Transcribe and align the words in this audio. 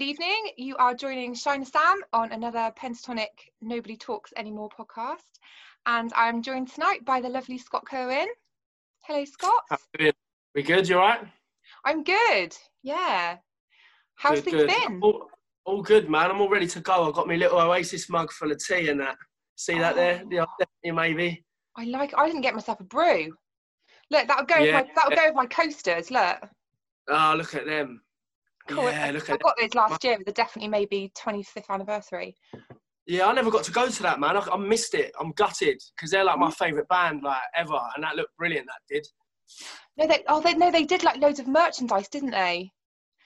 Good 0.00 0.06
evening. 0.06 0.52
You 0.56 0.76
are 0.78 0.94
joining 0.94 1.34
Shine 1.34 1.62
Sam 1.62 2.00
on 2.14 2.32
another 2.32 2.72
Pentatonic 2.74 3.26
Nobody 3.60 3.98
Talks 3.98 4.32
Anymore 4.34 4.70
podcast. 4.70 5.28
And 5.84 6.10
I'm 6.16 6.40
joined 6.40 6.72
tonight 6.72 7.04
by 7.04 7.20
the 7.20 7.28
lovely 7.28 7.58
Scott 7.58 7.84
Cohen. 7.86 8.26
Hello, 9.02 9.22
Scott. 9.26 9.62
We 10.54 10.62
good? 10.62 10.88
You 10.88 10.96
alright? 10.96 11.20
I'm 11.84 12.02
good. 12.02 12.56
Yeah. 12.82 13.36
How's 14.14 14.40
Good, 14.40 14.44
things 14.44 14.62
good. 14.62 14.68
been? 14.68 15.00
All, 15.02 15.28
all 15.66 15.82
good, 15.82 16.08
man. 16.08 16.30
I'm 16.30 16.40
all 16.40 16.48
ready 16.48 16.66
to 16.68 16.80
go. 16.80 17.06
I've 17.06 17.12
got 17.12 17.28
my 17.28 17.36
little 17.36 17.60
Oasis 17.60 18.08
mug 18.08 18.32
full 18.32 18.52
of 18.52 18.58
tea 18.58 18.88
and 18.88 19.00
that. 19.00 19.18
See 19.56 19.78
that 19.78 19.96
there? 19.96 20.22
Oh. 20.24 20.28
Yeah, 20.30 20.46
definitely 20.58 20.92
maybe. 20.92 21.44
I 21.76 21.84
like. 21.84 22.14
I 22.16 22.24
didn't 22.24 22.40
get 22.40 22.54
myself 22.54 22.80
a 22.80 22.84
brew. 22.84 23.34
Look, 24.10 24.26
that'll 24.28 24.46
go. 24.46 24.56
Yeah. 24.56 24.80
With 24.80 24.86
my, 24.86 24.92
that'll 24.94 25.16
go 25.16 25.26
with 25.26 25.36
my 25.36 25.46
coasters. 25.46 26.10
Look. 26.10 26.38
Oh, 27.10 27.34
look 27.36 27.54
at 27.54 27.66
them. 27.66 28.00
Cool. 28.70 28.90
Yeah, 28.90 29.06
I, 29.06 29.10
look 29.10 29.30
I 29.30 29.34
at 29.34 29.42
got 29.42 29.54
those 29.60 29.74
last 29.74 30.04
year 30.04 30.16
with 30.18 30.26
the 30.26 30.32
definitely 30.32 30.68
maybe 30.68 31.12
25th 31.16 31.68
anniversary. 31.70 32.36
Yeah, 33.06 33.26
I 33.26 33.32
never 33.32 33.50
got 33.50 33.64
to 33.64 33.72
go 33.72 33.88
to 33.88 34.02
that, 34.04 34.20
man. 34.20 34.36
I, 34.36 34.40
I 34.40 34.56
missed 34.56 34.94
it. 34.94 35.12
I'm 35.18 35.32
gutted 35.32 35.82
because 35.96 36.10
they're 36.10 36.24
like 36.24 36.36
Mm. 36.36 36.40
my 36.40 36.50
favourite 36.50 36.88
band, 36.88 37.22
like 37.22 37.40
ever, 37.56 37.78
and 37.94 38.04
that 38.04 38.16
looked 38.16 38.36
brilliant. 38.36 38.66
That 38.66 38.94
did. 38.94 39.06
No, 39.96 40.06
they. 40.06 40.22
Oh, 40.28 40.40
they 40.40 40.54
no, 40.54 40.70
they 40.70 40.84
did 40.84 41.02
like 41.02 41.20
loads 41.20 41.40
of 41.40 41.48
merchandise, 41.48 42.08
didn't 42.08 42.30
they? 42.30 42.70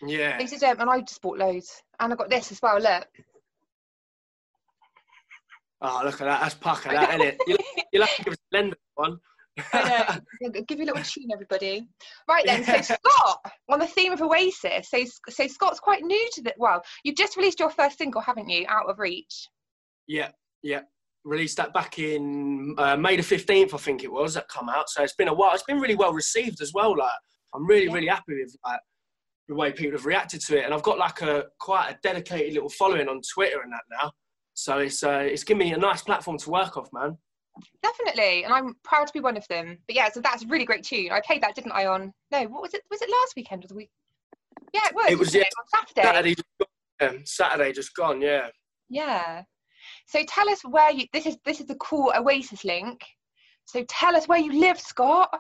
Yeah. 0.07 0.39
They 0.39 0.47
did, 0.47 0.63
um, 0.65 0.81
and 0.81 0.91
I 0.91 1.01
just 1.01 1.21
bought 1.21 1.39
loads. 1.39 1.83
And 2.01 2.13
I 2.13 2.17
got 2.17 2.31
this 2.31 2.51
as 2.51 2.61
well. 2.63 2.81
Look. 2.81 3.07
Oh, 5.83 6.03
look 6.05 6.21
at 6.21 6.25
that. 6.25 6.41
That's 6.41 6.55
pucker, 6.55 6.89
that, 6.93 7.11
isn't 7.11 7.21
it? 7.27 7.39
You'll, 7.47 7.59
you'll 7.93 8.07
have 8.07 8.17
to 8.17 8.25
give 8.25 8.33
us 8.33 8.39
a 8.53 8.57
lender 8.57 8.77
one. 8.95 9.19
Give 10.69 10.79
you 10.79 10.85
a 10.85 10.87
little 10.87 11.03
tune, 11.03 11.29
everybody. 11.33 11.87
Right 12.29 12.45
then, 12.45 12.65
so 12.65 12.81
Scott, 12.81 13.53
on 13.71 13.79
the 13.79 13.87
theme 13.87 14.13
of 14.13 14.21
Oasis, 14.21 14.91
so 14.91 15.05
so 15.29 15.47
Scott's 15.47 15.81
quite 15.81 16.03
new 16.03 16.29
to 16.35 16.43
the. 16.43 16.55
Well, 16.59 16.83
you've 17.05 17.17
just 17.17 17.37
released 17.37 17.61
your 17.61 17.71
first 17.71 17.99
single, 17.99 18.21
haven't 18.21 18.49
you? 18.49 18.67
Out 18.69 18.89
of 18.91 18.99
Reach. 18.99 19.49
Yeah, 20.09 20.31
yeah. 20.63 20.81
Released 21.25 21.57
that 21.59 21.73
back 21.73 21.99
in 21.99 22.75
uh, 22.79 22.97
May 22.97 23.17
the 23.17 23.23
fifteenth, 23.23 23.73
I 23.75 23.79
think 23.79 24.03
it 24.03 24.13
was. 24.13 24.35
That 24.35 24.49
come 24.49 24.69
out. 24.69 24.91
So 24.91 25.03
it's 25.03 25.15
been 25.15 25.29
a 25.29 25.35
while. 25.35 25.55
It's 25.55 25.63
been 25.63 25.79
really 25.81 25.95
well 25.95 26.13
received 26.13 26.61
as 26.61 26.73
well. 26.75 26.97
Like 26.97 27.11
I'm 27.55 27.65
really, 27.67 27.87
Yeah. 27.87 27.93
really 27.93 28.09
happy 28.09 28.35
with 28.41 28.55
like 28.67 28.81
the 29.49 29.55
way 29.55 29.73
people 29.73 29.97
have 29.97 30.07
reacted 30.07 30.41
to 30.43 30.59
it, 30.59 30.65
and 30.65 30.75
I've 30.75 30.83
got 30.83 30.99
like 30.99 31.23
a 31.23 31.45
quite 31.61 31.91
a 31.91 31.99
dedicated 32.03 32.55
little 32.55 32.69
following 32.71 33.09
on 33.09 33.21
Twitter 33.33 33.61
and 33.63 33.73
that 33.73 33.83
now. 34.03 34.11
So 34.55 34.79
it's 34.79 35.03
uh, 35.05 35.21
it's 35.25 35.45
given 35.45 35.61
me 35.67 35.73
a 35.73 35.79
nice 35.79 36.03
platform 36.03 36.39
to 36.39 36.51
work 36.51 36.77
off, 36.77 36.89
man. 36.93 37.17
Definitely, 37.83 38.45
and 38.45 38.53
I'm 38.53 38.75
proud 38.83 39.07
to 39.07 39.13
be 39.13 39.21
one 39.21 39.37
of 39.37 39.47
them. 39.49 39.79
But 39.87 39.95
yeah, 39.95 40.09
so 40.11 40.21
that's 40.21 40.43
a 40.43 40.47
really 40.47 40.65
great 40.65 40.83
tune. 40.83 41.13
I 41.13 41.21
played 41.25 41.43
that, 41.43 41.55
didn't 41.55 41.73
I? 41.73 41.87
On 41.87 42.13
no, 42.33 42.43
what 42.45 42.63
was 42.63 42.75
it? 42.75 42.83
Was 42.91 43.01
it 43.01 43.09
last 43.09 43.35
weekend 43.37 43.65
or 43.65 43.69
the 43.69 43.75
week? 43.75 43.91
Yeah, 44.73 44.81
it 44.87 44.95
was. 44.95 45.11
It 45.11 45.19
was, 45.19 45.29
wasn't 45.29 45.45
on 45.45 45.87
Saturday. 45.87 46.03
Saturday 46.03 46.35
just 46.35 46.49
gone. 46.59 46.69
yeah, 47.01 47.19
Saturday 47.25 47.73
just 47.73 47.95
gone. 47.95 48.21
Yeah. 48.21 48.49
Yeah. 48.89 49.43
So 50.07 50.25
tell 50.27 50.49
us 50.49 50.63
where 50.63 50.91
you. 50.91 51.07
This 51.13 51.27
is 51.27 51.37
this 51.45 51.61
is 51.61 51.67
the 51.67 51.77
cool 51.77 52.13
Oasis 52.17 52.65
link. 52.65 53.03
So 53.67 53.85
tell 53.89 54.17
us 54.17 54.27
where 54.27 54.39
you 54.39 54.59
live, 54.59 54.81
Scott. 54.81 55.31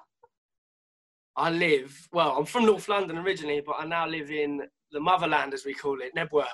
I 1.37 1.51
live 1.51 2.09
well. 2.12 2.37
I'm 2.39 2.47
from 2.47 2.67
North 2.67 2.89
London 2.89 3.19
originally, 3.19 3.61
but 3.65 3.77
I 3.79 3.87
now 3.87 4.07
live 4.07 4.31
in 4.31 4.62
the 4.92 5.01
motherland, 5.01 5.53
as 5.53 5.65
we 5.65 5.75
call 5.75 6.01
it, 6.01 6.15
Knebworth. 6.17 6.47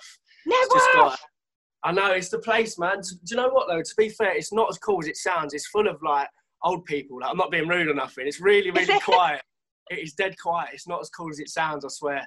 It's 0.47 0.75
just 0.75 0.89
Never. 0.95 1.09
got. 1.11 1.21
I 1.83 1.93
know 1.93 2.11
it's 2.13 2.29
the 2.29 2.39
place, 2.39 2.79
man. 2.79 3.01
Do 3.01 3.17
you 3.31 3.37
know 3.37 3.49
what 3.49 3.69
though? 3.69 3.83
To 3.83 3.95
be 3.97 4.09
fair, 4.11 4.33
it's 4.37 4.53
not 4.53 4.69
as 4.71 4.79
cool 4.79 5.01
as 5.01 5.09
it 5.09 5.17
sounds. 5.17 5.55
It's 5.55 5.67
full 5.69 5.89
of 5.89 6.01
like 6.03 6.29
old 6.63 6.85
people. 6.85 7.21
Like 7.21 7.31
I'm 7.31 7.37
not 7.39 7.51
being 7.51 7.69
rude 7.69 7.89
or 7.89 7.95
nothing. 7.95 8.27
It's 8.27 8.41
really, 8.41 8.71
really 8.71 9.01
quiet. 9.05 9.43
It 9.91 9.99
is 10.01 10.13
dead 10.13 10.37
quiet. 10.39 10.71
It's 10.75 10.87
not 10.87 11.01
as 11.01 11.09
cool 11.11 11.31
as 11.31 11.41
it 11.41 11.49
sounds. 11.49 11.85
I 11.85 11.89
swear. 11.89 12.27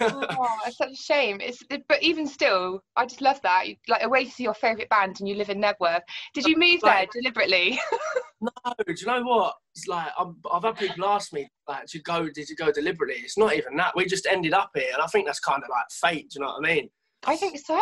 oh, 0.00 0.58
it's 0.66 0.78
such 0.78 0.92
a 0.92 0.94
shame. 1.02 1.38
It's 1.40 1.62
but 1.88 2.02
even 2.02 2.26
still, 2.26 2.80
I 2.96 3.04
just 3.06 3.20
love 3.20 3.40
that. 3.42 3.68
You- 3.68 3.76
Like 3.88 4.04
Oasis 4.04 4.34
is 4.34 4.40
your 4.40 4.54
favourite 4.54 4.88
band, 4.88 5.16
and 5.20 5.28
you 5.28 5.34
live 5.34 5.50
in 5.50 5.60
Knebworth. 5.60 6.00
Did 6.32 6.46
you 6.46 6.56
move 6.56 6.80
there 6.82 7.06
deliberately? 7.12 7.78
no, 8.40 8.50
do 8.86 8.94
you 8.96 9.06
know 9.06 9.22
what? 9.22 9.54
It's 9.74 9.86
like 9.88 10.08
I'm, 10.18 10.36
I've 10.50 10.62
had 10.62 10.76
people 10.78 11.04
ask 11.06 11.32
me, 11.32 11.48
like, 11.68 11.82
did 11.82 11.94
you 11.94 12.02
go? 12.02 12.28
Did 12.30 12.48
you 12.48 12.56
go 12.56 12.70
deliberately? 12.70 13.16
It's 13.22 13.36
not 13.36 13.54
even 13.54 13.76
that. 13.76 13.94
We 13.96 14.06
just 14.06 14.26
ended 14.26 14.54
up 14.54 14.70
here, 14.74 14.90
and 14.94 15.02
I 15.02 15.06
think 15.08 15.26
that's 15.26 15.40
kind 15.40 15.62
of 15.62 15.68
like 15.68 15.84
fate. 15.90 16.30
Do 16.30 16.38
you 16.38 16.46
know 16.46 16.52
what 16.52 16.64
I 16.64 16.74
mean? 16.74 16.88
I 17.26 17.36
think 17.36 17.58
so, 17.58 17.78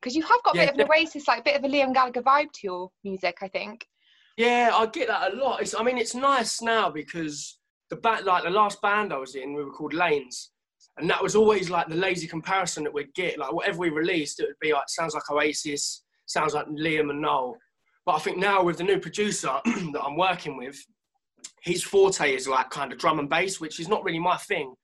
because 0.00 0.16
you 0.16 0.22
have 0.22 0.42
got 0.44 0.54
a 0.54 0.56
Yeah, 0.56 0.64
bit 0.66 0.74
of 0.74 0.80
an 0.80 0.88
Oasis, 0.90 1.28
like 1.28 1.40
a 1.40 1.42
bit 1.42 1.56
of 1.56 1.64
a 1.64 1.68
Liam 1.68 1.92
Gallagher 1.94 2.22
vibe 2.22 2.52
to 2.52 2.60
your 2.62 2.90
music. 3.04 3.38
I 3.42 3.48
think. 3.48 3.86
Yeah, 4.36 4.70
I 4.72 4.86
get 4.86 5.08
that 5.08 5.32
a 5.32 5.36
lot. 5.36 5.60
It's, 5.60 5.74
I 5.74 5.82
mean, 5.82 5.98
it's 5.98 6.14
nice 6.14 6.62
now 6.62 6.90
because 6.90 7.58
the 7.90 7.96
band, 7.96 8.24
like 8.24 8.44
the 8.44 8.50
last 8.50 8.80
band 8.80 9.12
I 9.12 9.18
was 9.18 9.34
in, 9.34 9.52
we 9.52 9.64
were 9.64 9.72
called 9.72 9.94
Lanes, 9.94 10.50
and 10.96 11.10
that 11.10 11.22
was 11.22 11.34
always 11.36 11.70
like 11.70 11.88
the 11.88 11.96
lazy 11.96 12.26
comparison 12.26 12.84
that 12.84 12.94
we'd 12.94 13.12
get. 13.14 13.38
Like 13.38 13.52
whatever 13.52 13.78
we 13.78 13.90
released, 13.90 14.40
it 14.40 14.46
would 14.46 14.58
be 14.60 14.72
like 14.72 14.88
sounds 14.88 15.14
like 15.14 15.30
Oasis, 15.30 16.04
sounds 16.26 16.54
like 16.54 16.66
Liam 16.66 17.10
and 17.10 17.20
Noel. 17.20 17.56
But 18.06 18.14
I 18.14 18.18
think 18.20 18.38
now 18.38 18.62
with 18.62 18.78
the 18.78 18.84
new 18.84 18.98
producer 19.00 19.60
that 19.64 20.02
I'm 20.04 20.16
working 20.16 20.56
with, 20.56 20.78
his 21.62 21.82
forte 21.82 22.34
is 22.34 22.48
like 22.48 22.70
kind 22.70 22.92
of 22.92 22.98
drum 22.98 23.18
and 23.18 23.28
bass, 23.28 23.60
which 23.60 23.80
is 23.80 23.88
not 23.88 24.04
really 24.04 24.18
my 24.18 24.36
thing, 24.36 24.74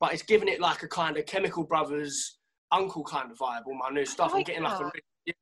but 0.00 0.12
it's 0.12 0.22
giving 0.22 0.48
it 0.48 0.60
like 0.60 0.82
a 0.82 0.88
kind 0.88 1.16
of 1.16 1.26
Chemical 1.26 1.64
Brothers 1.64 2.38
uncle 2.72 3.04
kind 3.04 3.30
of 3.30 3.38
vibe. 3.38 3.62
All 3.66 3.74
my 3.74 3.90
new 3.90 4.04
stuff, 4.04 4.30
I'm 4.30 4.38
like 4.38 4.46
getting 4.46 4.62
like 4.62 4.80
a 4.80 4.84
really, 4.84 5.36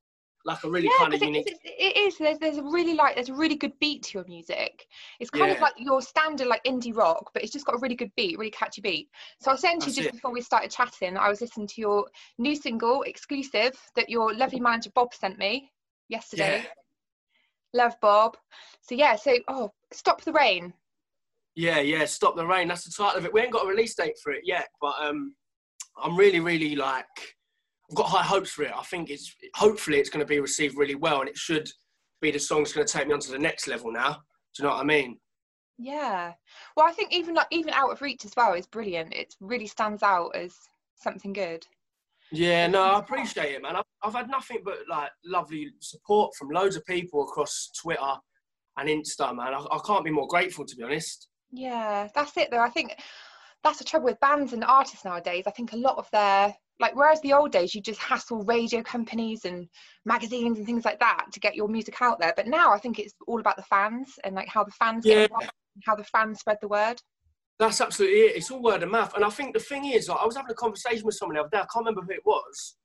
like 0.45 0.63
a 0.63 0.69
really 0.69 0.87
yeah, 0.87 0.97
kind 0.97 1.13
of 1.13 1.21
unique. 1.21 1.59
it 1.63 1.97
is. 1.97 2.17
There's 2.17 2.37
there's 2.39 2.57
a 2.57 2.63
really 2.63 2.93
like 2.93 3.15
there's 3.15 3.29
a 3.29 3.33
really 3.33 3.55
good 3.55 3.73
beat 3.79 4.03
to 4.03 4.19
your 4.19 4.25
music. 4.27 4.85
It's 5.19 5.29
kind 5.29 5.51
of 5.51 5.59
like 5.59 5.73
your 5.77 6.01
standard 6.01 6.47
like 6.47 6.63
indie 6.63 6.95
rock, 6.95 7.31
but 7.33 7.43
it's 7.43 7.51
just 7.51 7.65
got 7.65 7.75
a 7.75 7.79
really 7.79 7.95
good 7.95 8.11
beat, 8.15 8.37
really 8.37 8.51
catchy 8.51 8.81
beat. 8.81 9.09
So 9.39 9.51
I 9.51 9.53
was 9.53 9.61
saying 9.61 9.79
to 9.81 9.87
you 9.87 9.93
just 9.93 10.09
it. 10.09 10.13
before 10.13 10.31
we 10.31 10.41
started 10.41 10.71
chatting, 10.71 11.17
I 11.17 11.29
was 11.29 11.41
listening 11.41 11.67
to 11.67 11.81
your 11.81 12.05
new 12.37 12.55
single 12.55 13.03
exclusive 13.03 13.79
that 13.95 14.09
your 14.09 14.33
lovely 14.33 14.59
manager 14.59 14.91
Bob 14.93 15.13
sent 15.13 15.37
me 15.37 15.71
yesterday. 16.09 16.63
Yeah. 16.63 17.83
Love 17.83 17.95
Bob. 18.01 18.35
So 18.81 18.95
yeah, 18.95 19.15
so 19.15 19.37
oh, 19.47 19.71
stop 19.93 20.21
the 20.23 20.33
rain. 20.33 20.73
Yeah, 21.55 21.81
yeah, 21.81 22.05
Stop 22.05 22.35
the 22.35 22.45
Rain. 22.47 22.69
That's 22.69 22.85
the 22.85 22.91
title 22.91 23.19
of 23.19 23.25
it. 23.25 23.33
We 23.33 23.41
ain't 23.41 23.51
got 23.51 23.65
a 23.65 23.69
release 23.69 23.93
date 23.93 24.17
for 24.23 24.31
it 24.31 24.43
yet, 24.45 24.69
but 24.79 24.93
um, 25.01 25.35
I'm 25.97 26.15
really, 26.15 26.39
really 26.39 26.75
like, 26.75 27.05
I've 27.89 27.95
got 27.95 28.07
high 28.07 28.23
hopes 28.23 28.51
for 28.51 28.63
it. 28.63 28.71
I 28.75 28.83
think 28.83 29.09
it's, 29.09 29.35
hopefully, 29.55 29.99
it's 29.99 30.09
going 30.09 30.25
to 30.25 30.29
be 30.29 30.39
received 30.39 30.77
really 30.77 30.95
well, 30.95 31.21
and 31.21 31.29
it 31.29 31.37
should 31.37 31.69
be 32.21 32.31
the 32.31 32.39
song 32.39 32.59
that's 32.59 32.73
going 32.73 32.85
to 32.85 32.93
take 32.93 33.07
me 33.07 33.13
on 33.13 33.19
to 33.19 33.31
the 33.31 33.39
next 33.39 33.67
level 33.67 33.91
now. 33.91 34.13
Do 34.55 34.63
you 34.63 34.63
know 34.63 34.75
what 34.75 34.81
I 34.81 34.85
mean? 34.85 35.19
Yeah. 35.77 36.33
Well, 36.75 36.85
I 36.85 36.91
think 36.91 37.11
even 37.11 37.33
like 37.33 37.47
even 37.49 37.73
Out 37.73 37.91
of 37.91 38.01
Reach 38.01 38.23
as 38.25 38.33
well 38.37 38.53
is 38.53 38.67
brilliant. 38.67 39.13
It 39.13 39.33
really 39.39 39.65
stands 39.65 40.03
out 40.03 40.35
as 40.35 40.53
something 40.95 41.33
good. 41.33 41.65
Yeah, 42.31 42.67
no, 42.67 42.81
I 42.83 42.99
appreciate 42.99 43.55
it, 43.55 43.61
man. 43.61 43.75
I've, 43.75 43.83
I've 44.03 44.13
had 44.13 44.29
nothing 44.29 44.59
but 44.63 44.77
like 44.89 45.09
lovely 45.25 45.71
support 45.79 46.33
from 46.35 46.49
loads 46.49 46.75
of 46.75 46.85
people 46.85 47.23
across 47.23 47.71
Twitter 47.81 48.13
and 48.77 48.87
Insta, 48.87 49.35
man. 49.35 49.53
I, 49.53 49.65
I 49.71 49.79
can't 49.85 50.05
be 50.05 50.11
more 50.11 50.27
grateful, 50.27 50.65
to 50.65 50.75
be 50.75 50.83
honest. 50.83 51.27
Yeah, 51.51 52.07
that's 52.15 52.37
it 52.37 52.49
though. 52.51 52.61
I 52.61 52.69
think 52.69 52.95
that's 53.63 53.79
the 53.79 53.83
trouble 53.83 54.05
with 54.05 54.19
bands 54.19 54.53
and 54.53 54.63
artists 54.63 55.05
nowadays. 55.05 55.43
I 55.47 55.51
think 55.51 55.73
a 55.73 55.77
lot 55.77 55.97
of 55.97 56.09
their 56.11 56.53
like 56.79 56.95
whereas 56.95 57.21
the 57.21 57.33
old 57.33 57.51
days 57.51 57.75
you 57.75 57.81
just 57.81 57.99
hassle 57.99 58.43
radio 58.43 58.81
companies 58.81 59.45
and 59.45 59.67
magazines 60.05 60.57
and 60.57 60.65
things 60.65 60.83
like 60.83 60.99
that 60.99 61.27
to 61.31 61.39
get 61.39 61.55
your 61.55 61.67
music 61.67 62.01
out 62.01 62.19
there. 62.19 62.33
But 62.35 62.47
now 62.47 62.73
I 62.73 62.79
think 62.79 62.97
it's 62.97 63.13
all 63.27 63.39
about 63.39 63.55
the 63.55 63.63
fans 63.63 64.15
and 64.23 64.35
like 64.35 64.47
how 64.47 64.63
the 64.63 64.71
fans 64.71 65.05
Yeah. 65.05 65.27
get 65.27 65.31
and 65.31 65.83
how 65.85 65.95
the 65.95 66.03
fans 66.05 66.39
spread 66.39 66.57
the 66.59 66.67
word. 66.67 66.99
That's 67.59 67.79
absolutely 67.79 68.21
it. 68.21 68.35
It's 68.37 68.49
all 68.49 68.63
word 68.63 68.81
of 68.81 68.89
mouth. 68.89 69.13
And 69.15 69.23
I 69.23 69.29
think 69.29 69.53
the 69.53 69.59
thing 69.59 69.85
is, 69.85 70.09
like, 70.09 70.17
I 70.19 70.25
was 70.25 70.35
having 70.35 70.49
a 70.49 70.55
conversation 70.55 71.05
with 71.05 71.13
someone 71.13 71.35
the 71.35 71.41
other 71.41 71.49
day. 71.51 71.59
I 71.59 71.67
can't 71.71 71.85
remember 71.85 72.01
who 72.01 72.11
it 72.11 72.25
was. 72.25 72.75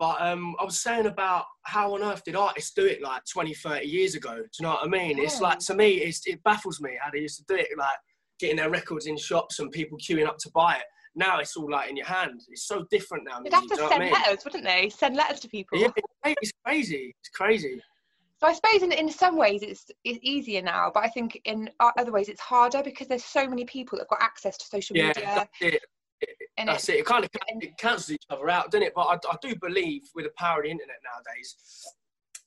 But 0.00 0.20
um, 0.20 0.56
I 0.58 0.64
was 0.64 0.80
saying 0.80 1.06
about 1.06 1.44
how 1.62 1.94
on 1.94 2.02
earth 2.02 2.24
did 2.24 2.34
artists 2.34 2.72
do 2.72 2.86
it 2.86 3.02
like 3.02 3.22
20, 3.32 3.54
30 3.54 3.86
years 3.86 4.16
ago? 4.16 4.34
Do 4.34 4.48
you 4.58 4.62
know 4.64 4.70
what 4.70 4.84
I 4.84 4.88
mean? 4.88 5.18
It's 5.18 5.40
like, 5.40 5.60
to 5.60 5.74
me, 5.74 5.98
it's, 5.98 6.26
it 6.26 6.42
baffles 6.42 6.80
me 6.80 6.98
how 7.00 7.10
they 7.12 7.20
used 7.20 7.36
to 7.38 7.44
do 7.44 7.54
it, 7.54 7.68
like 7.78 7.98
getting 8.40 8.56
their 8.56 8.70
records 8.70 9.06
in 9.06 9.16
shops 9.16 9.58
and 9.58 9.70
people 9.70 9.98
queuing 9.98 10.26
up 10.26 10.38
to 10.38 10.50
buy 10.54 10.76
it. 10.76 10.84
Now 11.14 11.38
it's 11.38 11.56
all 11.56 11.70
like 11.70 11.90
in 11.90 11.96
your 11.96 12.06
hand. 12.06 12.40
It's 12.48 12.66
so 12.66 12.84
different 12.90 13.24
now. 13.28 13.40
They'd 13.40 13.52
have 13.52 13.66
to 13.66 13.76
send 13.76 13.92
I 13.92 13.98
mean? 13.98 14.12
letters, 14.12 14.44
wouldn't 14.44 14.64
they? 14.64 14.88
Send 14.88 15.16
letters 15.16 15.40
to 15.40 15.48
people. 15.48 15.78
Yeah, 15.78 15.88
it's 16.24 16.52
crazy. 16.64 17.14
It's 17.20 17.28
crazy. 17.30 17.80
So 18.40 18.46
I 18.46 18.54
suppose 18.54 18.82
in, 18.82 18.92
in 18.92 19.10
some 19.10 19.36
ways 19.36 19.62
it's, 19.62 19.86
it's 20.04 20.18
easier 20.22 20.62
now, 20.62 20.90
but 20.94 21.04
I 21.04 21.08
think 21.08 21.40
in 21.44 21.68
other 21.80 22.10
ways 22.10 22.28
it's 22.28 22.40
harder 22.40 22.82
because 22.82 23.06
there's 23.06 23.24
so 23.24 23.46
many 23.46 23.64
people 23.64 23.98
that've 23.98 24.08
got 24.08 24.22
access 24.22 24.56
to 24.58 24.66
social 24.66 24.96
Yeah, 24.96 25.08
media. 25.08 25.32
that's 25.34 25.50
it. 25.60 25.82
And 26.56 26.68
That's 26.68 26.88
it, 26.88 26.96
it. 26.96 26.98
It 27.00 27.06
kind 27.06 27.24
of 27.24 27.30
it 27.60 27.76
cancels 27.78 28.10
each 28.10 28.24
other 28.30 28.48
out, 28.50 28.70
doesn't 28.70 28.86
it? 28.86 28.92
But 28.94 29.02
I, 29.02 29.14
I 29.30 29.36
do 29.42 29.54
believe 29.60 30.02
with 30.14 30.26
the 30.26 30.32
power 30.38 30.58
of 30.58 30.64
the 30.64 30.70
internet 30.70 30.96
nowadays, 31.02 31.54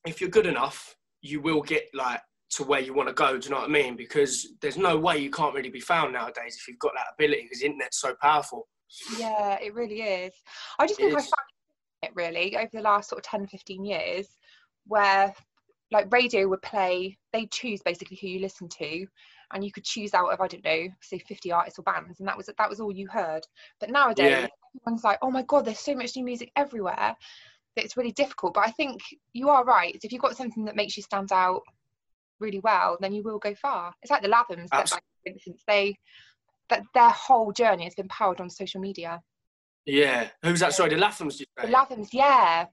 if 0.05 0.21
you're 0.21 0.29
good 0.29 0.45
enough, 0.45 0.95
you 1.21 1.41
will 1.41 1.61
get 1.61 1.85
like 1.93 2.21
to 2.55 2.63
where 2.63 2.79
you 2.79 2.93
want 2.93 3.09
to 3.09 3.13
go. 3.13 3.37
Do 3.37 3.45
you 3.45 3.53
know 3.53 3.61
what 3.61 3.69
I 3.69 3.73
mean? 3.73 3.95
Because 3.95 4.47
there's 4.61 4.77
no 4.77 4.97
way 4.97 5.17
you 5.17 5.29
can't 5.31 5.53
really 5.55 5.69
be 5.69 5.79
found 5.79 6.13
nowadays 6.13 6.57
if 6.59 6.67
you've 6.67 6.79
got 6.79 6.93
that 6.95 7.13
ability. 7.13 7.43
Because 7.43 7.59
the 7.59 7.65
internet's 7.67 7.99
so 7.99 8.15
powerful. 8.21 8.67
yeah, 9.17 9.57
it 9.61 9.73
really 9.73 10.01
is. 10.01 10.33
I 10.79 10.87
just 10.87 10.99
It 10.99 11.03
think 11.03 11.15
I 11.15 11.19
is. 11.19 11.23
found 11.23 11.33
it 12.03 12.11
really 12.15 12.55
over 12.57 12.69
the 12.71 12.81
last 12.81 13.09
sort 13.09 13.19
of 13.19 13.29
10, 13.29 13.47
15 13.47 13.85
years 13.85 14.27
where 14.87 15.33
like 15.91 16.11
radio 16.11 16.47
would 16.47 16.61
play, 16.61 17.17
they 17.31 17.45
choose 17.47 17.81
basically 17.83 18.17
who 18.19 18.27
you 18.27 18.39
listen 18.39 18.67
to 18.67 19.05
and 19.53 19.63
you 19.63 19.71
could 19.71 19.83
choose 19.83 20.13
out 20.13 20.31
of 20.33 20.41
I 20.41 20.47
don't 20.47 20.63
know, 20.65 20.87
say 21.01 21.19
50 21.19 21.51
artists 21.51 21.79
or 21.79 21.83
bands, 21.83 22.19
and 22.19 22.27
that 22.27 22.35
was 22.35 22.49
that 22.57 22.69
was 22.69 22.79
all 22.79 22.91
you 22.91 23.07
heard. 23.07 23.43
But 23.79 23.89
nowadays, 23.91 24.29
Yeah. 24.31 24.47
everyone's 24.75 25.03
like, 25.03 25.19
oh 25.21 25.29
my 25.31 25.43
god, 25.43 25.65
there's 25.65 25.79
so 25.79 25.95
much 25.95 26.15
new 26.15 26.23
music 26.25 26.51
everywhere. 26.55 27.15
That 27.75 27.85
it's 27.85 27.97
really 27.97 28.11
difficult. 28.11 28.53
But 28.55 28.67
I 28.67 28.71
think 28.71 29.01
you 29.33 29.49
are 29.49 29.63
right. 29.63 29.97
If 30.03 30.11
you've 30.11 30.21
got 30.21 30.37
something 30.37 30.65
that 30.65 30.75
makes 30.75 30.97
you 30.97 31.03
stand 31.03 31.31
out 31.31 31.61
really 32.43 32.59
well, 32.59 32.97
then 33.01 33.13
you 33.13 33.23
will 33.23 33.39
go 33.39 33.55
far. 33.55 33.93
It's 34.01 34.11
like 34.11 34.21
the 34.21 34.27
Lathams, 34.27 34.67
that 34.71 34.89
band, 34.89 35.01
for 35.23 35.31
instance, 35.33 35.63
they 35.67 35.95
that 36.69 36.83
their 36.93 37.09
whole 37.09 37.51
journey 37.51 37.83
has 37.85 37.95
been 37.95 38.07
powered 38.07 38.39
on 38.41 38.49
social 38.49 38.79
media. 38.81 39.21
Yeah. 39.85 40.29
Who's 40.43 40.59
that? 40.61 40.73
Sorry, 40.73 40.89
the 40.89 40.95
Lathams. 40.95 41.37
The? 41.37 41.67
Lathams, 41.67 42.09
yeah, 42.13 42.65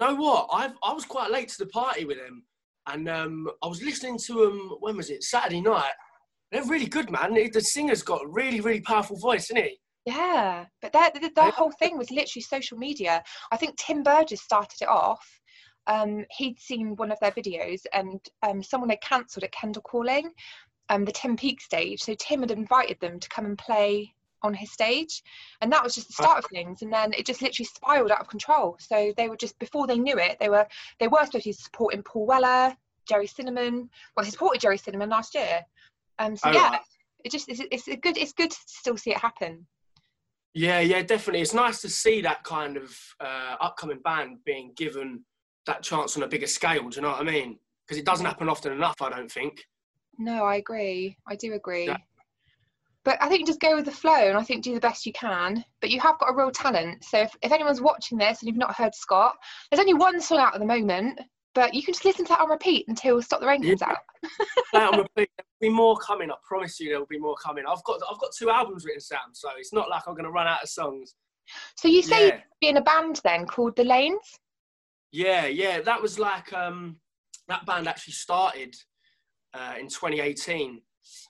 You 0.00 0.06
know 0.08 0.14
what? 0.16 0.48
I 0.52 0.70
I 0.82 0.92
was 0.92 1.04
quite 1.04 1.30
late 1.30 1.48
to 1.50 1.58
the 1.58 1.66
party 1.66 2.04
with 2.04 2.18
them, 2.18 2.44
and 2.88 3.08
um, 3.08 3.48
I 3.62 3.66
was 3.68 3.82
listening 3.82 4.18
to 4.26 4.32
them. 4.34 4.76
When 4.80 4.96
was 4.96 5.10
it? 5.10 5.22
Saturday 5.22 5.60
night. 5.60 5.92
They're 6.50 6.64
really 6.64 6.86
good, 6.86 7.10
man. 7.10 7.32
The 7.32 7.60
singer's 7.60 8.02
got 8.02 8.24
a 8.24 8.28
really, 8.28 8.60
really 8.60 8.82
powerful 8.82 9.16
voice, 9.18 9.44
isn't 9.50 9.56
he? 9.64 9.78
Yeah, 10.04 10.66
but 10.82 10.92
their 10.92 11.10
their, 11.14 11.30
their 11.34 11.44
Yeah. 11.46 11.50
whole 11.52 11.72
thing 11.78 11.96
was 11.96 12.10
literally 12.10 12.42
social 12.42 12.76
media. 12.76 13.22
I 13.52 13.56
think 13.56 13.76
Tim 13.76 14.02
Burgess 14.02 14.42
started 14.42 14.82
it 14.82 14.88
off. 14.88 15.24
Um, 15.86 16.24
he'd 16.30 16.60
seen 16.60 16.96
one 16.96 17.10
of 17.10 17.18
their 17.20 17.32
videos, 17.32 17.82
and 17.92 18.20
um, 18.42 18.62
someone 18.62 18.90
had 18.90 19.00
cancelled 19.00 19.44
at 19.44 19.52
Kendal 19.52 19.82
Calling, 19.82 20.30
um, 20.88 21.04
the 21.04 21.12
Tim 21.12 21.36
Peak 21.36 21.60
stage. 21.60 22.02
So 22.02 22.14
Tim 22.14 22.40
had 22.40 22.50
invited 22.50 23.00
them 23.00 23.18
to 23.18 23.28
come 23.28 23.46
and 23.46 23.58
play 23.58 24.14
on 24.42 24.54
his 24.54 24.72
stage, 24.72 25.22
and 25.60 25.72
that 25.72 25.82
was 25.82 25.94
just 25.94 26.08
the 26.08 26.14
start 26.14 26.38
of 26.38 26.50
things. 26.50 26.82
And 26.82 26.92
then 26.92 27.12
it 27.12 27.26
just 27.26 27.42
literally 27.42 27.66
spiraled 27.66 28.10
out 28.10 28.20
of 28.20 28.28
control. 28.28 28.76
So 28.80 29.12
they 29.16 29.28
were 29.28 29.36
just 29.36 29.58
before 29.58 29.86
they 29.86 29.98
knew 29.98 30.18
it, 30.18 30.36
they 30.40 30.48
were 30.48 30.66
they 30.98 31.08
were 31.08 31.24
supposed 31.24 31.44
to 31.44 31.48
be 31.48 31.52
supporting 31.52 32.02
Paul 32.02 32.26
Weller, 32.26 32.76
Gerry 33.08 33.26
Cinnamon. 33.26 33.88
Well, 34.16 34.24
they 34.24 34.30
supported 34.30 34.60
Gerry 34.60 34.78
Cinnamon 34.78 35.10
last 35.10 35.34
year. 35.34 35.60
Um, 36.18 36.36
so 36.36 36.50
Oh, 36.50 36.52
yeah, 36.52 36.78
it 37.24 37.32
just 37.32 37.48
it's, 37.48 37.62
it's 37.70 37.88
a 37.88 37.96
good 37.96 38.16
it's 38.16 38.32
good 38.32 38.50
to 38.50 38.58
still 38.66 38.96
see 38.96 39.10
it 39.10 39.18
happen. 39.18 39.66
Yeah, 40.54 40.80
yeah, 40.80 41.02
definitely. 41.02 41.40
It's 41.40 41.54
nice 41.54 41.80
to 41.80 41.88
see 41.88 42.20
that 42.22 42.44
kind 42.44 42.76
of 42.76 42.94
uh, 43.20 43.56
upcoming 43.60 44.00
band 44.00 44.38
being 44.44 44.72
given 44.76 45.24
that 45.66 45.82
chance 45.82 46.16
on 46.16 46.22
a 46.22 46.28
bigger 46.28 46.46
scale. 46.46 46.88
Do 46.88 46.96
you 46.96 47.02
know 47.02 47.10
what 47.10 47.20
I 47.20 47.24
mean? 47.24 47.58
Because 47.86 47.98
it 47.98 48.04
doesn't 48.06 48.26
happen 48.26 48.48
often 48.48 48.72
enough, 48.72 49.00
I 49.02 49.10
don't 49.10 49.30
think. 49.30 49.64
No, 50.18 50.44
I 50.44 50.56
agree. 50.56 51.16
I 51.28 51.36
do 51.36 51.54
agree. 51.54 51.86
Yeah. 51.86 51.96
But 53.04 53.18
I 53.20 53.28
think 53.28 53.46
just 53.46 53.60
go 53.60 53.74
with 53.74 53.84
the 53.86 53.90
flow 53.90 54.28
and 54.28 54.38
I 54.38 54.42
think 54.44 54.62
do 54.62 54.74
the 54.74 54.80
best 54.80 55.04
you 55.06 55.12
can. 55.12 55.64
But 55.80 55.90
you 55.90 56.00
have 56.00 56.18
got 56.20 56.30
a 56.30 56.36
real 56.36 56.52
talent. 56.52 57.04
So 57.04 57.20
if, 57.22 57.34
if 57.42 57.50
anyone's 57.50 57.80
watching 57.80 58.18
this 58.18 58.40
and 58.40 58.46
you've 58.48 58.56
not 58.56 58.76
heard 58.76 58.94
Scott, 58.94 59.34
there's 59.70 59.80
only 59.80 59.94
one 59.94 60.20
song 60.20 60.38
out 60.38 60.54
at 60.54 60.60
the 60.60 60.66
moment, 60.66 61.18
but 61.54 61.74
you 61.74 61.82
can 61.82 61.94
just 61.94 62.04
listen 62.04 62.24
to 62.26 62.28
that 62.30 62.40
on 62.40 62.48
repeat 62.50 62.86
until 62.88 63.20
Stop 63.20 63.40
the 63.40 63.46
Rain 63.46 63.62
comes 63.62 63.80
Yeah. 63.80 63.88
out. 64.74 64.92
On 64.94 64.98
repeat. 65.00 65.28
There'll 65.36 65.60
be 65.60 65.68
more 65.68 65.96
coming. 65.96 66.30
I 66.30 66.34
promise 66.46 66.78
you, 66.80 66.90
there'll 66.90 67.06
be 67.06 67.18
more 67.18 67.34
coming. 67.44 67.64
I've 67.68 67.82
got 67.84 68.00
I've 68.10 68.20
got 68.20 68.30
two 68.38 68.48
albums 68.50 68.84
written, 68.84 69.00
Sam. 69.00 69.18
So 69.32 69.48
it's 69.58 69.72
not 69.72 69.90
like 69.90 70.02
I'm 70.06 70.14
going 70.14 70.24
to 70.24 70.30
run 70.30 70.46
out 70.46 70.62
of 70.62 70.68
songs. 70.68 71.14
So 71.76 71.88
you 71.88 72.02
say 72.02 72.28
Yeah. 72.28 72.34
you'd 72.36 72.42
be 72.60 72.68
in 72.68 72.76
a 72.76 72.82
band 72.82 73.20
then 73.24 73.46
called 73.46 73.76
The 73.76 73.84
Lanes? 73.84 74.38
Yeah, 75.12 75.46
yeah, 75.46 75.82
that 75.82 76.00
was 76.00 76.18
like 76.18 76.52
um, 76.54 76.96
that 77.46 77.66
band 77.66 77.86
actually 77.86 78.14
started 78.14 78.74
uh, 79.52 79.74
in 79.78 79.88
2018, 79.88 80.80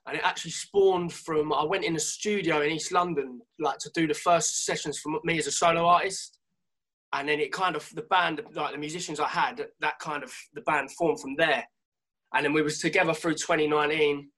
and 0.07 0.17
it 0.17 0.23
actually 0.25 0.53
spawned 0.53 1.13
from. 1.13 1.53
I 1.53 1.65
went 1.65 1.85
in 1.85 1.97
a 1.97 2.01
studio 2.01 2.63
in 2.63 2.71
East 2.71 2.93
London, 2.93 3.41
like 3.59 3.79
to 3.79 3.91
do 3.93 4.07
the 4.07 4.15
first 4.15 4.65
sessions 4.65 5.01
for 5.01 5.21
me 5.25 5.37
as 5.39 5.49
a 5.49 5.53
solo 5.53 5.85
artist, 5.85 6.39
and 7.13 7.29
then 7.29 7.41
it 7.41 7.53
kind 7.53 7.75
of 7.75 7.89
the 7.95 8.03
band, 8.03 8.41
like 8.55 8.73
the 8.73 8.79
musicians 8.79 9.19
I 9.19 9.27
had, 9.27 9.67
that 9.81 9.99
kind 9.99 10.23
of 10.23 10.33
the 10.55 10.63
band 10.63 10.93
formed 10.93 11.21
from 11.21 11.35
there, 11.37 11.65
and 12.35 12.45
then 12.45 12.53
we 12.53 12.63
was 12.63 12.79
together 12.79 13.13
through 13.13 13.35
2019, 13.35 14.31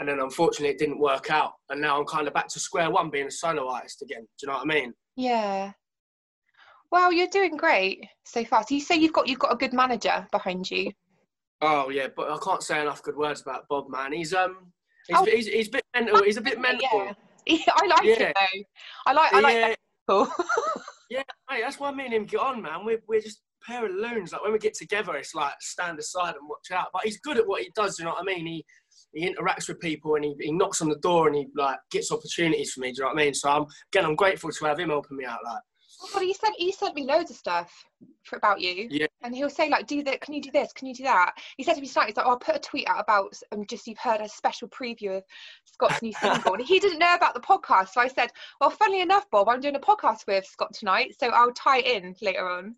and 0.00 0.08
then 0.08 0.18
unfortunately 0.18 0.70
it 0.70 0.78
didn't 0.78 0.98
work 0.98 1.30
out, 1.30 1.52
and 1.70 1.80
now 1.80 2.00
I'm 2.00 2.06
kind 2.06 2.26
of 2.26 2.34
back 2.34 2.48
to 2.48 2.58
square 2.58 2.90
one, 2.90 3.10
being 3.10 3.28
a 3.28 3.30
solo 3.30 3.68
artist 3.70 4.02
again. 4.02 4.22
Do 4.22 4.26
you 4.42 4.48
know 4.48 4.54
what 4.54 4.62
I 4.68 4.74
mean? 4.74 4.92
Yeah. 5.14 5.72
Well, 6.90 7.12
you're 7.12 7.26
doing 7.28 7.56
great 7.56 8.04
so 8.24 8.44
far. 8.44 8.62
So 8.62 8.74
you 8.74 8.80
say 8.80 8.96
you've 8.96 9.12
got 9.12 9.28
you've 9.28 9.38
got 9.38 9.52
a 9.52 9.56
good 9.56 9.72
manager 9.72 10.26
behind 10.32 10.70
you. 10.70 10.90
Oh 11.60 11.90
yeah, 11.90 12.08
but 12.16 12.30
I 12.30 12.38
can't 12.42 12.62
say 12.62 12.80
enough 12.80 13.02
good 13.02 13.16
words 13.16 13.42
about 13.42 13.66
Bob, 13.68 13.90
man. 13.90 14.12
He's 14.12 14.32
um, 14.32 14.72
he's, 15.06 15.16
Oh. 15.18 15.24
he's, 15.24 15.46
he's 15.46 15.68
a 15.68 15.72
bit 15.72 15.84
mental. 15.94 16.22
He's 16.24 16.36
a 16.36 16.40
bit 16.42 16.60
mental. 16.60 16.88
Yeah. 16.92 17.12
Yeah, 17.46 17.60
I 17.76 17.86
like 17.86 18.04
Yeah. 18.04 18.22
it 18.24 18.36
though. 18.36 18.62
I 19.06 19.12
like 19.14 19.32
I 19.32 19.40
like 19.40 19.54
yeah, 19.54 19.74
that 20.08 20.28
yeah, 21.10 21.22
mate, 21.50 21.62
that's 21.62 21.80
why 21.80 21.90
me 21.92 22.04
and 22.04 22.12
him 22.12 22.24
get 22.26 22.40
on, 22.40 22.60
man. 22.60 22.84
We're 22.84 23.00
we're 23.08 23.22
just 23.22 23.40
a 23.62 23.72
pair 23.72 23.86
of 23.86 23.92
loons. 23.92 24.32
Like 24.32 24.42
when 24.42 24.52
we 24.52 24.58
get 24.58 24.74
together, 24.74 25.14
it's 25.16 25.34
like 25.34 25.54
stand 25.60 25.98
aside 25.98 26.34
and 26.34 26.46
watch 26.46 26.70
out. 26.72 26.88
But 26.92 27.04
he's 27.04 27.18
good 27.20 27.38
at 27.38 27.46
what 27.46 27.62
he 27.62 27.70
does. 27.74 27.98
You 27.98 28.04
know 28.04 28.10
what 28.12 28.20
I 28.20 28.24
mean? 28.24 28.44
He 28.46 28.64
he 29.14 29.26
interacts 29.34 29.66
with 29.68 29.80
people 29.80 30.16
and 30.16 30.24
he, 30.26 30.34
he 30.40 30.52
knocks 30.52 30.82
on 30.82 30.90
the 30.90 30.96
door 30.96 31.26
and 31.28 31.36
he 31.36 31.46
like 31.56 31.78
gets 31.90 32.12
opportunities 32.12 32.72
for 32.72 32.80
me. 32.80 32.92
Do 32.92 32.96
you 32.98 33.04
know 33.04 33.14
what 33.14 33.20
I 33.22 33.24
mean? 33.24 33.32
So 33.34 33.48
I'm 33.48 33.64
again, 33.92 34.04
I'm 34.04 34.16
grateful 34.16 34.50
to 34.50 34.64
have 34.66 34.78
him 34.78 34.90
helping 34.90 35.16
me 35.16 35.24
out. 35.24 35.38
Like 35.42 35.62
Oh, 36.00 36.08
God, 36.12 36.22
he 36.22 36.32
sent 36.32 36.54
he 36.58 36.70
sent 36.70 36.94
me 36.94 37.04
loads 37.04 37.30
of 37.30 37.36
stuff 37.36 37.84
for, 38.22 38.36
about 38.36 38.60
you. 38.60 38.86
Yeah. 38.90 39.06
And 39.22 39.34
he'll 39.34 39.50
say 39.50 39.68
like, 39.68 39.86
"Do 39.86 40.02
that? 40.04 40.20
Can 40.20 40.34
you 40.34 40.40
do 40.40 40.50
this? 40.52 40.72
Can 40.72 40.86
you 40.86 40.94
do 40.94 41.02
that?" 41.04 41.32
He 41.56 41.64
said 41.64 41.74
to 41.74 41.80
me 41.80 41.88
tonight, 41.88 42.06
"He's 42.06 42.16
like, 42.16 42.26
oh, 42.26 42.30
I'll 42.30 42.38
put 42.38 42.56
a 42.56 42.60
tweet 42.60 42.88
out 42.88 43.00
about 43.00 43.34
um, 43.52 43.64
just 43.66 43.86
you've 43.86 43.98
heard 43.98 44.20
a 44.20 44.28
special 44.28 44.68
preview 44.68 45.16
of 45.16 45.24
Scott's 45.64 46.00
new 46.00 46.12
single." 46.12 46.54
and 46.54 46.64
he 46.64 46.78
didn't 46.80 47.00
know 47.00 47.14
about 47.14 47.34
the 47.34 47.40
podcast, 47.40 47.90
so 47.90 48.00
I 48.00 48.08
said, 48.08 48.30
"Well, 48.60 48.70
funnily 48.70 49.00
enough, 49.00 49.28
Bob, 49.30 49.48
I'm 49.48 49.60
doing 49.60 49.76
a 49.76 49.80
podcast 49.80 50.26
with 50.26 50.46
Scott 50.46 50.72
tonight, 50.72 51.16
so 51.18 51.28
I'll 51.28 51.52
tie 51.52 51.78
it 51.78 52.02
in 52.02 52.14
later 52.22 52.48
on." 52.48 52.76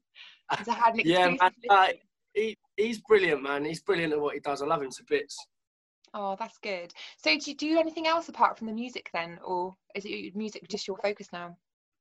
I 0.51 0.57
had 0.73 0.95
an 0.95 1.01
Yeah, 1.05 1.29
man, 1.29 1.53
uh, 1.69 1.89
he 2.35 2.57
he's 2.77 3.01
brilliant, 3.01 3.43
man. 3.43 3.65
He's 3.65 3.83
brilliant 3.83 4.13
at 4.13 4.21
what 4.21 4.35
he 4.35 4.41
does. 4.41 4.63
I 4.63 4.67
love 4.67 4.83
him 4.83 4.91
to 4.91 5.05
bits. 5.09 5.37
Oh, 6.13 6.37
that's 6.39 6.59
good. 6.59 6.93
So 7.19 7.39
do 7.39 7.51
you 7.51 7.57
do 7.57 7.79
anything 7.79 8.07
else 8.07 8.29
apart 8.29 8.59
from 8.59 8.67
the 8.67 8.73
music 8.73 9.11
then, 9.13 9.39
or 9.45 9.77
is 9.95 10.05
it 10.07 10.35
music 10.35 10.67
just 10.69 10.89
your 10.89 10.97
focus 10.99 11.29
now? 11.33 11.57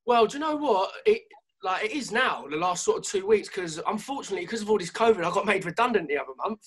Well, 0.09 0.25
do 0.25 0.39
you 0.39 0.41
know 0.43 0.55
what? 0.55 0.89
It 1.05 1.21
like 1.61 1.85
it 1.85 1.91
is 1.91 2.11
now. 2.11 2.47
The 2.49 2.57
last 2.57 2.83
sort 2.83 2.97
of 2.97 3.03
two 3.03 3.27
weeks, 3.27 3.47
because 3.47 3.79
unfortunately, 3.85 4.43
because 4.43 4.63
of 4.63 4.69
all 4.71 4.79
this 4.79 4.89
COVID, 4.89 5.23
I 5.23 5.29
got 5.31 5.45
made 5.45 5.65
redundant 5.65 6.07
the 6.07 6.17
other 6.17 6.31
month. 6.43 6.61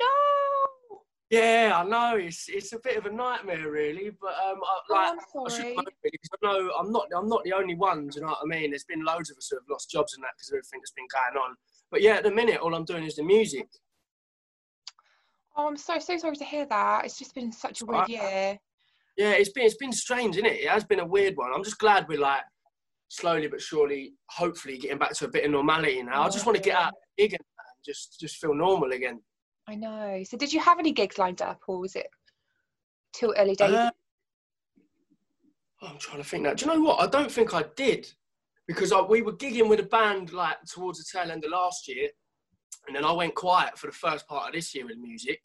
No. 0.00 0.98
Yeah, 1.30 1.74
I 1.76 1.84
know 1.88 2.16
it's 2.16 2.46
it's 2.48 2.72
a 2.72 2.78
bit 2.80 2.96
of 2.96 3.06
a 3.06 3.12
nightmare, 3.12 3.70
really. 3.70 4.10
But 4.20 4.34
um, 4.44 4.56
I, 4.64 4.80
Oh, 4.90 4.94
like 4.94 5.10
I'm 5.12 5.18
I 5.46 5.48
should 5.48 5.62
sorry. 5.62 5.76
know 5.76 5.82
I 5.84 6.36
know 6.42 6.70
I'm 6.76 6.90
not 6.90 7.06
I'm 7.16 7.28
not 7.28 7.44
the 7.44 7.52
only 7.52 7.76
one. 7.76 8.08
Do 8.08 8.16
you 8.16 8.22
know 8.22 8.32
what 8.32 8.40
I 8.42 8.46
mean? 8.46 8.70
There's 8.70 8.82
been 8.82 9.04
loads 9.04 9.30
of 9.30 9.36
us 9.36 9.46
who 9.48 9.58
have 9.58 9.70
lost 9.70 9.92
jobs 9.92 10.14
and 10.14 10.24
that 10.24 10.30
because 10.36 10.48
of 10.50 10.54
everything 10.54 10.80
that's 10.80 10.90
been 10.90 11.06
going 11.14 11.40
on. 11.40 11.54
But 11.92 12.02
yeah, 12.02 12.14
at 12.14 12.24
the 12.24 12.32
minute, 12.32 12.58
all 12.60 12.74
I'm 12.74 12.84
doing 12.84 13.04
is 13.04 13.14
the 13.14 13.22
music. 13.22 13.68
Oh, 15.56 15.68
I'm 15.68 15.76
so 15.76 16.00
so 16.00 16.16
sorry 16.18 16.34
to 16.34 16.44
hear 16.44 16.66
that. 16.66 17.04
It's 17.04 17.16
just 17.16 17.32
been 17.36 17.52
such 17.52 17.80
a 17.80 17.84
weird 17.84 18.08
year. 18.08 18.58
Yeah, 19.16 19.30
it's 19.34 19.50
been 19.50 19.66
it's 19.66 19.76
been 19.76 19.92
strange, 19.92 20.34
isn't 20.36 20.46
it? 20.50 20.62
It 20.62 20.68
has 20.68 20.82
been 20.82 20.98
a 20.98 21.06
weird 21.06 21.36
one. 21.36 21.52
I'm 21.54 21.62
just 21.62 21.78
glad 21.78 22.08
we're 22.08 22.18
like 22.18 22.42
slowly 23.08 23.48
but 23.48 23.60
surely, 23.60 24.14
hopefully, 24.30 24.78
getting 24.78 24.98
back 24.98 25.12
to 25.14 25.24
a 25.24 25.28
bit 25.28 25.44
of 25.44 25.50
normality 25.50 26.02
now. 26.02 26.22
I 26.22 26.28
just 26.28 26.46
want 26.46 26.56
to 26.56 26.62
get 26.62 26.76
out 26.76 26.92
gig 27.16 27.32
and 27.32 27.42
just 27.84 28.20
just 28.20 28.36
feel 28.36 28.54
normal 28.54 28.92
again. 28.92 29.20
I 29.66 29.74
know. 29.74 30.22
So 30.24 30.36
did 30.36 30.52
you 30.52 30.60
have 30.60 30.78
any 30.78 30.92
gigs 30.92 31.18
lined 31.18 31.42
up, 31.42 31.60
or 31.66 31.80
was 31.80 31.96
it 31.96 32.06
too 33.12 33.34
early 33.36 33.54
days? 33.54 33.70
Uh, 33.70 33.90
I'm 35.82 35.98
trying 35.98 36.22
to 36.22 36.28
think 36.28 36.44
now. 36.44 36.54
Do 36.54 36.64
you 36.64 36.72
know 36.72 36.80
what? 36.80 37.00
I 37.00 37.06
don't 37.06 37.30
think 37.30 37.54
I 37.54 37.64
did 37.76 38.10
because 38.66 38.92
I, 38.92 39.00
we 39.00 39.22
were 39.22 39.32
gigging 39.32 39.68
with 39.68 39.80
a 39.80 39.84
band 39.84 40.32
like 40.32 40.56
towards 40.64 40.98
the 40.98 41.18
tail 41.18 41.30
end 41.30 41.44
of 41.44 41.50
last 41.50 41.88
year, 41.88 42.08
and 42.86 42.96
then 42.96 43.04
I 43.04 43.12
went 43.12 43.34
quiet 43.34 43.78
for 43.78 43.86
the 43.86 43.92
first 43.92 44.26
part 44.26 44.48
of 44.48 44.54
this 44.54 44.74
year 44.74 44.86
with 44.86 44.98
music, 44.98 45.40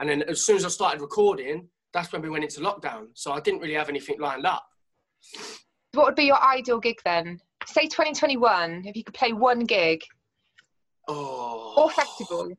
and 0.00 0.08
then 0.08 0.22
as 0.22 0.44
soon 0.44 0.56
as 0.56 0.64
I 0.64 0.68
started 0.68 1.00
recording, 1.00 1.68
that's 1.92 2.12
when 2.12 2.22
we 2.22 2.30
went 2.30 2.44
into 2.44 2.60
lockdown. 2.60 3.08
So 3.14 3.32
I 3.32 3.40
didn't 3.40 3.60
really 3.60 3.74
have 3.74 3.88
anything 3.88 4.20
lined 4.20 4.46
up. 4.46 4.66
What 5.92 6.06
would 6.06 6.14
be 6.14 6.24
your 6.24 6.42
ideal 6.42 6.78
gig 6.80 6.98
then? 7.04 7.40
Say 7.66 7.82
2021, 7.82 8.84
if 8.86 8.96
you 8.96 9.04
could 9.04 9.14
play 9.14 9.32
one 9.32 9.60
gig 9.60 10.02
Oh, 11.08 11.74
or 11.76 11.90
festival. 11.90 12.52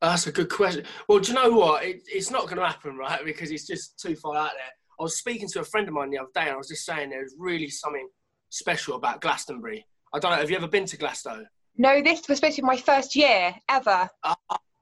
That's 0.00 0.26
a 0.26 0.32
good 0.32 0.50
question. 0.50 0.84
Well, 1.08 1.20
do 1.20 1.32
you 1.32 1.34
know 1.34 1.50
what? 1.50 1.84
It, 1.84 2.02
it's 2.06 2.30
not 2.30 2.44
going 2.44 2.58
to 2.58 2.66
happen, 2.66 2.96
right? 2.96 3.20
Because 3.24 3.50
it's 3.50 3.66
just 3.66 3.98
too 3.98 4.14
far 4.16 4.36
out 4.36 4.50
there. 4.54 4.72
I 5.00 5.02
was 5.02 5.16
speaking 5.16 5.48
to 5.48 5.60
a 5.60 5.64
friend 5.64 5.88
of 5.88 5.94
mine 5.94 6.10
the 6.10 6.18
other 6.18 6.28
day, 6.34 6.42
and 6.42 6.50
I 6.50 6.56
was 6.56 6.68
just 6.68 6.84
saying 6.84 7.10
there's 7.10 7.34
really 7.38 7.70
something 7.70 8.08
special 8.50 8.96
about 8.96 9.20
Glastonbury. 9.22 9.86
I 10.12 10.18
don't 10.18 10.32
know. 10.32 10.36
Have 10.36 10.50
you 10.50 10.56
ever 10.56 10.68
been 10.68 10.84
to 10.86 10.96
Glasto? 10.98 11.44
No, 11.78 12.02
this 12.02 12.28
was 12.28 12.38
supposed 12.38 12.56
to 12.56 12.62
be 12.62 12.66
my 12.66 12.76
first 12.76 13.16
year 13.16 13.54
ever. 13.68 14.08
Ah, 14.22 14.36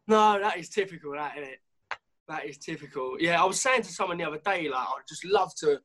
no, 0.08 0.40
that 0.40 0.58
is 0.58 0.68
typical, 0.68 1.12
that 1.12 1.38
isn't 1.38 1.50
it? 1.50 1.60
That 2.26 2.46
is 2.46 2.58
typical. 2.58 3.16
Yeah, 3.20 3.40
I 3.40 3.44
was 3.44 3.60
saying 3.60 3.82
to 3.82 3.92
someone 3.92 4.18
the 4.18 4.24
other 4.24 4.40
day, 4.44 4.68
like, 4.68 4.80
I'd 4.80 5.08
just 5.08 5.24
love 5.24 5.54
to 5.60 5.78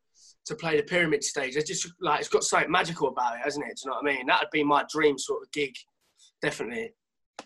to 0.45 0.55
play 0.55 0.77
the 0.77 0.83
pyramid 0.83 1.23
stage. 1.23 1.55
It's 1.55 1.67
just 1.67 1.91
like 1.99 2.19
it's 2.19 2.29
got 2.29 2.43
something 2.43 2.71
magical 2.71 3.09
about 3.09 3.35
it, 3.35 3.41
hasn't 3.43 3.65
it? 3.65 3.77
Do 3.77 3.81
you 3.85 3.91
know 3.91 3.97
what 4.01 4.11
I 4.11 4.15
mean? 4.15 4.25
That'd 4.27 4.49
be 4.51 4.63
my 4.63 4.85
dream 4.91 5.17
sort 5.17 5.43
of 5.43 5.51
gig, 5.51 5.73
definitely. 6.41 6.93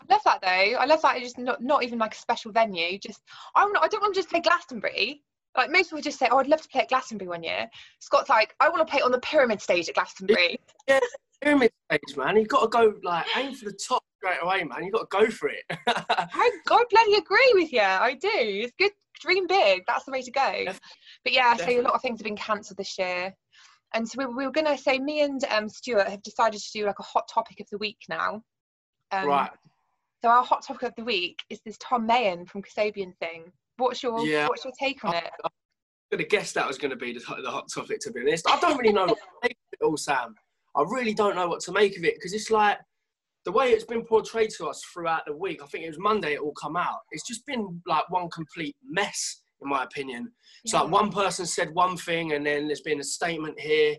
Love 0.10 0.22
that 0.26 0.42
though. 0.42 0.48
I 0.78 0.86
love 0.86 1.02
that. 1.02 1.18
It's 1.18 1.26
just 1.26 1.38
not 1.38 1.62
not 1.62 1.84
even 1.84 2.00
like 2.00 2.14
a 2.14 2.18
special 2.18 2.52
venue. 2.52 2.98
Just 3.00 3.22
I'm 3.56 3.72
not. 3.72 3.84
I 3.84 3.88
don't 3.88 4.02
want 4.02 4.14
to 4.14 4.20
just 4.20 4.30
play 4.30 4.42
Glastonbury. 4.42 5.24
Like 5.58 5.72
most 5.72 5.90
people 5.90 6.02
just 6.02 6.20
say, 6.20 6.28
"Oh, 6.32 6.38
I'd 6.38 6.48
love 6.48 6.62
to 6.62 6.70
play 6.70 6.82
at 6.82 6.90
Glastonbury 6.90 7.28
one 7.28 7.44
year." 7.44 7.68
Scott's 8.00 8.30
like, 8.30 8.56
"I 8.60 8.70
want 8.70 8.86
to 8.86 8.92
play 8.92 9.02
on 9.02 9.12
the 9.12 9.20
pyramid 9.20 9.62
stage 9.62 9.90
at 9.90 9.96
Glastonbury." 9.96 10.60
Yeah, 10.88 11.00
pyramid 11.42 11.72
stage, 11.90 12.18
man. 12.18 12.38
You've 12.38 12.48
got 12.48 12.62
to 12.62 12.68
go 12.68 12.94
like 13.04 13.26
aim 13.36 13.54
for 13.56 13.66
the 13.66 13.78
top 13.88 14.04
straight 14.20 14.40
away, 14.42 14.64
man. 14.64 14.84
You've 14.84 14.94
got 14.94 15.10
to 15.10 15.18
go 15.26 15.32
for 15.32 15.50
it. 15.50 15.64
I, 15.88 16.28
I 16.70 16.84
bloody 16.90 17.16
agree 17.16 17.52
with 17.54 17.72
you. 17.72 17.82
I 17.82 18.14
do. 18.14 18.30
It's 18.32 18.74
good 18.78 18.92
dream 19.22 19.48
big. 19.48 19.84
That's 19.88 20.06
the 20.06 20.12
way 20.12 20.22
to 20.22 20.32
go. 20.32 20.66
But 21.24 21.34
yeah, 21.34 21.56
so 21.56 21.70
a 21.70 21.82
lot 21.82 21.94
of 21.94 22.02
things 22.02 22.20
have 22.20 22.26
been 22.26 22.36
cancelled 22.36 22.78
this 22.78 22.98
year. 22.98 23.34
And 23.94 24.08
so 24.08 24.16
we, 24.20 24.26
we 24.26 24.46
were 24.46 24.52
going 24.52 24.68
to 24.68 24.78
say, 24.78 25.00
me 25.00 25.22
and 25.22 25.44
um, 25.50 25.68
Stuart 25.68 26.08
have 26.08 26.22
decided 26.22 26.60
to 26.60 26.72
do 26.72 26.86
like 26.86 27.00
a 27.00 27.04
hot 27.04 27.28
topic 27.34 27.60
of 27.60 27.68
the 27.72 27.78
week 27.78 27.98
now. 28.08 28.42
Um, 29.12 29.28
right. 29.28 29.52
So 30.24 30.30
our 30.30 30.44
hot 30.44 30.66
topic 30.66 30.84
of 30.84 30.94
the 30.96 31.04
week 31.04 31.40
is 31.50 31.60
this 31.66 31.78
Tom 31.80 32.08
Meighan 32.08 32.48
from 32.48 32.62
Kasabian 32.62 33.16
thing. 33.20 33.52
What's 33.78 34.04
your 34.04 34.26
Yeah. 34.26 34.48
What's 34.48 34.66
your 34.66 34.74
take 34.80 35.04
on 35.06 35.16
it? 35.16 35.32
could 36.12 36.20
have 36.20 36.30
guessed 36.30 36.56
that 36.56 36.68
was 36.68 36.78
going 36.78 36.90
to 36.90 36.98
be 36.98 37.14
the, 37.14 37.20
the 37.44 37.52
hot 37.52 37.70
topic, 37.74 38.00
to 38.02 38.12
be 38.12 38.22
honest. 38.22 38.50
I 38.50 38.60
don't 38.60 38.78
really 38.78 38.94
know 38.94 39.06
what 39.06 39.18
to 39.18 39.26
make 39.44 39.52
of 39.52 39.74
it 39.74 39.86
all, 39.86 39.98
Sam. 39.98 40.34
I 40.76 40.84
really 40.88 41.14
don't 41.14 41.36
know 41.36 41.48
what 41.48 41.62
to 41.62 41.72
make 41.72 41.98
of 41.98 42.04
it 42.04 42.16
because 42.16 42.34
it's 42.34 42.50
like 42.50 42.80
the 43.46 43.52
way 43.52 43.72
it's 43.72 43.86
been 43.86 44.04
portrayed 44.04 44.50
to 44.58 44.68
us 44.68 44.82
throughout 44.94 45.26
the 45.26 45.36
week. 45.36 45.62
I 45.64 45.68
think 45.68 45.84
it 45.84 45.90
was 45.90 46.00
Monday 46.00 46.34
it 46.34 46.40
all 46.40 46.54
come 46.54 46.76
out. 46.76 47.00
It's 47.12 47.28
just 47.28 47.46
been 47.46 47.82
like 47.88 48.10
one 48.10 48.30
complete 48.30 48.76
mess, 48.84 49.42
in 49.62 49.70
my 49.70 49.84
opinion. 49.84 50.32
It's 50.64 50.74
like 50.74 50.90
one 50.90 51.12
person 51.12 51.46
said 51.46 51.74
one 51.74 51.98
thing 51.98 52.34
and 52.34 52.46
then 52.46 52.68
there's 52.68 52.82
been 52.82 53.00
a 53.00 53.04
statement 53.04 53.60
here. 53.60 53.96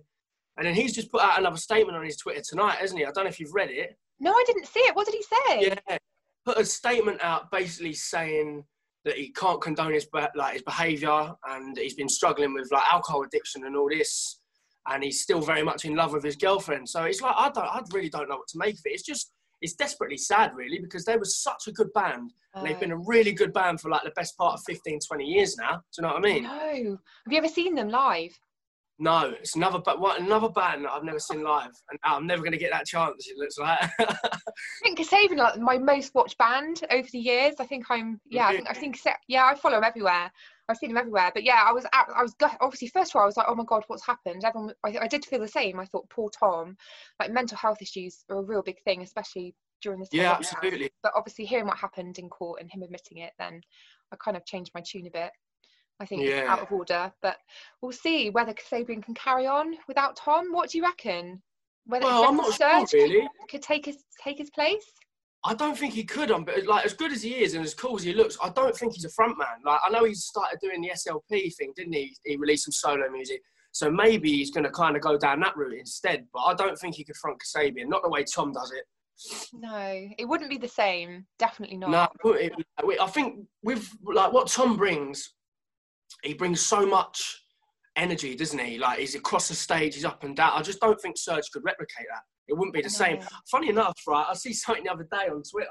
And 0.56 0.66
then 0.66 0.74
he's 0.74 0.94
just 0.94 1.10
put 1.10 1.22
out 1.22 1.38
another 1.38 1.56
statement 1.56 1.96
on 1.96 2.04
his 2.04 2.16
Twitter 2.16 2.42
tonight, 2.46 2.76
hasn't 2.76 2.98
he? 2.98 3.06
I 3.06 3.10
don't 3.12 3.24
know 3.24 3.30
if 3.30 3.40
you've 3.40 3.54
read 3.54 3.70
it. 3.70 3.96
No, 4.18 4.32
I 4.32 4.44
didn't 4.46 4.66
see 4.66 4.80
it. 4.80 4.94
What 4.94 5.06
did 5.06 5.14
he 5.14 5.22
say? 5.22 5.74
Yeah, 5.88 5.98
put 6.44 6.58
a 6.58 6.64
statement 6.64 7.22
out 7.22 7.50
basically 7.50 7.94
saying 7.94 8.64
that 9.04 9.16
he 9.16 9.32
can't 9.32 9.62
condone 9.62 9.94
his 9.94 10.06
like 10.34 10.52
his 10.52 10.62
behaviour 10.62 11.32
and 11.48 11.76
he's 11.78 11.94
been 11.94 12.08
struggling 12.08 12.52
with 12.52 12.70
like 12.70 12.92
alcohol 12.92 13.22
addiction 13.22 13.64
and 13.64 13.74
all 13.76 13.88
this, 13.88 14.39
and 14.88 15.04
he's 15.04 15.20
still 15.20 15.40
very 15.40 15.62
much 15.62 15.84
in 15.84 15.94
love 15.94 16.12
with 16.12 16.24
his 16.24 16.36
girlfriend. 16.36 16.88
So 16.88 17.04
it's 17.04 17.20
like 17.20 17.34
I 17.36 17.50
don't, 17.50 17.64
I 17.64 17.82
really 17.92 18.08
don't 18.08 18.28
know 18.28 18.36
what 18.36 18.48
to 18.48 18.58
make 18.58 18.74
of 18.74 18.82
it. 18.84 18.92
It's 18.92 19.02
just 19.02 19.32
it's 19.60 19.74
desperately 19.74 20.16
sad, 20.16 20.52
really, 20.54 20.78
because 20.78 21.04
they 21.04 21.16
were 21.16 21.24
such 21.24 21.66
a 21.68 21.72
good 21.72 21.92
band 21.92 22.32
and 22.54 22.66
they've 22.66 22.80
been 22.80 22.92
a 22.92 22.98
really 22.98 23.32
good 23.32 23.52
band 23.52 23.80
for 23.80 23.90
like 23.90 24.02
the 24.04 24.10
best 24.16 24.36
part 24.36 24.54
of 24.54 24.64
15, 24.64 25.00
20 25.06 25.24
years 25.24 25.56
now. 25.56 25.72
Do 25.72 25.82
you 25.98 26.02
know 26.02 26.14
what 26.14 26.16
I 26.16 26.20
mean? 26.20 26.42
No. 26.44 26.98
Have 27.24 27.32
you 27.32 27.38
ever 27.38 27.48
seen 27.48 27.74
them 27.74 27.90
live? 27.90 28.38
No, 29.02 29.32
it's 29.40 29.56
another 29.56 29.78
but 29.78 29.98
what 29.98 30.20
another 30.20 30.50
band 30.50 30.84
that 30.84 30.92
I've 30.92 31.04
never 31.04 31.18
seen 31.18 31.42
live, 31.42 31.70
and 31.88 31.98
I'm 32.04 32.26
never 32.26 32.42
going 32.42 32.52
to 32.52 32.58
get 32.58 32.70
that 32.70 32.84
chance. 32.84 33.28
It 33.28 33.38
looks 33.38 33.56
like. 33.56 33.80
I 33.98 34.28
think 34.82 34.98
Kasabian 34.98 35.38
like 35.38 35.58
my 35.58 35.78
most 35.78 36.14
watched 36.14 36.36
band 36.36 36.82
over 36.90 37.08
the 37.10 37.18
years. 37.18 37.54
I 37.58 37.64
think 37.64 37.86
I'm 37.88 38.20
yeah. 38.28 38.48
I 38.48 38.56
think 38.56 38.70
I 38.70 38.74
think 38.74 39.00
yeah. 39.26 39.46
I 39.46 39.54
follow 39.54 39.76
them 39.76 39.84
everywhere. 39.84 40.30
I've 40.70 40.78
seen 40.78 40.90
them 40.90 40.98
everywhere. 40.98 41.30
But 41.34 41.44
yeah, 41.44 41.62
I 41.64 41.72
was 41.72 41.84
at, 41.92 42.06
I 42.14 42.22
was 42.22 42.34
obviously 42.60 42.88
first 42.88 43.12
of 43.12 43.16
all 43.16 43.22
I 43.22 43.26
was 43.26 43.36
like 43.36 43.46
oh 43.48 43.54
my 43.54 43.64
god 43.64 43.84
what's 43.86 44.06
happened. 44.06 44.44
Everyone 44.44 44.74
I, 44.84 44.98
I 45.02 45.06
did 45.08 45.24
feel 45.24 45.40
the 45.40 45.48
same. 45.48 45.80
I 45.80 45.84
thought 45.86 46.08
poor 46.10 46.30
Tom. 46.30 46.76
Like 47.18 47.32
mental 47.32 47.56
health 47.58 47.82
issues 47.82 48.24
are 48.30 48.38
a 48.38 48.42
real 48.42 48.62
big 48.62 48.80
thing, 48.82 49.02
especially 49.02 49.54
during 49.82 50.00
this. 50.00 50.08
yeah, 50.12 50.32
absolutely. 50.32 50.90
But 51.02 51.12
obviously 51.16 51.46
hearing 51.46 51.66
what 51.66 51.78
happened 51.78 52.18
in 52.18 52.28
court 52.28 52.60
and 52.60 52.70
him 52.70 52.82
admitting 52.82 53.18
it, 53.18 53.32
then 53.38 53.60
I 54.12 54.16
kind 54.16 54.36
of 54.36 54.44
changed 54.44 54.72
my 54.74 54.82
tune 54.82 55.06
a 55.06 55.10
bit. 55.10 55.30
I 56.00 56.06
think 56.06 56.22
Yeah. 56.22 56.46
out 56.48 56.60
of 56.60 56.72
order, 56.72 57.12
but 57.20 57.36
we'll 57.82 57.92
see 57.92 58.30
whether 58.30 58.54
Kasabian 58.54 59.02
can 59.02 59.14
carry 59.14 59.46
on 59.46 59.76
without 59.86 60.16
Tom. 60.16 60.50
What 60.50 60.70
do 60.70 60.78
you 60.78 60.84
reckon? 60.84 61.42
Whether 61.84 62.06
Well, 62.06 62.24
I'm 62.24 62.36
not 62.36 62.54
sure 62.54 62.86
really. 62.92 63.28
could 63.48 63.62
take 63.62 63.84
his 63.84 64.02
take 64.22 64.38
his 64.38 64.50
place? 64.50 64.84
I 65.44 65.54
don't 65.54 65.76
think 65.76 65.94
he 65.94 66.04
could. 66.04 66.30
Um, 66.30 66.44
but 66.44 66.66
like 66.66 66.84
as 66.84 66.92
good 66.92 67.12
as 67.12 67.22
he 67.22 67.42
is 67.42 67.54
and 67.54 67.64
as 67.64 67.74
cool 67.74 67.96
as 67.96 68.02
he 68.02 68.12
looks, 68.12 68.36
I 68.42 68.50
don't 68.50 68.76
think 68.76 68.94
he's 68.94 69.04
a 69.04 69.10
front 69.10 69.38
man. 69.38 69.48
Like 69.64 69.80
I 69.84 69.90
know 69.90 70.04
he 70.04 70.14
started 70.14 70.58
doing 70.60 70.80
the 70.82 70.90
SLP 70.90 71.54
thing, 71.54 71.72
didn't 71.76 71.94
he? 71.94 72.14
He 72.24 72.36
released 72.36 72.64
some 72.64 72.72
solo 72.72 73.08
music, 73.10 73.40
so 73.72 73.90
maybe 73.90 74.30
he's 74.30 74.50
going 74.50 74.64
to 74.64 74.70
kind 74.70 74.96
of 74.96 75.02
go 75.02 75.16
down 75.16 75.40
that 75.40 75.56
route 75.56 75.78
instead. 75.78 76.26
But 76.32 76.40
I 76.40 76.54
don't 76.54 76.78
think 76.78 76.94
he 76.94 77.04
could 77.04 77.16
front 77.16 77.38
Kasabian. 77.40 77.88
Not 77.88 78.02
the 78.02 78.10
way 78.10 78.24
Tom 78.24 78.52
does 78.52 78.72
it. 78.72 78.84
No, 79.52 80.08
it 80.18 80.26
wouldn't 80.26 80.50
be 80.50 80.58
the 80.58 80.68
same. 80.68 81.26
Definitely 81.38 81.76
not. 81.76 81.90
No, 82.24 82.32
it, 82.32 82.52
I 83.00 83.06
think 83.06 83.46
with 83.62 83.90
like 84.04 84.32
what 84.32 84.48
Tom 84.48 84.76
brings, 84.76 85.34
he 86.22 86.34
brings 86.34 86.60
so 86.60 86.86
much 86.86 87.42
energy, 87.96 88.34
doesn't 88.36 88.58
he? 88.58 88.78
Like 88.78 88.98
he's 88.98 89.14
across 89.14 89.48
the 89.48 89.54
stage, 89.54 89.94
he's 89.94 90.04
up 90.04 90.24
and 90.24 90.36
down. 90.36 90.52
I 90.54 90.62
just 90.62 90.80
don't 90.80 91.00
think 91.00 91.16
Serge 91.18 91.50
could 91.52 91.64
replicate 91.64 92.06
that. 92.12 92.22
It 92.48 92.54
wouldn't 92.54 92.74
be 92.74 92.82
the 92.82 92.90
same. 92.90 93.20
Funny 93.50 93.68
enough, 93.68 93.94
right? 94.08 94.26
I 94.28 94.34
see 94.34 94.52
something 94.52 94.84
the 94.84 94.92
other 94.92 95.06
day 95.10 95.28
on 95.30 95.42
Twitter, 95.42 95.68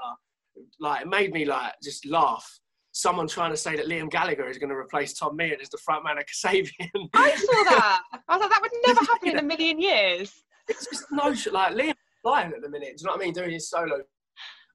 like 0.78 1.02
it 1.02 1.08
made 1.08 1.32
me 1.32 1.44
like 1.44 1.74
just 1.82 2.06
laugh. 2.06 2.58
Someone 2.92 3.28
trying 3.28 3.52
to 3.52 3.56
say 3.56 3.76
that 3.76 3.86
Liam 3.86 4.10
Gallagher 4.10 4.48
is 4.48 4.58
going 4.58 4.70
to 4.70 4.74
replace 4.74 5.12
Tom 5.12 5.38
Meighan 5.38 5.60
as 5.60 5.68
the 5.68 5.78
front 5.78 6.04
man 6.04 6.18
of 6.18 6.24
Kasabian. 6.24 7.08
I 7.14 7.36
saw 7.36 7.64
that. 7.70 8.02
I 8.28 8.38
thought 8.38 8.50
that 8.50 8.60
would 8.60 8.72
never 8.84 9.00
happen 9.00 9.28
in 9.28 9.38
a 9.38 9.42
million 9.42 9.78
years. 9.80 10.32
it's 10.68 10.86
just 10.86 11.04
no 11.12 11.32
shit. 11.34 11.52
Like 11.52 11.74
Liam 11.74 11.94
flying 12.22 12.52
at 12.52 12.62
the 12.62 12.68
minute. 12.68 12.96
Do 12.96 13.02
you 13.02 13.06
know 13.06 13.12
what 13.12 13.22
I 13.22 13.24
mean? 13.24 13.34
Doing 13.34 13.52
his 13.52 13.70
solo. 13.70 14.00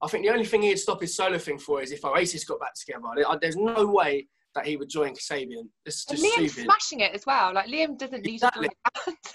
I 0.02 0.08
think 0.08 0.24
the 0.24 0.32
only 0.32 0.44
thing 0.44 0.62
he'd 0.62 0.78
stop 0.78 1.00
his 1.00 1.14
solo 1.16 1.38
thing 1.38 1.58
for 1.58 1.82
is 1.82 1.92
if 1.92 2.04
Oasis 2.04 2.44
got 2.44 2.60
back 2.60 2.74
together. 2.74 3.02
There's 3.40 3.56
no 3.56 3.86
way 3.86 4.28
that 4.56 4.66
he 4.66 4.76
would 4.76 4.88
join 4.88 5.14
Kasabian. 5.14 5.68
It's 5.84 6.04
And 6.10 6.18
just 6.18 6.36
Liam's 6.36 6.52
stupid. 6.52 6.64
smashing 6.64 7.00
it 7.00 7.14
as 7.14 7.24
well. 7.24 7.54
Like 7.54 7.66
Liam 7.68 7.96
doesn't 7.96 8.24
need 8.24 8.34
Exactly. 8.34 8.68
to 8.68 8.74
join 8.74 9.04
a 9.06 9.10
band. 9.10 9.16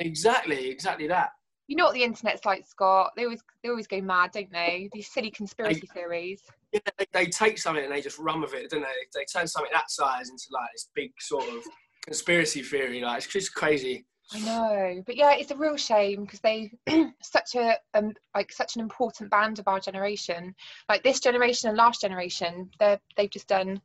Exactly, 0.00 0.68
exactly 0.70 1.08
that. 1.08 1.30
You 1.66 1.74
know 1.74 1.86
what 1.86 1.94
the 1.94 2.04
internet's 2.04 2.44
like, 2.46 2.64
Scott. 2.64 3.10
They 3.16 3.24
always 3.24 3.42
they 3.64 3.68
always 3.68 3.88
go 3.88 4.00
mad, 4.00 4.30
don't 4.32 4.52
they? 4.52 4.88
These 4.92 5.12
silly 5.12 5.32
conspiracy 5.32 5.88
theories. 5.92 6.40
Yeah, 6.72 6.78
they, 6.98 7.06
they 7.12 7.26
take 7.26 7.58
something 7.58 7.82
and 7.82 7.92
they 7.92 8.00
just 8.00 8.18
run 8.20 8.40
with 8.40 8.54
it, 8.54 8.70
don't 8.70 8.82
they? 8.82 8.86
They 9.12 9.24
turn 9.24 9.48
something 9.48 9.72
that 9.72 9.90
size 9.90 10.30
into 10.30 10.44
like 10.52 10.68
this 10.72 10.88
big 10.94 11.10
sort 11.18 11.48
of 11.48 11.64
conspiracy 12.06 12.62
theory. 12.62 13.00
Like 13.00 13.18
it's 13.18 13.26
just 13.26 13.54
crazy. 13.54 14.06
I 14.32 14.38
know, 14.40 15.02
but 15.06 15.16
yeah, 15.16 15.32
it's 15.34 15.50
a 15.50 15.56
real 15.56 15.76
shame 15.76 16.24
because 16.24 16.40
they 16.40 16.70
such 17.22 17.54
a 17.56 17.76
um, 17.94 18.12
like 18.36 18.52
such 18.52 18.76
an 18.76 18.82
important 18.82 19.30
band 19.30 19.58
of 19.58 19.66
our 19.66 19.80
generation. 19.80 20.54
Like 20.88 21.02
this 21.02 21.18
generation 21.18 21.70
and 21.70 21.78
last 21.78 22.02
generation, 22.02 22.70
they 22.78 22.98
they've 23.16 23.30
just 23.30 23.48
done 23.48 23.80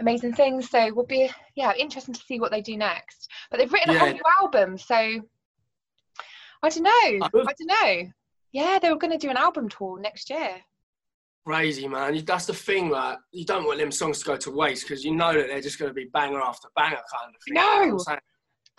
amazing 0.00 0.32
things. 0.34 0.70
So 0.70 0.92
we'll 0.94 1.06
be 1.06 1.30
yeah 1.54 1.72
interesting 1.78 2.14
to 2.14 2.20
see 2.20 2.38
what 2.40 2.50
they 2.50 2.60
do 2.62 2.76
next. 2.76 3.28
But 3.50 3.58
they've 3.58 3.72
written 3.72 3.94
a 3.94 3.98
whole 3.98 4.12
new 4.12 4.22
album, 4.40 4.78
so 4.78 4.94
I 6.62 6.68
don't 6.68 6.82
know. 6.82 6.90
I 6.90 7.18
Oh. 7.34 7.44
don't 7.44 7.60
know. 7.66 8.12
Yeah, 8.52 8.78
they 8.80 8.90
were 8.90 8.96
going 8.98 9.12
to 9.12 9.18
do 9.18 9.30
an 9.30 9.36
album 9.36 9.68
tour 9.68 10.00
next 10.00 10.30
year. 10.30 10.56
Crazy 11.46 11.86
man. 11.88 12.22
That's 12.24 12.46
the 12.46 12.54
thing. 12.54 12.90
Like 12.90 13.18
you 13.32 13.44
don't 13.44 13.64
want 13.66 13.78
them 13.78 13.90
songs 13.92 14.18
to 14.20 14.24
go 14.24 14.36
to 14.36 14.50
waste 14.50 14.86
because 14.86 15.04
you 15.04 15.14
know 15.14 15.32
that 15.32 15.46
they're 15.48 15.60
just 15.60 15.78
going 15.78 15.90
to 15.90 15.94
be 15.94 16.06
banger 16.12 16.40
after 16.40 16.68
banger 16.76 16.96
kind 16.96 17.34
of 17.34 17.42
thing. 17.44 17.54
No. 17.54 17.60
You 17.62 17.66
know 17.66 17.78
what 17.78 17.92
I'm 17.92 17.98
saying? 18.00 18.18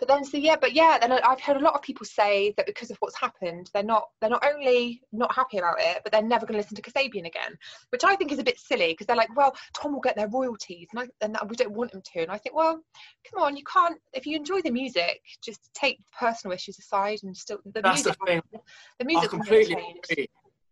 But 0.00 0.08
then, 0.08 0.24
so 0.24 0.38
yeah, 0.38 0.56
but 0.60 0.72
yeah, 0.72 0.98
then 0.98 1.12
I- 1.12 1.20
I've 1.22 1.40
heard 1.40 1.58
a 1.58 1.60
lot 1.60 1.74
of 1.74 1.82
people 1.82 2.06
say 2.06 2.54
that 2.56 2.66
because 2.66 2.90
of 2.90 2.96
what's 3.00 3.16
happened, 3.16 3.70
they're 3.72 3.82
not 3.82 4.08
they're 4.20 4.30
not 4.30 4.44
only 4.44 5.02
not 5.12 5.32
happy 5.34 5.58
about 5.58 5.76
it, 5.78 6.00
but 6.02 6.10
they're 6.10 6.22
never 6.22 6.46
going 6.46 6.54
to 6.54 6.62
listen 6.62 6.76
to 6.76 6.82
Kasabian 6.82 7.26
again, 7.26 7.56
which 7.90 8.02
I 8.02 8.16
think 8.16 8.32
is 8.32 8.38
a 8.38 8.44
bit 8.44 8.58
silly 8.58 8.88
because 8.88 9.06
they're 9.06 9.14
like, 9.14 9.34
well, 9.36 9.54
Tom 9.74 9.92
will 9.92 10.00
get 10.00 10.16
their 10.16 10.28
royalties, 10.28 10.88
and, 10.92 11.00
I, 11.00 11.08
and 11.20 11.36
we 11.48 11.56
don't 11.56 11.72
want 11.72 11.92
him 11.94 12.02
to. 12.14 12.22
And 12.22 12.30
I 12.30 12.38
think, 12.38 12.56
well, 12.56 12.82
come 13.30 13.42
on, 13.42 13.56
you 13.56 13.64
can't 13.64 14.00
if 14.14 14.26
you 14.26 14.36
enjoy 14.36 14.62
the 14.62 14.70
music, 14.70 15.20
just 15.44 15.70
take 15.74 16.00
personal 16.18 16.54
issues 16.54 16.78
aside 16.78 17.18
and 17.22 17.36
still 17.36 17.58
the 17.66 17.82
That's 17.82 18.02
the 18.02 18.16
music. 18.26 18.42
thing. 18.52 18.60
the 18.98 19.04
I 19.04 19.04
music 19.04 19.32
never 19.32 19.44
completely 19.44 19.74
agree. 19.74 20.28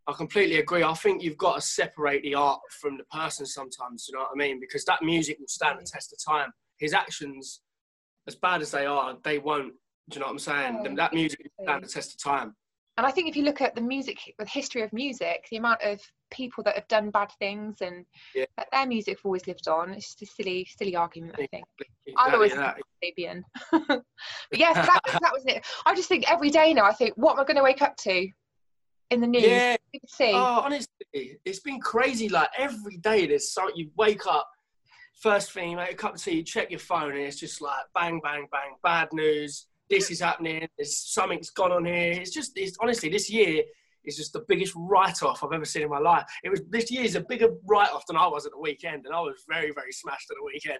I 0.08 0.12
completely 0.14 0.58
agree. 0.58 0.82
I 0.82 0.94
think 0.94 1.22
you've 1.22 1.36
got 1.36 1.56
to 1.56 1.60
separate 1.60 2.22
the 2.22 2.34
art 2.34 2.60
from 2.80 2.96
the 2.96 3.04
person 3.04 3.44
sometimes. 3.44 4.06
You 4.08 4.16
know 4.16 4.22
what 4.22 4.30
I 4.34 4.38
mean? 4.38 4.58
Because 4.58 4.86
that 4.86 5.02
music 5.02 5.38
will 5.38 5.48
stand 5.48 5.78
the 5.78 5.82
mm. 5.82 5.92
test 5.92 6.14
of 6.14 6.32
time. 6.34 6.50
His 6.78 6.94
actions, 6.94 7.60
as 8.28 8.36
bad 8.36 8.62
as 8.62 8.70
they 8.70 8.86
are, 8.86 9.16
they 9.24 9.38
won't. 9.38 9.72
Do 10.10 10.14
you 10.14 10.20
know 10.20 10.26
what 10.26 10.32
I'm 10.32 10.38
saying? 10.38 10.86
Oh, 10.88 10.94
that 10.94 11.12
music 11.12 11.40
will 11.40 11.64
stand 11.64 11.82
the 11.84 11.88
test 11.88 12.12
of 12.14 12.22
time. 12.22 12.54
And 12.96 13.06
I 13.06 13.10
think 13.10 13.28
if 13.28 13.36
you 13.36 13.44
look 13.44 13.60
at 13.60 13.74
the 13.74 13.80
music, 13.80 14.18
the 14.38 14.44
history 14.46 14.82
of 14.82 14.92
music, 14.92 15.46
the 15.50 15.56
amount 15.56 15.82
of 15.82 16.00
people 16.30 16.62
that 16.64 16.74
have 16.74 16.88
done 16.88 17.10
bad 17.10 17.30
things 17.38 17.80
and 17.80 18.04
Yeah. 18.34 18.46
that 18.56 18.68
their 18.72 18.86
music 18.86 19.18
have 19.18 19.24
always 19.24 19.46
lived 19.46 19.68
on, 19.68 19.90
it's 19.90 20.14
just 20.14 20.22
a 20.22 20.26
silly, 20.34 20.66
silly 20.76 20.96
argument, 20.96 21.36
I 21.38 21.46
think. 21.46 21.64
Exactly 22.06 22.14
I 22.16 22.34
always 22.34 22.54
that. 22.54 22.76
Fabian. 23.02 23.44
but 23.70 24.02
yeah, 24.52 24.72
so 24.74 24.82
that, 24.82 25.00
was- 25.06 25.20
that 25.20 25.32
was 25.32 25.44
it. 25.46 25.64
I 25.86 25.94
just 25.94 26.08
think 26.08 26.30
every 26.30 26.50
day 26.50 26.74
now, 26.74 26.84
I 26.84 26.92
think, 26.92 27.14
what 27.16 27.32
am 27.34 27.40
I 27.40 27.44
going 27.44 27.56
to 27.56 27.62
wake 27.62 27.82
up 27.82 27.96
to 27.98 28.28
in 29.10 29.20
the 29.20 29.26
news? 29.26 29.44
Yeah. 29.44 29.76
Oh, 30.22 30.62
honestly, 30.64 31.38
it's 31.44 31.60
been 31.60 31.80
crazy. 31.80 32.28
Like 32.28 32.50
every 32.58 32.96
day, 32.98 33.26
there's 33.26 33.52
something. 33.52 33.76
You 33.76 33.90
wake 33.96 34.26
up, 34.26 34.48
first 35.20 35.52
thing, 35.52 35.70
you 35.70 35.76
make 35.76 35.92
a 35.92 35.94
cup 35.94 36.14
of 36.14 36.22
tea, 36.22 36.36
you 36.36 36.42
check 36.42 36.70
your 36.70 36.80
phone, 36.80 37.10
and 37.10 37.20
it's 37.20 37.38
just 37.38 37.60
like 37.60 37.80
bang, 37.94 38.20
bang, 38.22 38.46
bang, 38.50 38.74
bad 38.82 39.08
news. 39.12 39.66
This 39.90 40.10
is 40.10 40.20
happening. 40.20 40.68
There's 40.76 40.96
something's 40.96 41.50
gone 41.50 41.72
on 41.72 41.84
here. 41.84 42.12
It's 42.12 42.30
just, 42.30 42.52
it's 42.56 42.76
honestly, 42.80 43.08
this 43.08 43.30
year 43.30 43.62
is 44.04 44.16
just 44.16 44.32
the 44.32 44.44
biggest 44.48 44.74
write-off 44.76 45.42
I've 45.42 45.52
ever 45.52 45.64
seen 45.64 45.82
in 45.82 45.88
my 45.88 45.98
life. 45.98 46.24
It 46.44 46.50
was 46.50 46.60
this 46.68 46.90
year's 46.90 47.14
a 47.14 47.20
bigger 47.20 47.48
write-off 47.66 48.06
than 48.06 48.16
I 48.16 48.26
was 48.26 48.46
at 48.46 48.52
the 48.52 48.58
weekend, 48.60 49.06
and 49.06 49.14
I 49.14 49.20
was 49.20 49.44
very, 49.48 49.72
very 49.72 49.92
smashed 49.92 50.30
at 50.30 50.36
the 50.36 50.44
weekend. 50.44 50.78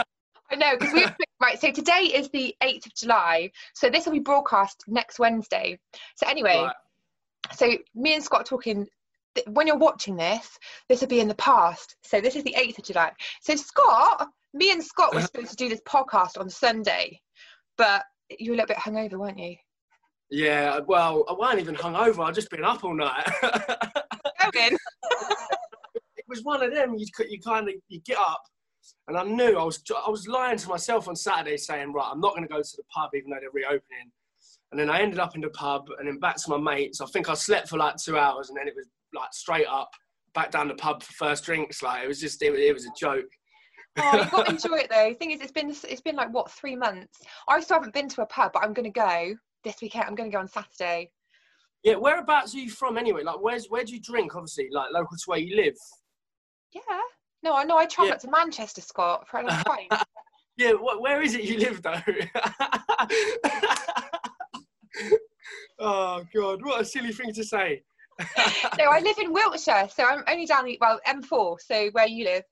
I 0.50 0.54
know, 0.56 0.76
because 0.78 0.94
we 0.94 1.04
right. 1.40 1.60
So 1.60 1.72
today 1.72 2.12
is 2.14 2.28
the 2.30 2.54
8th 2.62 2.86
of 2.86 2.94
July. 2.94 3.50
So 3.74 3.90
this 3.90 4.06
will 4.06 4.12
be 4.12 4.20
broadcast 4.20 4.84
next 4.86 5.18
Wednesday. 5.18 5.78
So 6.14 6.28
anyway, 6.28 6.62
Right. 6.62 6.74
so 7.54 7.72
me 7.94 8.14
and 8.14 8.22
Scott 8.22 8.42
are 8.42 8.44
talking. 8.44 8.86
When 9.46 9.66
you're 9.66 9.78
watching 9.78 10.16
this, 10.16 10.58
this 10.88 11.00
will 11.00 11.08
be 11.08 11.20
in 11.20 11.28
the 11.28 11.34
past. 11.34 11.96
So 12.02 12.20
this 12.20 12.36
is 12.36 12.44
the 12.44 12.54
8th 12.56 12.78
of 12.78 12.84
July. 12.84 13.12
So 13.42 13.56
Scott, 13.56 14.28
me 14.54 14.72
and 14.72 14.82
Scott 14.82 15.12
were 15.12 15.18
uh-huh. 15.18 15.26
supposed 15.26 15.50
to 15.50 15.56
do 15.56 15.68
this 15.68 15.82
podcast 15.86 16.38
on 16.38 16.48
Sunday, 16.48 17.20
but 17.76 18.04
you 18.38 18.50
were 18.50 18.54
a 18.54 18.58
little 18.58 18.74
bit 18.74 18.78
hungover, 18.78 19.18
weren't 19.18 19.38
you? 19.38 19.56
Yeah, 20.30 20.80
well, 20.86 21.24
I 21.28 21.34
wasn't 21.34 21.60
even 21.60 21.76
hungover. 21.76 22.26
I've 22.26 22.34
just 22.34 22.50
been 22.50 22.64
up 22.64 22.82
all 22.84 22.94
night. 22.94 23.28
It 26.26 26.30
was 26.30 26.42
one 26.42 26.62
of 26.62 26.74
them. 26.74 26.96
You, 26.96 27.06
you 27.28 27.40
kind 27.40 27.68
of 27.68 27.74
you 27.88 28.00
get 28.00 28.18
up, 28.18 28.42
And 29.06 29.16
I 29.16 29.22
knew 29.22 29.56
I 29.56 29.62
was 29.62 29.80
I 30.04 30.10
was 30.10 30.26
lying 30.26 30.58
to 30.58 30.68
myself 30.68 31.06
on 31.06 31.14
Saturday, 31.14 31.56
saying, 31.56 31.92
right, 31.92 32.08
I'm 32.10 32.20
not 32.20 32.34
going 32.34 32.46
to 32.46 32.52
go 32.52 32.60
to 32.60 32.76
the 32.76 32.82
pub 32.92 33.10
even 33.14 33.30
though 33.30 33.38
they're 33.40 33.50
reopening. 33.52 34.10
And 34.72 34.80
then 34.80 34.90
I 34.90 35.00
ended 35.00 35.20
up 35.20 35.36
in 35.36 35.40
the 35.40 35.50
pub 35.50 35.86
and 35.98 36.08
then 36.08 36.18
back 36.18 36.36
to 36.36 36.50
my 36.50 36.58
mates. 36.58 37.00
I 37.00 37.06
think 37.06 37.28
I 37.28 37.34
slept 37.34 37.68
for 37.68 37.78
like 37.78 37.96
two 37.96 38.18
hours 38.18 38.48
and 38.48 38.58
then 38.58 38.66
it 38.66 38.74
was 38.74 38.88
like 39.16 39.32
straight 39.32 39.66
up 39.66 39.90
back 40.34 40.50
down 40.50 40.68
the 40.68 40.74
pub 40.74 41.02
for 41.02 41.12
first 41.14 41.44
drinks. 41.44 41.82
Like 41.82 42.04
it 42.04 42.08
was 42.08 42.20
just 42.20 42.40
it, 42.42 42.54
it 42.54 42.72
was 42.72 42.86
a 42.86 42.90
joke. 42.98 43.26
oh, 43.98 44.18
you've 44.18 44.30
got 44.30 44.46
to 44.46 44.52
enjoy 44.52 44.76
it 44.76 44.90
though. 44.90 45.08
The 45.08 45.14
thing 45.14 45.32
is, 45.32 45.40
it's 45.40 45.50
been 45.50 45.70
it's 45.70 46.00
been 46.00 46.14
like 46.16 46.32
what 46.32 46.48
three 46.50 46.76
months. 46.76 47.18
I 47.48 47.58
still 47.60 47.78
haven't 47.78 47.94
been 47.94 48.08
to 48.10 48.22
a 48.22 48.26
pub, 48.26 48.52
but 48.52 48.62
I'm 48.62 48.72
going 48.72 48.84
to 48.84 48.90
go 48.90 49.34
this 49.64 49.80
weekend. 49.82 50.04
I'm 50.06 50.14
going 50.14 50.30
to 50.30 50.34
go 50.34 50.40
on 50.40 50.46
Saturday. 50.48 51.10
Yeah, 51.82 51.96
whereabouts 51.96 52.54
are 52.54 52.58
you 52.58 52.70
from 52.70 52.98
anyway? 52.98 53.22
Like, 53.22 53.40
where's 53.40 53.68
where 53.68 53.84
do 53.84 53.94
you 53.94 54.00
drink? 54.00 54.36
Obviously, 54.36 54.68
like 54.70 54.92
local 54.92 55.16
to 55.16 55.24
where 55.26 55.38
you 55.38 55.56
live. 55.56 55.76
Yeah. 56.72 56.82
No, 57.42 57.56
I 57.56 57.64
know. 57.64 57.78
I 57.78 57.86
travel 57.86 58.10
yeah. 58.10 58.18
to 58.18 58.30
Manchester, 58.30 58.80
Scott, 58.80 59.26
for 59.28 59.40
a 59.40 59.44
time. 59.46 59.88
yeah. 60.56 60.72
What, 60.72 61.00
where 61.00 61.22
is 61.22 61.34
it 61.34 61.44
you 61.44 61.58
live 61.58 61.82
though? 61.82 62.00
oh 65.78 66.24
God, 66.34 66.64
what 66.64 66.80
a 66.80 66.84
silly 66.84 67.12
thing 67.12 67.32
to 67.32 67.44
say. 67.44 67.82
No, 68.78 68.84
I 68.84 69.00
live 69.00 69.18
in 69.18 69.32
Wiltshire, 69.32 69.88
so 69.94 70.04
I'm 70.04 70.24
only 70.28 70.46
down 70.46 70.64
the 70.64 70.78
well 70.80 71.00
M4, 71.06 71.58
so 71.60 71.90
where 71.92 72.08
you 72.08 72.24
live. 72.24 72.44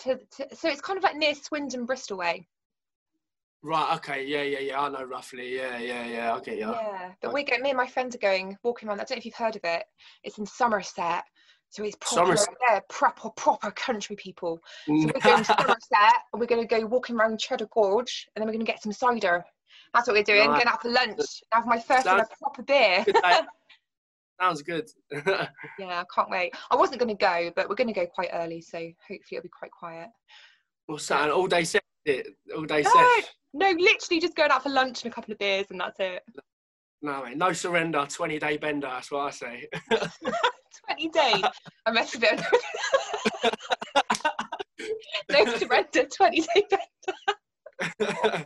To, 0.00 0.18
to, 0.36 0.54
so 0.54 0.68
it's 0.68 0.80
kind 0.80 0.96
of 0.96 1.02
like 1.02 1.16
near 1.16 1.34
Swindon, 1.34 1.86
Bristol 1.86 2.18
way. 2.18 2.46
Right. 3.62 3.96
Okay. 3.96 4.24
Yeah. 4.26 4.42
Yeah. 4.42 4.60
Yeah. 4.60 4.80
I 4.80 4.88
know 4.90 5.04
roughly. 5.04 5.56
Yeah. 5.56 5.78
Yeah. 5.78 6.06
Yeah. 6.06 6.34
I 6.34 6.40
get 6.40 6.58
you. 6.58 6.70
Yeah. 6.70 7.12
But 7.20 7.32
we 7.32 7.42
go. 7.42 7.58
Me 7.58 7.70
and 7.70 7.76
my 7.76 7.86
friends 7.86 8.14
are 8.14 8.18
going 8.18 8.56
walking 8.62 8.88
around. 8.88 9.00
I 9.00 9.04
don't 9.04 9.12
know 9.12 9.16
if 9.16 9.24
you've 9.24 9.34
heard 9.34 9.56
of 9.56 9.64
it. 9.64 9.84
It's 10.22 10.38
in 10.38 10.46
Somerset. 10.46 11.24
So 11.70 11.82
it's 11.82 11.96
proper, 12.00 12.36
yeah, 12.70 12.78
proper, 12.88 13.28
proper 13.30 13.72
country 13.72 14.14
people. 14.14 14.60
So 14.86 14.92
we're 14.92 15.20
going 15.20 15.42
to 15.42 15.44
Somerset 15.44 16.14
and 16.32 16.40
we're 16.40 16.46
going 16.46 16.66
to 16.66 16.68
go 16.68 16.86
walking 16.86 17.16
around 17.16 17.40
Cheddar 17.40 17.66
Gorge 17.72 18.28
and 18.34 18.40
then 18.40 18.46
we're 18.46 18.52
going 18.52 18.64
to 18.64 18.70
get 18.70 18.82
some 18.82 18.92
cider. 18.92 19.44
That's 19.92 20.06
what 20.06 20.14
we're 20.14 20.22
doing. 20.22 20.48
Right. 20.48 20.64
Going 20.64 20.68
out 20.68 20.82
for 20.82 20.90
lunch. 20.90 21.42
Have 21.52 21.66
my 21.66 21.80
first 21.80 22.06
ever 22.06 22.24
proper 22.40 22.62
beer. 22.62 23.04
Sounds 24.40 24.62
good. 24.62 24.90
yeah, 25.12 25.48
I 25.78 26.04
can't 26.14 26.30
wait. 26.30 26.54
I 26.70 26.76
wasn't 26.76 27.00
going 27.00 27.16
to 27.16 27.20
go, 27.20 27.50
but 27.56 27.68
we're 27.68 27.74
going 27.74 27.88
to 27.88 27.94
go 27.94 28.06
quite 28.06 28.30
early, 28.32 28.60
so 28.60 28.78
hopefully 28.78 29.22
it'll 29.32 29.42
be 29.42 29.48
quite 29.48 29.70
quiet. 29.70 30.08
That? 30.88 31.24
An 31.24 31.30
all 31.30 31.46
day 31.46 31.64
set? 31.64 31.82
All 32.54 32.64
day 32.64 32.82
no, 32.82 32.90
set? 32.90 33.30
No, 33.54 33.70
literally 33.70 34.20
just 34.20 34.36
going 34.36 34.50
out 34.50 34.62
for 34.62 34.68
lunch 34.68 35.02
and 35.02 35.12
a 35.12 35.14
couple 35.14 35.32
of 35.32 35.38
beers, 35.38 35.66
and 35.70 35.80
that's 35.80 35.98
it. 35.98 36.22
No, 37.02 37.24
mate, 37.24 37.36
no 37.36 37.52
surrender, 37.52 38.06
20 38.08 38.38
day 38.38 38.56
bender, 38.56 38.88
that's 38.88 39.10
what 39.10 39.26
I 39.26 39.30
say. 39.30 39.68
20 40.88 41.08
days? 41.08 41.44
I 41.86 41.90
must 41.90 42.12
have 42.14 42.22
been. 42.22 42.42
no 45.46 45.56
surrender, 45.56 46.04
20 46.04 46.40
day 46.40 46.66
bender. 46.70 48.44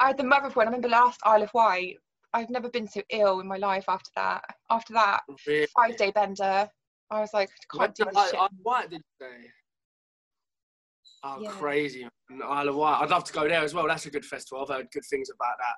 I 0.00 0.06
had 0.08 0.16
the 0.16 0.24
mother 0.24 0.46
of 0.46 0.56
one. 0.56 0.66
I 0.66 0.70
remember 0.70 0.88
last 0.88 1.20
Isle 1.24 1.42
of 1.42 1.50
Wight. 1.54 1.96
I've 2.34 2.50
never 2.50 2.68
been 2.68 2.86
so 2.86 3.00
ill 3.10 3.40
in 3.40 3.46
my 3.46 3.56
life 3.56 3.86
after 3.88 4.10
that. 4.16 4.42
After 4.70 4.92
that, 4.94 5.20
really? 5.46 5.66
five 5.76 5.96
day 5.96 6.10
bender. 6.10 6.68
I 7.10 7.20
was 7.20 7.30
like, 7.32 7.48
I 7.74 7.78
can't 7.78 7.94
do 7.94 8.04
this 8.04 8.16
I, 8.16 8.26
shit. 8.26 8.40
I, 8.40 8.48
what 8.62 8.90
did 8.90 9.00
you 9.00 9.26
say? 9.26 9.50
Oh, 11.24 11.38
yeah. 11.40 11.50
crazy. 11.50 12.06
Isle 12.44 12.68
of 12.68 12.76
Wight. 12.76 13.00
I'd 13.02 13.10
love 13.10 13.24
to 13.24 13.32
go 13.32 13.48
there 13.48 13.62
as 13.62 13.74
well. 13.74 13.88
That's 13.88 14.06
a 14.06 14.10
good 14.10 14.24
festival. 14.24 14.62
I've 14.62 14.76
heard 14.76 14.88
good 14.92 15.04
things 15.08 15.30
about 15.30 15.54
that. 15.58 15.74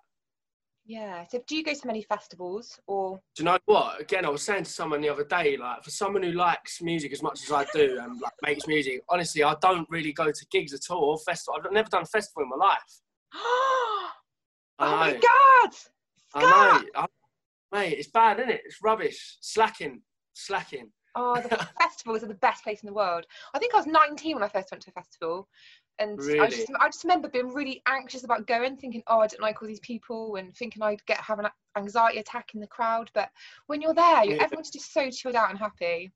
Yeah. 0.85 1.25
So 1.30 1.40
do 1.47 1.57
you 1.57 1.62
go 1.62 1.73
to 1.73 1.87
many 1.87 2.02
festivals 2.02 2.78
or? 2.87 3.21
Do 3.37 3.42
you 3.42 3.45
know 3.45 3.59
what? 3.66 4.00
Again, 4.00 4.26
I 4.26 4.28
was 4.28 4.42
saying 4.42 4.64
to 4.64 4.71
someone 4.71 5.00
the 5.00 5.09
other 5.09 5.25
day, 5.25 5.57
like 5.57 5.85
for 5.85 5.90
someone 5.90 6.23
who 6.23 6.33
likes 6.33 6.83
music 6.83 7.12
as 7.12 7.23
much 7.23 7.42
as 7.45 7.52
I 7.52 7.64
do 7.73 8.00
and 8.02 8.21
like 8.21 8.33
makes 8.45 8.66
music, 8.66 9.02
honestly, 9.09 9.45
I 9.45 9.54
don't 9.62 9.88
really 9.88 10.12
go 10.12 10.30
to 10.30 10.47
gigs 10.50 10.75
at 10.75 10.90
all. 10.90 11.16
Festival. 11.19 11.61
I've 11.64 11.73
never 11.73 11.88
done 11.88 12.02
a 12.02 12.07
festival 12.07 12.42
in 12.42 12.49
my 12.49 12.57
life. 12.57 13.00
oh 13.34 14.10
my 14.80 15.13
god! 15.13 15.71
I 16.34 16.43
know. 16.43 16.88
I, 16.95 17.06
mate, 17.73 17.99
it's 17.99 18.08
bad, 18.08 18.38
isn't 18.38 18.50
it? 18.50 18.62
It's 18.64 18.82
rubbish. 18.82 19.38
Slacking. 19.40 20.02
Slacking. 20.34 20.90
Oh, 21.16 21.40
the 21.40 21.49
festivals 21.80 22.23
are 22.23 22.28
the 22.28 22.34
best 22.34 22.62
place 22.62 22.82
in 22.82 22.86
the 22.86 22.93
world. 22.93 23.26
I 23.54 23.58
think 23.58 23.75
I 23.75 23.78
was 23.78 23.86
19 23.86 24.36
when 24.36 24.43
I 24.43 24.49
first 24.49 24.71
went 24.71 24.82
to 24.84 24.90
a 24.90 24.93
festival. 24.93 25.49
And 25.99 26.19
really? 26.19 26.40
I, 26.40 26.47
just, 26.47 26.71
I 26.80 26.88
just 26.88 27.04
remember 27.04 27.28
being 27.28 27.52
really 27.52 27.82
anxious 27.86 28.25
about 28.25 28.47
going, 28.47 28.76
thinking, 28.76 29.02
oh, 29.06 29.21
I 29.21 29.26
don't 29.26 29.43
like 29.43 29.60
all 29.60 29.69
these 29.69 29.80
people, 29.80 30.36
and 30.36 30.54
thinking 30.56 30.82
I'd 30.82 31.04
get 31.04 31.19
have 31.19 31.38
an 31.38 31.49
anxiety 31.76 32.19
attack 32.19 32.50
in 32.54 32.60
the 32.60 32.66
crowd. 32.66 33.10
But 33.12 33.28
when 33.66 33.82
you're 33.82 33.93
there, 33.93 34.25
yeah. 34.25 34.43
everyone's 34.43 34.71
just 34.71 34.95
so 34.95 35.10
chilled 35.10 35.34
out 35.34 35.50
and 35.50 35.58
happy. 35.58 36.10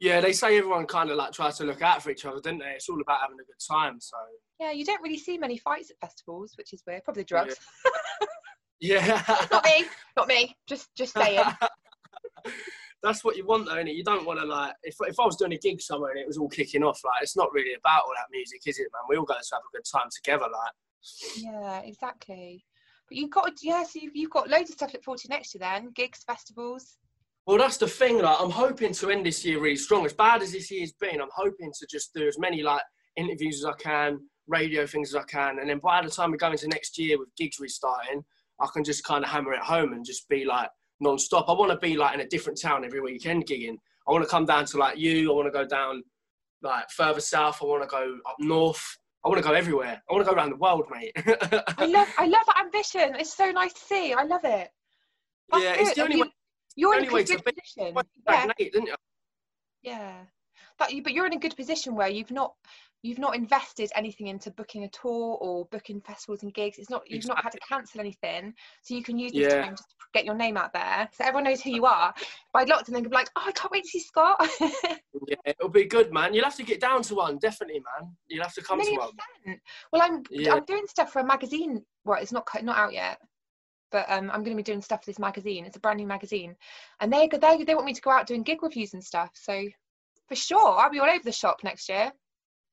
Yeah, 0.00 0.20
they 0.20 0.32
say 0.32 0.58
everyone 0.58 0.86
kind 0.86 1.10
of 1.10 1.16
like 1.16 1.32
tries 1.32 1.58
to 1.58 1.64
look 1.64 1.82
out 1.82 2.02
for 2.02 2.10
each 2.10 2.24
other, 2.24 2.40
don't 2.40 2.58
they? 2.58 2.72
It's 2.74 2.88
all 2.88 3.00
about 3.00 3.20
having 3.20 3.36
a 3.38 3.44
good 3.44 3.60
time. 3.70 4.00
So 4.00 4.16
yeah, 4.58 4.72
you 4.72 4.84
don't 4.84 5.02
really 5.02 5.18
see 5.18 5.38
many 5.38 5.58
fights 5.58 5.90
at 5.90 6.00
festivals, 6.00 6.54
which 6.56 6.72
is 6.72 6.82
weird. 6.86 7.04
Probably 7.04 7.24
drugs. 7.24 7.56
Yeah. 7.84 7.90
yeah. 8.82 9.22
not 9.50 9.64
me. 9.64 9.84
Not 10.16 10.28
me. 10.28 10.56
Just 10.66 10.94
just 10.96 11.14
saying. 11.14 11.44
that's 13.02 13.24
what 13.24 13.36
you 13.36 13.46
want 13.46 13.66
though, 13.66 13.76
innit? 13.76 13.96
You 13.96 14.04
don't 14.04 14.26
want 14.26 14.40
to 14.40 14.46
like 14.46 14.74
if 14.82 14.96
if 15.00 15.18
I 15.18 15.24
was 15.24 15.36
doing 15.36 15.52
a 15.52 15.58
gig 15.58 15.80
somewhere 15.80 16.10
and 16.10 16.20
it 16.20 16.26
was 16.26 16.38
all 16.38 16.48
kicking 16.48 16.82
off, 16.82 17.00
like 17.04 17.22
it's 17.22 17.36
not 17.36 17.52
really 17.52 17.74
about 17.74 18.02
all 18.02 18.12
that 18.16 18.26
music, 18.32 18.60
is 18.66 18.78
it, 18.78 18.88
man? 18.92 19.02
We 19.08 19.16
all 19.16 19.24
go 19.24 19.34
to 19.34 19.54
have 19.54 19.62
a 19.62 19.76
good 19.76 19.84
time 19.84 20.08
together, 20.14 20.44
like. 20.44 20.72
Yeah, 21.36 21.80
exactly. 21.80 22.64
But 23.08 23.16
you've 23.16 23.30
got 23.30 23.52
yeah, 23.62 23.84
so 23.84 24.00
you've, 24.00 24.16
you've 24.16 24.30
got 24.30 24.48
loads 24.48 24.70
of 24.70 24.74
stuff 24.74 24.90
to 24.90 24.96
look 24.96 25.04
forward 25.04 25.20
to 25.20 25.28
next 25.28 25.54
year 25.54 25.60
then, 25.60 25.90
gigs, 25.94 26.24
festivals. 26.24 26.96
Well, 27.46 27.58
that's 27.58 27.76
the 27.76 27.88
thing. 27.88 28.22
Like, 28.22 28.36
I'm 28.40 28.50
hoping 28.50 28.92
to 28.92 29.10
end 29.10 29.26
this 29.26 29.44
year 29.44 29.60
really 29.60 29.76
strong. 29.76 30.06
As 30.06 30.12
bad 30.12 30.42
as 30.42 30.52
this 30.52 30.70
year's 30.70 30.92
been, 30.92 31.20
I'm 31.20 31.28
hoping 31.34 31.72
to 31.76 31.86
just 31.90 32.14
do 32.14 32.26
as 32.28 32.38
many 32.38 32.62
like 32.62 32.82
interviews 33.16 33.64
as 33.64 33.64
I 33.64 33.82
can, 33.82 34.20
radio 34.46 34.86
things 34.86 35.14
as 35.14 35.20
I 35.20 35.24
can, 35.24 35.58
and 35.58 35.68
then 35.68 35.78
by 35.78 36.02
the 36.02 36.10
time 36.10 36.30
we 36.30 36.36
go 36.36 36.52
into 36.52 36.68
next 36.68 36.98
year 36.98 37.18
with 37.18 37.34
gigs 37.36 37.58
restarting, 37.58 38.24
I 38.62 38.68
can 38.72 38.84
just 38.84 39.04
kind 39.04 39.24
of 39.24 39.30
hammer 39.30 39.52
it 39.52 39.60
home 39.60 39.92
and 39.92 40.04
just 40.04 40.28
be 40.28 40.44
like 40.44 40.68
non-stop. 41.00 41.48
I 41.48 41.52
want 41.52 41.72
to 41.72 41.78
be 41.78 41.96
like 41.96 42.14
in 42.14 42.20
a 42.20 42.28
different 42.28 42.60
town 42.60 42.84
every 42.84 43.00
weekend 43.00 43.46
gigging. 43.46 43.76
I 44.08 44.12
want 44.12 44.24
to 44.24 44.30
come 44.30 44.46
down 44.46 44.64
to 44.66 44.78
like 44.78 44.98
you. 44.98 45.30
I 45.30 45.34
want 45.34 45.46
to 45.46 45.52
go 45.52 45.66
down 45.66 46.02
like 46.62 46.88
further 46.90 47.20
south. 47.20 47.58
I 47.60 47.66
want 47.66 47.82
to 47.82 47.88
go 47.88 48.18
up 48.28 48.36
north. 48.38 48.82
I 49.24 49.28
want 49.28 49.42
to 49.42 49.48
go 49.48 49.54
everywhere. 49.54 50.02
I 50.08 50.12
want 50.12 50.24
to 50.24 50.30
go 50.30 50.36
around 50.36 50.50
the 50.50 50.56
world, 50.56 50.86
mate. 50.90 51.12
I 51.78 51.86
love, 51.86 52.08
I 52.18 52.26
love 52.26 52.42
that 52.46 52.60
ambition. 52.60 53.14
It's 53.18 53.36
so 53.36 53.50
nice 53.50 53.72
to 53.72 53.80
see. 53.80 54.12
I 54.12 54.24
love 54.24 54.44
it. 54.44 54.68
That's 55.50 55.64
yeah, 55.64 55.76
good. 55.76 55.80
it's 55.80 55.94
the 55.94 56.02
only 56.02 56.22
way. 56.22 56.28
You're 56.74 56.98
in 56.98 57.04
a 57.04 57.08
good 57.08 57.44
position. 57.44 57.94
Yeah. 58.28 58.46
didn't 58.58 58.86
you? 58.86 58.94
Yeah, 59.82 60.14
that 60.78 60.92
you, 60.92 61.02
but 61.02 61.12
you're 61.12 61.26
in 61.26 61.32
a 61.32 61.38
good 61.38 61.56
position 61.56 61.94
where 61.94 62.08
you've 62.08 62.30
not 62.30 62.54
you've 63.02 63.18
not 63.18 63.34
invested 63.34 63.90
anything 63.96 64.28
into 64.28 64.50
booking 64.52 64.84
a 64.84 64.88
tour 64.88 65.36
or 65.40 65.66
booking 65.66 66.00
festivals 66.00 66.42
and 66.42 66.54
gigs. 66.54 66.78
It's 66.78 66.88
not 66.88 67.02
you've 67.06 67.16
exactly. 67.16 67.36
not 67.36 67.44
had 67.44 67.52
to 67.52 67.58
cancel 67.68 68.00
anything, 68.00 68.54
so 68.80 68.94
you 68.94 69.02
can 69.02 69.18
use 69.18 69.32
this 69.32 69.52
yeah. 69.52 69.62
time 69.62 69.72
just 69.72 69.90
to 69.90 69.96
get 70.14 70.24
your 70.24 70.36
name 70.36 70.56
out 70.56 70.72
there, 70.72 71.08
so 71.12 71.24
everyone 71.24 71.44
knows 71.44 71.60
who 71.60 71.70
you 71.70 71.84
are. 71.84 72.14
But 72.52 72.62
I'd 72.62 72.68
like 72.68 72.84
to 72.84 72.92
think 72.92 73.06
of 73.06 73.12
like, 73.12 73.28
oh, 73.36 73.44
I 73.46 73.52
can't 73.52 73.72
wait 73.72 73.84
to 73.84 73.88
see 73.88 74.00
Scott. 74.00 74.48
yeah, 75.26 75.36
it'll 75.44 75.68
be 75.68 75.84
good, 75.84 76.12
man. 76.12 76.32
You'll 76.32 76.44
have 76.44 76.56
to 76.56 76.62
get 76.62 76.80
down 76.80 77.02
to 77.02 77.16
one, 77.16 77.38
definitely, 77.38 77.80
man. 77.80 78.10
You'll 78.28 78.44
have 78.44 78.54
to 78.54 78.62
come 78.62 78.80
to 78.80 78.90
one. 78.92 79.10
Well, 79.92 80.02
I'm 80.02 80.22
yeah. 80.30 80.54
I'm 80.54 80.64
doing 80.64 80.86
stuff 80.86 81.12
for 81.12 81.20
a 81.20 81.26
magazine. 81.26 81.84
Well, 82.04 82.20
it's 82.20 82.32
not 82.32 82.46
not 82.62 82.78
out 82.78 82.92
yet. 82.92 83.18
But 83.90 84.10
um, 84.10 84.30
I'm 84.30 84.42
going 84.42 84.56
to 84.56 84.62
be 84.62 84.62
doing 84.62 84.80
stuff 84.80 85.04
for 85.04 85.10
this 85.10 85.18
magazine. 85.18 85.66
It's 85.66 85.76
a 85.76 85.80
brand 85.80 85.98
new 85.98 86.06
magazine, 86.06 86.56
and 87.00 87.12
they 87.12 87.28
they 87.28 87.62
they 87.64 87.74
want 87.74 87.84
me 87.84 87.92
to 87.92 88.00
go 88.00 88.10
out 88.10 88.26
doing 88.26 88.42
gig 88.42 88.62
reviews 88.62 88.94
and 88.94 89.04
stuff. 89.04 89.30
So 89.34 89.64
for 90.28 90.34
sure, 90.34 90.78
I'll 90.78 90.90
be 90.90 90.98
all 90.98 91.10
over 91.10 91.22
the 91.22 91.32
shop 91.32 91.60
next 91.62 91.90
year. 91.90 92.10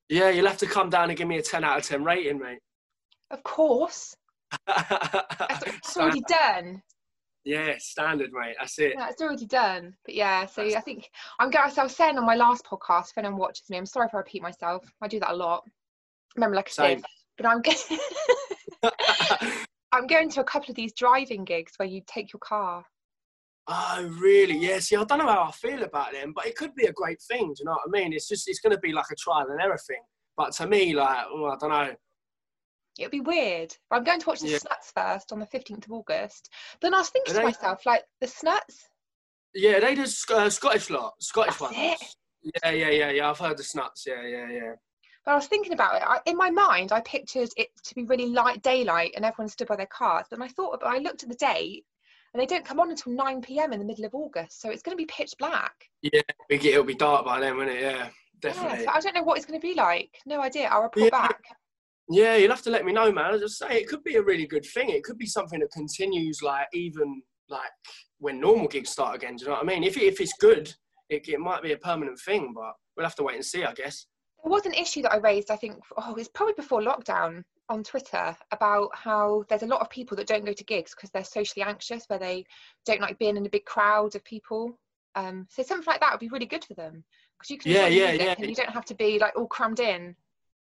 Yeah, 0.10 0.30
you'll 0.30 0.48
have 0.48 0.58
to 0.58 0.66
come 0.66 0.90
down 0.90 1.10
and 1.10 1.18
give 1.18 1.28
me 1.28 1.38
a 1.38 1.42
10 1.42 1.64
out 1.64 1.78
of 1.78 1.86
10 1.86 2.04
rating, 2.04 2.40
mate. 2.40 2.60
Of 3.32 3.44
course. 3.44 4.16
That's 4.68 5.96
already 5.96 6.24
done. 6.28 6.82
Yeah, 7.46 7.76
standard, 7.78 8.32
mate. 8.34 8.56
That's 8.60 8.78
it. 8.80 8.94
Yeah, 8.98 9.10
it's 9.10 9.22
already 9.22 9.46
done. 9.46 9.96
But 10.06 10.16
yeah, 10.16 10.46
so 10.48 10.64
That's... 10.64 10.76
I 10.76 10.82
think 10.82 11.10
I'm 11.40 11.52
going. 11.52 11.70
So 11.72 11.82
I 11.82 11.84
was 11.86 11.96
saying 11.96 12.18
on 12.18 12.26
my 12.26 12.36
last 12.36 12.66
podcast, 12.66 13.12
if 13.12 13.18
anyone 13.18 13.38
watches 13.38 13.70
me, 13.70 13.78
I'm 13.78 13.86
sorry 13.86 14.08
if 14.08 14.14
I 14.14 14.18
repeat 14.18 14.42
myself. 14.42 14.84
I 15.02 15.08
do 15.08 15.20
that 15.20 15.32
a 15.32 15.36
lot. 15.36 15.64
Remember, 16.36 16.56
like 16.56 16.68
I 16.68 16.72
said, 16.72 17.04
but 17.38 17.46
I'm 17.46 17.62
going. 17.62 17.78
I'm 19.92 20.08
going 20.08 20.30
to 20.30 20.42
a 20.42 20.44
couple 20.44 20.70
of 20.70 20.76
these 20.76 20.94
driving 20.94 21.46
gigs 21.46 21.74
where 21.78 21.88
you 21.88 22.02
take 22.06 22.32
your 22.32 22.40
car 22.40 22.84
Oh, 23.72 24.12
really? 24.20 24.58
Yeah. 24.58 24.80
See, 24.80 24.96
I 24.96 25.04
don't 25.04 25.20
know 25.20 25.28
how 25.28 25.44
I 25.44 25.52
feel 25.52 25.84
about 25.84 26.12
them, 26.12 26.34
but 26.36 26.48
it 26.48 26.56
could 26.56 26.74
be 26.74 26.88
a 26.88 26.92
great 26.92 27.22
thing. 27.22 27.54
Do 27.54 27.54
you 27.60 27.66
know 27.66 27.74
what 27.74 27.82
I 27.88 28.02
mean? 28.02 28.14
It's 28.14 28.28
just, 28.28 28.50
it's 28.50 28.60
going 28.60 28.76
to 28.76 28.80
be 28.80 28.92
like 28.92 29.06
a 29.12 29.16
trial 29.16 29.46
and 29.48 29.62
error 29.62 29.78
thing. 29.88 30.02
But 30.36 30.54
to 30.54 30.68
me, 30.68 30.96
like, 30.96 31.26
oh, 31.32 31.46
I 31.46 31.56
don't 31.60 31.70
know. 31.70 31.94
It'd 32.98 33.12
be 33.12 33.20
weird. 33.20 33.76
I'm 33.92 34.04
going 34.04 34.20
to 34.22 34.28
watch 34.28 34.40
the 34.40 34.50
yeah. 34.50 34.58
Snuts 34.58 34.92
first 34.96 35.32
on 35.32 35.40
the 35.40 35.46
15th 35.46 35.86
of 35.86 35.92
August. 35.92 36.50
Then 36.82 36.96
I 36.96 36.98
was 36.98 37.10
thinking 37.10 37.36
to 37.36 37.44
myself, 37.44 37.86
like, 37.86 38.04
the 38.22 38.28
Snuts? 38.28 38.90
Yeah, 39.54 39.80
they 39.80 39.94
do 39.94 40.04
uh, 40.04 40.50
Scottish 40.50 40.90
lot, 40.90 41.14
Scottish 41.20 41.58
That's 41.58 41.62
ones. 41.62 41.76
It. 41.78 42.16
Yeah, 42.64 42.72
yeah, 42.72 42.90
yeah, 42.90 43.12
yeah. 43.12 43.30
I've 43.30 43.38
heard 43.38 43.58
the 43.58 43.64
Snuts. 43.64 44.06
Yeah, 44.08 44.26
yeah, 44.26 44.50
yeah. 44.50 44.72
But 45.26 45.34
I 45.34 45.36
was 45.36 45.48
thinking 45.48 45.74
about 45.74 45.98
it. 45.98 46.04
I, 46.08 46.20
in 46.26 46.38
my 46.38 46.50
mind, 46.50 46.92
I 46.92 47.02
pictured 47.02 47.50
it 47.56 47.68
to 47.84 47.96
be 47.96 48.04
really 48.06 48.30
light 48.30 48.64
daylight 48.64 49.12
and 49.16 49.24
everyone 49.24 49.50
stood 49.50 49.68
by 49.68 49.76
their 49.76 49.86
cars. 49.86 50.26
But 50.30 50.42
I 50.42 50.48
thought, 50.48 50.80
but 50.80 50.88
I 50.88 50.98
looked 50.98 51.24
at 51.24 51.30
the 51.30 51.36
date 51.36 51.86
and 52.34 52.42
they 52.42 52.46
don't 52.46 52.66
come 52.66 52.80
on 52.80 52.90
until 52.92 53.14
9 53.14 53.42
p.m. 53.42 53.74
in 53.74 53.80
the 53.80 53.86
middle 53.86 54.06
of 54.06 54.14
August, 54.14 54.62
so 54.62 54.70
it's 54.70 54.82
going 54.82 54.96
to 54.98 55.02
be 55.02 55.06
pitch 55.06 55.34
black. 55.40 55.74
Yeah, 56.02 56.22
it'll 56.50 56.84
be 56.84 56.96
dark 56.96 57.26
by 57.26 57.40
then, 57.40 57.58
won't 57.58 57.70
it? 57.70 57.82
Yeah. 57.82 58.10
definitely. 58.42 58.80
Yeah, 58.84 58.92
so 58.92 58.98
I 58.98 59.00
don't 59.02 59.16
know 59.16 59.24
what 59.24 59.38
it's 59.38 59.46
going 59.46 59.60
to 59.60 59.66
be 59.68 59.74
like. 59.74 60.10
No 60.26 60.42
idea. 60.42 60.68
I'll 60.68 60.84
report 60.84 61.06
Yeah. 61.06 61.10
back. 61.28 61.42
Yeah, 62.12 62.36
you'll 62.38 62.50
have 62.50 62.64
to 62.64 62.72
let 62.72 62.86
me 62.86 62.92
know, 62.92 63.12
man. 63.12 63.34
I 63.36 63.38
just 63.38 63.58
say 63.60 63.68
it 63.78 63.88
could 63.88 64.04
be 64.04 64.16
a 64.16 64.24
really 64.24 64.48
good 64.48 64.66
thing. 64.66 64.90
It 64.90 65.04
could 65.04 65.18
be 65.18 65.28
something 65.28 65.60
that 65.60 65.72
continues, 65.72 66.42
like 66.42 66.68
even 66.74 67.22
like 67.50 67.70
when 68.18 68.40
normal 68.40 68.68
gigs 68.68 68.90
start 68.90 69.16
again. 69.16 69.36
Do 69.36 69.44
you 69.44 69.50
know 69.50 69.56
what 69.58 69.64
I 69.64 69.68
mean? 69.68 69.84
If 69.84 69.96
it, 69.98 70.04
if 70.04 70.20
it's 70.20 70.34
good, 70.40 70.74
it, 71.10 71.28
it 71.30 71.40
might 71.40 71.62
be 71.62 71.74
a 71.74 71.78
permanent 71.78 72.20
thing, 72.20 72.52
but 72.56 72.74
we'll 72.96 73.06
have 73.06 73.16
to 73.16 73.24
wait 73.24 73.36
and 73.36 73.46
see, 73.46 73.64
I 73.64 73.74
guess. 73.74 74.08
There 74.44 74.52
was 74.52 74.66
an 74.66 74.74
issue 74.74 75.02
that 75.04 75.12
I 75.14 75.18
raised, 75.18 75.52
I 75.52 75.56
think, 75.56 75.76
oh, 75.98 76.16
it's 76.16 76.30
probably 76.30 76.54
before 76.54 76.82
lockdown 76.82 77.44
on 77.70 77.84
Twitter 77.84 78.36
about 78.52 78.90
how 78.94 79.46
there's 79.48 79.64
a 79.64 79.68
lot 79.68 79.82
of 79.82 79.90
people 79.90 80.18
that 80.18 80.28
don't 80.28 80.46
go 80.46 80.54
to 80.54 80.64
gigs 80.64 80.94
because 80.96 81.12
they're 81.12 81.24
socially 81.24 81.64
anxious, 81.64 82.06
where 82.08 82.20
they 82.20 82.46
don't 82.86 83.02
like 83.02 83.20
being 83.20 83.38
in 83.38 83.46
a 83.46 83.50
big 83.50 83.66
crowd 83.66 84.16
of 84.16 84.24
people. 84.24 84.78
Um, 85.16 85.48
so 85.50 85.64
something 85.64 85.86
like 85.88 86.00
that 86.02 86.12
would 86.12 86.20
be 86.20 86.30
really 86.30 86.46
good 86.46 86.66
for 86.66 86.74
them 86.74 87.04
because 87.38 87.50
you 87.50 87.58
can 87.58 87.72
Yeah, 87.72 87.88
yeah, 87.88 88.12
music 88.12 88.22
yeah. 88.22 88.36
and 88.38 88.50
you 88.50 88.56
don't 88.56 88.70
have 88.70 88.86
to 88.86 88.96
be 88.96 89.20
like 89.20 89.38
all 89.38 89.48
crammed 89.48 89.80
in. 89.80 90.16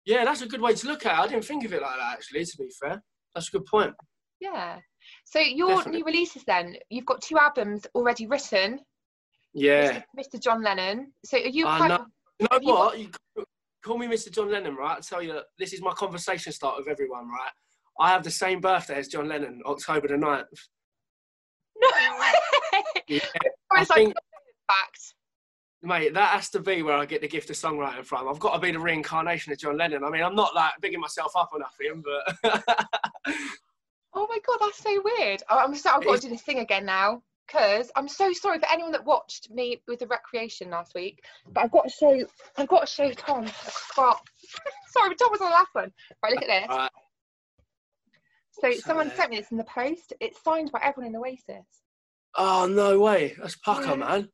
Yeah, 0.05 0.25
that's 0.25 0.43
a 0.43 0.47
good 0.47 0.61
way 0.61 0.75
to 0.75 0.87
look 0.87 1.05
at 1.07 1.13
it. 1.13 1.19
I 1.19 1.29
didn't 1.29 1.45
think 1.45 1.65
of 1.65 1.73
it 1.73 1.83
like 1.83 1.97
that, 1.97 2.15
actually. 2.15 2.45
To 2.45 2.57
be 2.59 2.71
fair, 2.81 3.03
that's 3.35 3.49
a 3.49 3.53
good 3.53 3.67
point. 3.67 3.95
Yeah. 4.41 4.79
So 5.25 5.41
your 5.41 5.77
Definitely. 5.77 5.99
new 6.01 6.05
releases 6.07 6.45
then, 6.45 6.77
you've 6.89 7.07
got 7.07 7.23
two 7.23 7.39
albums 7.39 7.87
already 7.95 8.27
written. 8.27 8.81
Yeah. 9.53 10.03
Mr. 10.19 10.41
John 10.41 10.63
Lennon. 10.63 11.13
So 11.25 11.37
are 11.39 11.41
you 11.41 11.65
quite 11.65 11.89
know. 11.89 12.07
You 12.39 12.47
know 12.51 12.59
what? 12.63 12.99
You 12.99 13.11
call 13.83 13.99
me 13.99 14.07
Mr. 14.07 14.31
John 14.31 14.51
Lennon, 14.51 14.77
right? 14.77 14.97
I 14.99 15.01
tell 15.01 15.23
you, 15.23 15.41
this 15.59 15.73
is 15.73 15.81
my 15.81 15.93
conversation 15.93 16.53
start 16.53 16.77
with 16.79 16.89
everyone, 16.89 17.29
right? 17.29 17.51
I 17.99 18.09
have 18.11 18.23
the 18.23 18.31
same 18.31 18.61
birthday 18.61 18.97
as 18.97 19.09
John 19.09 19.29
Lennon, 19.29 19.61
October 19.67 20.09
the 20.09 20.15
9th. 20.15 20.45
No 21.81 21.89
way. 22.21 22.83
Yeah, 23.09 23.21
I 23.73 23.85
think- 23.85 24.15
fact. 24.67 25.15
Mate, 25.83 26.13
that 26.13 26.29
has 26.35 26.51
to 26.51 26.61
be 26.61 26.83
where 26.83 26.95
I 26.97 27.07
get 27.07 27.23
the 27.23 27.29
gift 27.29 27.49
of 27.49 27.57
songwriting 27.57 28.05
from. 28.05 28.29
I've 28.29 28.39
got 28.39 28.53
to 28.53 28.61
be 28.61 28.71
the 28.71 28.79
reincarnation 28.79 29.51
of 29.51 29.59
John 29.59 29.79
Lennon. 29.79 30.05
I 30.05 30.11
mean, 30.11 30.23
I'm 30.23 30.35
not 30.35 30.55
like 30.55 30.73
bigging 30.83 31.01
myself 31.01 31.33
up 31.35 31.49
or 31.55 31.59
nothing, 31.59 32.03
but 32.05 32.55
Oh 34.13 34.27
my 34.29 34.39
god, 34.47 34.59
that's 34.61 34.83
so 34.83 35.03
weird. 35.03 35.43
Oh, 35.49 35.57
I'm 35.59 35.75
so 35.75 35.91
I've 35.91 36.05
got 36.05 36.15
is- 36.17 36.21
to 36.21 36.27
do 36.27 36.35
this 36.35 36.43
thing 36.43 36.59
again 36.59 36.85
now. 36.85 37.23
Because 37.51 37.91
I'm 37.97 38.07
so 38.07 38.33
sorry 38.33 38.59
for 38.61 38.71
anyone 38.71 38.93
that 38.93 39.05
watched 39.05 39.51
me 39.51 39.83
with 39.89 39.99
the 39.99 40.07
recreation 40.07 40.71
last 40.71 40.95
week. 40.95 41.25
But 41.53 41.65
I've 41.65 41.73
got 41.73 41.85
to 41.85 41.91
show 41.91 42.25
I've 42.57 42.69
got 42.69 42.87
to 42.87 42.87
show 42.87 43.11
Tom 43.13 43.47
sorry, 43.95 44.15
but 45.09 45.19
Tom 45.19 45.31
was 45.33 45.41
on 45.41 45.49
the 45.49 45.55
last 45.55 45.69
one. 45.73 45.93
Right, 46.23 46.33
look 46.35 46.45
at 46.49 46.69
this. 46.69 46.89
So 48.53 48.71
So 48.73 48.81
someone 48.81 49.09
there. 49.09 49.17
sent 49.17 49.31
me 49.31 49.39
this 49.39 49.51
in 49.51 49.57
the 49.57 49.65
post. 49.65 50.13
It's 50.21 50.43
signed 50.43 50.71
by 50.71 50.81
everyone 50.85 51.15
in 51.15 51.21
Oasis. 51.21 51.67
oh 52.37 52.67
no 52.71 53.01
way, 53.01 53.35
that's 53.41 53.57
pucker, 53.57 53.91
Yeah. 53.91 53.95
man. 53.97 54.29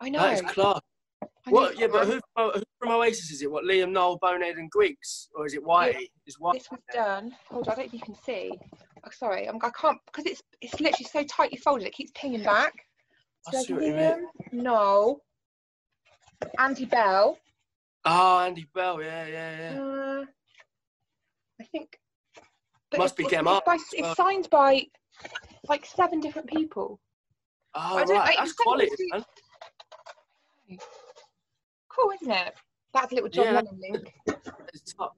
I 0.00 0.08
know. 0.10 0.18
That 0.20 0.34
is 0.44 0.52
class. 0.52 0.80
I 1.22 1.50
What? 1.50 1.78
Yeah, 1.78 1.86
but 1.86 2.06
who, 2.06 2.20
who 2.36 2.62
from 2.80 2.90
Oasis 2.90 3.30
is 3.30 3.42
it? 3.42 3.50
What? 3.50 3.64
Liam, 3.64 3.92
Noel, 3.92 4.18
Bonehead, 4.18 4.56
and 4.56 4.70
Guigsy, 4.72 5.28
or 5.34 5.46
is 5.46 5.54
it 5.54 5.62
Whitey? 5.64 6.08
Is 6.26 6.36
Whitey? 6.38 6.54
this 6.54 6.70
was 6.70 6.80
done. 6.92 7.34
Hold 7.50 7.68
on, 7.68 7.72
I 7.72 7.76
don't 7.76 7.78
know 7.78 7.84
if 7.86 7.92
you 7.94 8.00
can 8.00 8.14
see. 8.24 8.52
Oh, 9.04 9.10
sorry, 9.12 9.48
I'm, 9.48 9.56
I 9.62 9.70
can't 9.70 9.98
because 10.06 10.26
it's 10.26 10.42
it's 10.60 10.80
literally 10.80 11.04
so 11.10 11.22
tightly 11.24 11.58
folded. 11.58 11.86
It 11.86 11.94
keeps 11.94 12.10
pinging 12.14 12.42
back. 12.42 12.72
I 13.48 13.52
So 13.52 13.62
see 13.62 13.72
what 13.74 13.82
you 13.84 13.92
mean. 13.92 14.00
Liam, 14.00 14.22
Noel, 14.52 15.20
Andy 16.58 16.84
Bell. 16.84 17.38
Oh, 18.04 18.38
Andy 18.40 18.66
Bell. 18.74 19.00
Yeah, 19.02 19.26
yeah, 19.26 19.72
yeah. 19.74 19.80
Uh, 19.82 20.24
I 21.60 21.64
think. 21.64 21.98
Must 22.96 23.14
it's- 23.18 23.30
be 23.30 23.36
Gemma. 23.36 23.60
It's, 23.68 23.92
it's 23.92 24.16
signed 24.16 24.48
by 24.50 24.82
like 25.68 25.86
seven 25.86 26.20
different 26.20 26.48
people. 26.48 27.00
Oh, 27.74 27.98
I 27.98 28.04
don't- 28.04 28.16
right. 28.16 28.36
I- 28.38 28.42
That's 28.44 28.52
quality, 28.54 28.90
man. 29.12 29.24
Cool, 31.96 32.12
isn't 32.20 32.30
it? 32.32 32.54
That's 32.92 33.12
a 33.12 33.14
little 33.14 33.30
John 33.30 33.46
Yeah. 33.46 33.52
Lennon 33.52 33.80
link. 33.80 34.14
It's 34.74 34.92
top. 34.94 35.16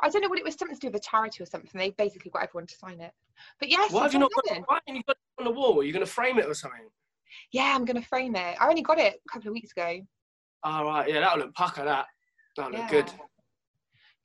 I 0.00 0.08
don't 0.08 0.22
know 0.22 0.28
what 0.28 0.38
it 0.38 0.44
was. 0.44 0.54
Something 0.54 0.76
to 0.76 0.80
do 0.80 0.88
with 0.88 0.96
a 1.02 1.04
charity 1.04 1.42
or 1.42 1.46
something. 1.46 1.70
They 1.74 1.90
basically 1.90 2.30
got 2.30 2.42
everyone 2.44 2.66
to 2.66 2.74
sign 2.76 3.00
it. 3.00 3.12
But 3.58 3.68
yes, 3.68 3.90
Why 3.92 4.02
have 4.04 4.12
you 4.12 4.20
not 4.20 4.30
got 4.32 4.56
it? 4.56 4.62
Why 4.66 4.78
you 4.86 5.02
got 5.06 5.16
it 5.16 5.40
on 5.40 5.44
the 5.44 5.50
wall? 5.50 5.80
Are 5.80 5.82
you 5.82 5.92
going 5.92 6.04
to 6.04 6.10
frame 6.10 6.38
it 6.38 6.46
or 6.46 6.54
something? 6.54 6.88
Yeah, 7.52 7.72
I'm 7.74 7.84
gonna 7.84 8.02
frame 8.02 8.34
it. 8.36 8.56
I 8.58 8.68
only 8.68 8.80
got 8.80 8.98
it 8.98 9.20
a 9.26 9.32
couple 9.32 9.48
of 9.48 9.52
weeks 9.52 9.70
ago. 9.72 10.00
Oh, 10.64 10.84
right. 10.84 11.08
Yeah, 11.08 11.20
that'll 11.20 11.38
look 11.38 11.54
pucker, 11.54 11.84
that. 11.84 12.06
That'll 12.56 12.72
Yeah. 12.72 12.78
look 12.80 12.88
good. 12.88 13.12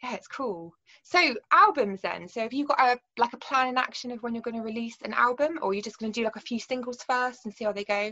Yeah, 0.02 0.14
it's 0.16 0.28
cool. 0.28 0.74
So 1.04 1.36
albums 1.52 2.02
then. 2.02 2.28
So 2.30 2.42
have 2.42 2.54
you 2.54 2.66
got 2.66 2.80
a 2.80 2.98
like 3.18 3.34
a 3.34 3.38
plan 3.38 3.68
in 3.68 3.78
action 3.78 4.12
of 4.12 4.24
when 4.24 4.34
you're 4.34 4.42
going 4.42 4.56
to 4.56 4.64
release 4.64 4.96
an 5.04 5.14
album, 5.14 5.60
or 5.62 5.72
are 5.72 5.74
you 5.74 5.82
just 5.82 6.00
going 6.00 6.12
to 6.14 6.20
do 6.20 6.24
like 6.24 6.38
a 6.38 6.42
few 6.42 6.60
singles 6.60 7.04
first 7.04 7.46
and 7.46 7.54
see 7.54 7.66
how 7.66 7.74
they 7.74 7.84
go? 7.84 8.12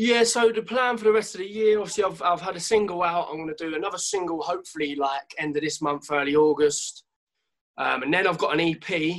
Yeah, 0.00 0.22
so 0.22 0.50
the 0.50 0.62
plan 0.62 0.96
for 0.96 1.04
the 1.04 1.12
rest 1.12 1.34
of 1.34 1.40
the 1.40 1.46
year, 1.46 1.78
obviously, 1.78 2.04
I've, 2.04 2.22
I've 2.22 2.40
had 2.40 2.56
a 2.56 2.60
single 2.60 3.02
out. 3.02 3.28
I'm 3.28 3.36
going 3.36 3.54
to 3.54 3.68
do 3.68 3.76
another 3.76 3.98
single, 3.98 4.40
hopefully, 4.40 4.94
like 4.94 5.34
end 5.36 5.54
of 5.58 5.62
this 5.62 5.82
month, 5.82 6.10
early 6.10 6.34
August. 6.34 7.04
Um, 7.76 8.04
and 8.04 8.14
then 8.14 8.26
I've 8.26 8.38
got 8.38 8.58
an 8.58 8.60
EP. 8.60 9.12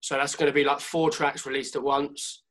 So 0.00 0.16
that's 0.16 0.34
going 0.34 0.48
to 0.50 0.54
be 0.54 0.64
like 0.64 0.80
four 0.80 1.08
tracks 1.08 1.46
released 1.46 1.76
at 1.76 1.82
once. 1.82 2.42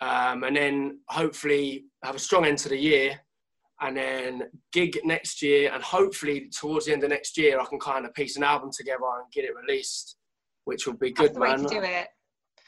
Um, 0.00 0.44
and 0.44 0.56
then 0.56 1.00
hopefully 1.08 1.84
have 2.02 2.14
a 2.14 2.18
strong 2.18 2.46
end 2.46 2.56
to 2.60 2.70
the 2.70 2.78
year. 2.78 3.20
And 3.82 3.94
then 3.94 4.44
gig 4.72 4.98
next 5.04 5.42
year. 5.42 5.70
And 5.74 5.82
hopefully, 5.82 6.48
towards 6.58 6.86
the 6.86 6.94
end 6.94 7.04
of 7.04 7.10
next 7.10 7.36
year, 7.36 7.60
I 7.60 7.66
can 7.66 7.78
kind 7.78 8.06
of 8.06 8.14
piece 8.14 8.38
an 8.38 8.44
album 8.44 8.70
together 8.74 9.04
and 9.04 9.30
get 9.30 9.44
it 9.44 9.52
released, 9.54 10.16
which 10.64 10.86
will 10.86 10.96
be 10.96 11.12
That's 11.12 11.28
good, 11.28 11.36
the 11.36 11.40
way 11.40 11.54
to 11.54 11.68
do 11.68 11.82
it. 11.82 12.08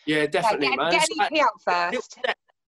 Yeah, 0.04 0.26
definitely, 0.26 0.66
yeah, 0.66 0.72
get, 0.72 0.78
man. 0.78 0.92
get 0.92 1.08
an 1.08 1.38
EP 1.38 1.42
out 1.42 1.92
first. 1.94 2.18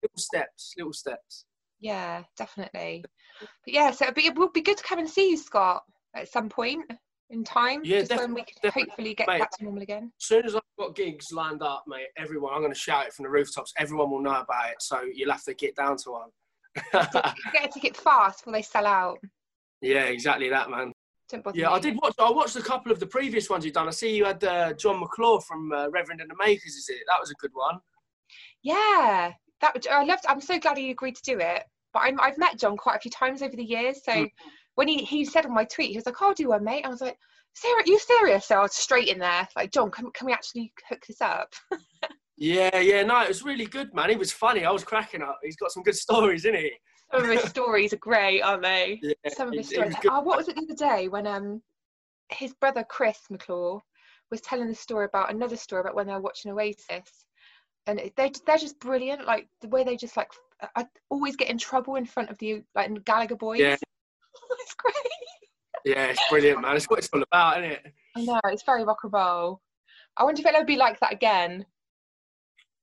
Little 0.03 0.19
steps, 0.19 0.75
little 0.77 0.93
steps. 0.93 1.45
Yeah, 1.81 2.23
definitely. 2.37 3.05
But 3.41 3.49
yeah, 3.67 3.91
so 3.91 4.05
it'd 4.05 4.15
be, 4.15 4.27
it 4.27 4.37
would 4.37 4.53
be 4.53 4.62
good 4.62 4.77
to 4.77 4.85
come 4.85 4.99
and 4.99 5.09
see 5.09 5.31
you, 5.31 5.37
Scott, 5.37 5.83
at 6.15 6.29
some 6.29 6.49
point 6.49 6.85
in 7.31 7.43
time. 7.45 7.81
Yeah, 7.85 8.01
just 8.01 8.17
when 8.17 8.35
we 8.35 8.45
definitely, 8.62 8.83
hopefully 8.83 9.15
get 9.15 9.27
mate. 9.27 9.41
back 9.41 9.51
to 9.59 9.65
normal 9.65 9.83
again. 9.83 10.12
As 10.21 10.27
soon 10.27 10.45
as 10.45 10.55
I've 10.55 10.62
got 10.79 10.95
gigs 10.95 11.33
lined 11.33 11.62
up, 11.62 11.85
mate, 11.88 12.09
everyone, 12.17 12.53
I'm 12.55 12.61
going 12.61 12.73
to 12.73 12.79
shout 12.79 13.07
it 13.07 13.12
from 13.12 13.25
the 13.25 13.31
rooftops. 13.31 13.73
Everyone 13.79 14.11
will 14.11 14.23
know 14.23 14.41
about 14.41 14.71
it, 14.71 14.77
so 14.81 15.03
you'll 15.12 15.33
have 15.33 15.45
to 15.45 15.55
get 15.55 15.75
down 15.75 15.97
to 15.99 16.11
one. 16.11 16.29
Get 17.53 17.65
a 17.65 17.69
ticket 17.75 17.97
fast 17.97 18.41
before 18.41 18.53
they 18.53 18.62
sell 18.62 18.87
out. 18.87 19.19
yeah, 19.81 20.05
exactly 20.05 20.49
that, 20.51 20.71
man. 20.71 20.93
Don't 21.29 21.43
bother 21.43 21.59
Yeah, 21.59 21.71
I 21.71 21.81
did 21.81 21.99
watch. 22.01 22.15
I 22.19 22.31
watched 22.31 22.57
a 22.57 22.62
couple 22.62 22.93
of 22.93 23.01
the 23.01 23.07
previous 23.07 23.49
ones 23.51 23.65
you've 23.65 23.75
done. 23.75 23.88
I 23.88 23.93
see 23.93 24.15
you 24.15 24.25
had 24.25 24.43
uh, 24.45 24.73
Jon 24.75 25.01
McClure 25.01 25.41
from 25.41 25.73
uh, 25.73 25.88
Reverend 25.88 26.21
and 26.21 26.31
the 26.31 26.37
Makers. 26.38 26.75
Is 26.75 26.88
it? 26.91 26.99
That 27.09 27.19
was 27.21 27.31
a 27.31 27.35
good 27.35 27.51
one. 27.55 27.79
Yeah, 28.62 29.33
that 29.62 29.72
would, 29.75 29.88
I 29.88 30.05
loved. 30.05 30.25
I'm 30.29 30.40
so 30.40 30.59
glad 30.59 30.77
he 30.77 30.90
agreed 30.90 31.16
to 31.16 31.22
do 31.22 31.38
it. 31.40 31.64
But 31.94 32.01
I'm, 32.01 32.20
I've 32.20 32.38
met 32.38 32.59
John 32.59 32.77
quite 32.77 32.96
a 32.96 33.01
few 33.01 33.11
times 33.11 33.42
over 33.42 33.57
the 33.57 33.64
years. 33.64 34.05
So 34.05 34.12
Mm. 34.12 34.31
when 34.75 34.88
he, 34.88 34.98
he 35.05 35.25
said 35.25 35.46
on 35.46 35.55
my 35.55 35.64
tweet, 35.64 35.90
he 35.90 35.96
was 35.96 36.07
like, 36.07 36.20
"I'll 36.20 36.35
do 36.35 36.48
one, 36.48 36.64
mate." 36.64 36.85
I 36.85 36.88
was 36.88 37.01
like, 37.01 37.18
"Serious? 37.55 37.87
You 37.87 37.98
serious?" 37.98 38.46
So 38.46 38.57
I 38.59 38.62
was 38.62 38.75
straight 38.75 39.09
in 39.09 39.18
there, 39.18 39.48
like, 39.57 39.72
"John, 39.72 39.90
can, 39.90 40.11
can 40.12 40.27
we 40.27 40.33
actually 40.33 40.72
hook 40.88 41.05
this 41.07 41.20
up?" 41.20 41.53
Yeah, 42.38 42.79
yeah, 42.79 43.05
no, 43.05 43.20
it 43.22 43.29
was 43.29 43.44
really 43.44 43.66
good, 43.66 43.94
man. 43.94 44.11
He 44.11 44.16
was 44.16 44.33
funny. 44.33 44.64
I 44.64 44.70
was 44.72 44.83
cracking 44.83 45.22
up. 45.22 45.38
He's 45.44 45.55
got 45.55 45.70
some 45.70 45.83
good 45.85 45.94
stories, 45.94 46.44
isn't 46.44 46.59
he? 46.59 46.72
Some 47.12 47.25
of 47.25 47.31
his 47.31 47.44
stories 47.44 47.92
are 47.92 47.98
great, 47.98 48.40
aren't 48.40 48.62
they? 48.62 48.98
Yeah, 49.01 49.12
Some 49.29 49.48
of 49.48 49.55
his 49.55 49.68
stories. 49.68 49.94
Oh, 50.09 50.22
what 50.22 50.38
was 50.38 50.48
it 50.48 50.57
the 50.57 50.62
other 50.62 50.75
day 50.75 51.09
when 51.09 51.27
um 51.27 51.62
his 52.31 52.55
brother 52.55 52.85
Chris 52.88 53.18
McClure 53.31 53.81
was 54.31 54.40
telling 54.40 54.66
the 54.66 54.75
story 54.75 55.05
about 55.05 55.31
another 55.31 55.57
story 55.57 55.83
about 55.83 55.94
when 55.94 56.07
they 56.07 56.14
were 56.14 56.20
watching 56.20 56.51
Oasis, 56.51 57.27
and 57.87 57.99
they 58.16 58.33
they're 58.47 58.59
just 58.59 58.79
brilliant. 58.81 59.27
Like 59.27 59.49
the 59.61 59.68
way 59.68 59.85
they 59.85 59.97
just 59.97 60.16
like 60.16 60.31
I 60.77 60.87
always 61.11 61.37
get 61.37 61.51
in 61.51 61.59
trouble 61.59 61.97
in 61.97 62.07
front 62.07 62.31
of 62.31 62.38
the 62.38 62.62
like 62.75 63.05
Gallagher 63.05 63.37
boys. 63.37 63.61
Yeah. 63.61 63.77
it's 64.61 64.75
great. 64.75 64.95
Yeah, 65.85 66.07
it's 66.07 66.23
brilliant, 66.31 66.61
man. 66.61 66.77
It's 66.77 66.88
what 66.88 67.01
it's 67.01 67.09
all 67.12 67.23
about, 67.23 67.59
isn't 67.59 67.73
it? 67.73 67.92
I 68.16 68.25
know 68.25 68.40
it's 68.47 68.62
very 68.62 68.85
rock 68.85 68.99
and 69.03 69.12
roll. 69.12 69.61
I 70.16 70.25
wonder 70.25 70.40
if 70.40 70.47
it'll 70.47 70.59
ever 70.59 70.66
be 70.66 70.77
like 70.77 71.01
that 71.01 71.12
again. 71.12 71.66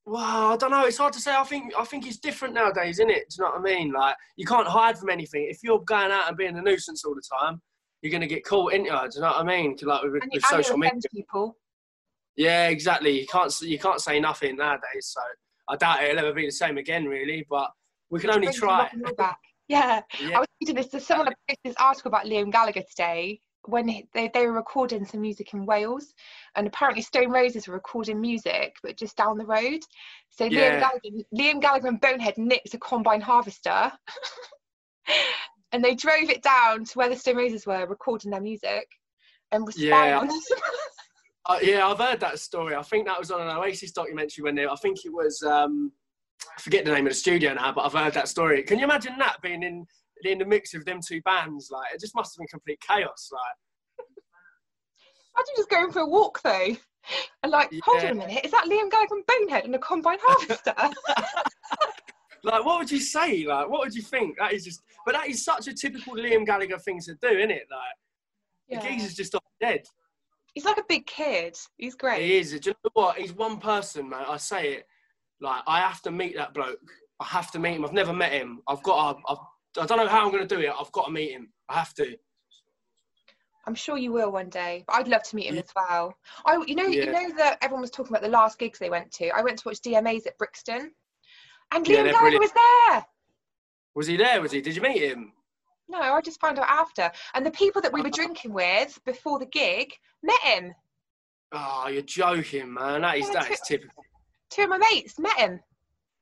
Wow, 0.06 0.54
I 0.54 0.58
don't 0.58 0.72
know. 0.72 0.86
It's 0.86 0.98
hard 0.98 1.14
to 1.14 1.20
say. 1.20 1.34
I 1.34 1.44
think 1.44 1.72
I 1.78 1.86
think 1.86 2.08
it's 2.08 2.18
different 2.18 2.54
nowadays, 2.56 3.00
isn't 3.00 3.12
it? 3.12 3.30
Do 3.30 3.36
you 3.38 3.44
know 3.44 3.52
what 3.52 3.60
I 3.60 3.64
mean? 3.64 3.92
Like 3.92 4.16
you 4.38 4.46
can't 4.46 4.68
hide 4.68 4.98
from 4.98 5.10
anything. 5.10 5.48
If 5.50 5.60
you're 5.64 5.80
going 5.82 6.12
out 6.12 6.28
and 6.28 6.36
being 6.36 6.58
a 6.58 6.62
nuisance 6.62 7.06
all 7.06 7.14
the 7.14 7.22
time, 7.40 7.62
you're 8.02 8.12
gonna 8.12 8.28
get 8.28 8.44
caught, 8.44 8.74
ain't 8.74 8.86
you? 8.86 8.92
Do 8.92 9.10
you 9.16 9.22
know 9.22 9.28
what 9.28 9.38
I 9.38 9.44
mean? 9.44 9.78
Like 9.82 10.04
with, 10.04 10.24
with 10.34 10.46
social 10.46 10.78
media. 10.78 11.00
people. 11.14 11.56
Yeah, 12.36 12.70
exactly. 12.70 13.20
You 13.20 13.28
can't 13.28 13.54
you 13.62 13.78
can't 13.80 14.00
say 14.00 14.20
nothing 14.20 14.58
nowadays. 14.58 15.08
So 15.14 15.22
I 15.68 15.76
doubt 15.76 16.04
it'll 16.04 16.20
ever 16.20 16.34
be 16.34 16.46
the 16.46 16.52
same 16.52 16.78
again, 16.78 17.06
really. 17.06 17.46
But 17.50 17.72
we 18.10 18.20
can 18.20 18.32
only 18.32 18.52
try. 18.54 18.80
rock 18.80 18.94
and 18.94 19.04
roll 19.04 19.14
back. 19.14 19.40
Yeah. 19.68 20.02
Yeah. 20.20 20.38
I 20.38 20.40
was 20.40 20.48
reading 20.62 20.76
this. 20.76 20.88
There's 20.88 21.06
someone 21.06 21.28
posted 21.48 21.58
this 21.64 21.76
article 21.80 22.10
about 22.10 22.26
Liam 22.26 22.52
Gallagher 22.52 22.84
today 22.90 23.40
when 23.66 23.86
they, 24.14 24.32
they 24.34 24.48
were 24.48 24.54
recording 24.54 25.06
some 25.06 25.22
music 25.22 25.54
in 25.54 25.66
Wales, 25.66 26.14
and 26.56 26.66
apparently 26.66 27.04
Stone 27.04 27.30
Roses 27.30 27.68
were 27.68 27.74
recording 27.76 28.20
music, 28.20 28.76
but 28.82 28.98
just 28.98 29.16
down 29.18 29.38
the 29.38 29.46
road. 29.46 29.82
So 30.30 30.50
Liam 30.50 30.80
Gallagher, 30.80 31.24
Liam 31.36 31.62
Gallagher 31.62 31.88
and 31.90 32.02
Bonehead 32.02 32.38
nicked 32.38 32.74
a 32.74 32.80
combine 32.80 33.22
harvester, 33.22 33.92
and 35.72 35.84
they 35.84 35.94
drove 35.94 36.30
it 36.30 36.42
down 36.42 36.86
to 36.86 36.98
where 36.98 37.10
the 37.10 37.16
Stone 37.16 37.36
Roses 37.38 37.68
were 37.68 37.86
recording 37.86 38.32
their 38.32 38.42
music, 38.42 38.88
and 39.52 39.66
was 39.66 39.76
spying 39.76 39.90
Yeah. 39.90 40.20
on. 40.20 40.30
Uh, 41.50 41.60
yeah, 41.62 41.86
I've 41.86 41.98
heard 41.98 42.20
that 42.22 42.40
story. 42.40 42.76
I 42.76 42.84
think 42.84 43.08
that 43.08 43.20
was 43.20 43.32
on 43.32 43.42
an 43.42 43.58
Oasis 43.58 43.92
documentary 43.92 44.44
when 44.44 44.56
they. 44.56 44.66
I 44.66 44.76
think 44.76 45.04
it 45.04 45.12
was. 45.12 45.42
Um, 45.42 45.92
I 46.58 46.62
forget 46.62 46.86
the 46.86 46.94
name 46.94 47.06
of 47.08 47.12
the 47.12 47.20
studio 47.20 47.54
now, 47.54 47.74
but 47.74 47.82
I've 47.82 47.94
heard 47.94 48.14
that 48.14 48.30
story. 48.30 48.64
Can 48.64 48.78
you 48.80 48.86
imagine 48.86 49.18
that 49.18 49.42
being 49.42 49.64
in 49.64 49.86
in 50.26 50.40
the 50.40 50.46
mix 50.46 50.74
of 50.74 50.86
them 50.86 51.00
two 51.06 51.22
bands. 51.22 51.70
Like 51.72 51.94
it 51.94 52.00
just 52.00 52.16
must 52.16 52.36
have 52.36 52.40
been 52.40 52.48
complete 52.48 52.80
chaos. 52.82 53.30
Like 53.32 54.08
Imagine 55.36 55.54
just 55.56 55.70
going 55.70 55.92
for 55.92 56.00
a 56.00 56.08
walk 56.08 56.42
though, 56.42 56.76
and 57.44 57.52
like, 57.52 57.72
hold 57.84 58.04
on 58.04 58.12
a 58.12 58.16
minute, 58.16 58.44
is 58.44 58.52
that 58.52 58.66
Liam 58.66 58.92
Gallagher 58.92 59.16
and 59.16 59.26
Bonehead 59.26 59.64
and 59.66 59.76
a 59.76 59.80
combine 59.80 60.18
harvester? 60.22 60.74
like 62.44 62.66
what 62.66 62.80
would 62.80 62.92
you 62.92 63.00
say? 63.00 63.46
Like 63.46 63.70
what 63.70 63.82
would 63.82 63.96
you 63.96 64.02
think? 64.02 64.38
That 64.38 64.54
is 64.54 64.66
just, 64.66 64.82
but 65.06 65.14
that 65.14 65.30
is 65.30 65.46
such 65.46 65.68
a 65.68 65.74
typical 65.74 66.16
Liam 66.16 66.46
Gallagher 66.46 66.80
thing 66.80 67.00
to 67.02 67.14
do, 67.16 67.30
isn't 67.30 67.52
it? 67.52 67.68
Like 67.72 67.80
yeah. 68.68 68.82
the 68.82 68.88
geezer's 68.88 69.16
just 69.16 69.36
off 69.36 69.44
dead. 69.62 69.84
He's 70.60 70.66
like 70.66 70.78
a 70.78 70.84
big 70.90 71.08
kid. 71.08 71.58
He's 71.78 71.96
great. 71.96 72.22
He 72.22 72.38
is. 72.38 72.52
Do 72.52 72.72
you 72.72 72.76
know 72.84 72.90
what? 72.92 73.18
He's 73.18 73.32
one 73.32 73.60
person, 73.60 74.10
man. 74.10 74.26
I 74.28 74.36
say 74.36 74.74
it. 74.74 74.88
Like 75.40 75.62
I 75.66 75.80
have 75.80 76.02
to 76.02 76.12
meet 76.12 76.36
that 76.36 76.54
bloke. 76.54 76.82
I 77.18 77.24
have 77.28 77.50
to 77.52 77.60
meet 77.60 77.76
him. 77.76 77.86
I've 77.86 77.94
never 77.94 78.12
met 78.12 78.34
him. 78.34 78.60
I've 78.68 78.84
got. 78.84 79.14
To, 79.14 79.24
I've, 79.30 79.38
I 79.82 79.86
don't 79.86 80.00
know 80.00 80.08
how 80.10 80.26
I'm 80.26 80.32
going 80.34 80.46
to 80.46 80.56
do 80.56 80.60
it. 80.60 80.70
I've 80.78 80.92
got 80.92 81.06
to 81.06 81.12
meet 81.12 81.32
him. 81.32 81.54
I 81.70 81.76
have 81.76 81.94
to. 81.94 82.14
I'm 83.68 83.74
sure 83.74 83.98
you 83.98 84.12
will 84.12 84.34
one 84.34 84.50
day. 84.50 84.84
But 84.86 84.98
I'd 84.98 85.08
love 85.08 85.24
to 85.24 85.36
meet 85.38 85.46
him 85.46 85.56
Yeah. 85.56 85.62
as 85.62 85.72
well. 85.78 86.14
I, 86.46 86.62
you 86.68 86.76
know, 86.76 86.88
you 86.88 87.06
know 87.06 87.30
that 87.38 87.58
everyone 87.62 87.80
was 87.80 87.92
talking 87.92 88.12
about 88.12 88.24
the 88.24 88.28
last 88.28 88.60
gigs 88.60 88.80
they 88.80 88.90
went 88.90 89.14
to. 89.14 89.30
I 89.30 89.42
went 89.42 89.60
to 89.60 89.70
watch 89.70 89.80
DMAs 89.80 90.28
at 90.28 90.38
Brixton, 90.38 90.92
and 91.72 91.86
Liam 91.86 92.04
they're 92.04 92.12
Gallagher 92.12 92.38
was 92.38 92.52
there. 92.52 93.06
Was 93.96 94.08
he 94.08 94.18
there? 94.18 94.42
Was 94.42 94.52
he? 94.52 94.60
Did 94.60 94.76
you 94.76 94.82
meet 94.82 95.02
him? 95.02 95.32
No, 95.90 96.00
I 96.00 96.22
just 96.22 96.40
found 96.40 96.60
out 96.60 96.70
after. 96.70 97.12
And 97.34 97.46
the 97.46 97.52
people 97.52 97.82
that 97.82 97.92
we 97.92 98.02
were 98.02 98.12
drinking 98.12 98.54
with 98.54 99.00
before 99.06 99.40
the 99.40 99.48
gig 99.48 99.94
met 100.22 100.40
him. 100.42 100.74
Oh, 101.52 101.88
you're 101.92 102.04
joking, 102.04 102.74
man. 102.74 103.02
That 103.02 103.18
is 103.18 103.28
Yeah, 103.28 103.34
that 103.42 103.52
is 103.52 103.60
t- 103.62 103.78
typical. 103.78 104.06
Two 104.52 104.64
of 104.64 104.70
my 104.70 104.78
mates 104.78 105.18
met 105.18 105.38
him. 105.38 105.60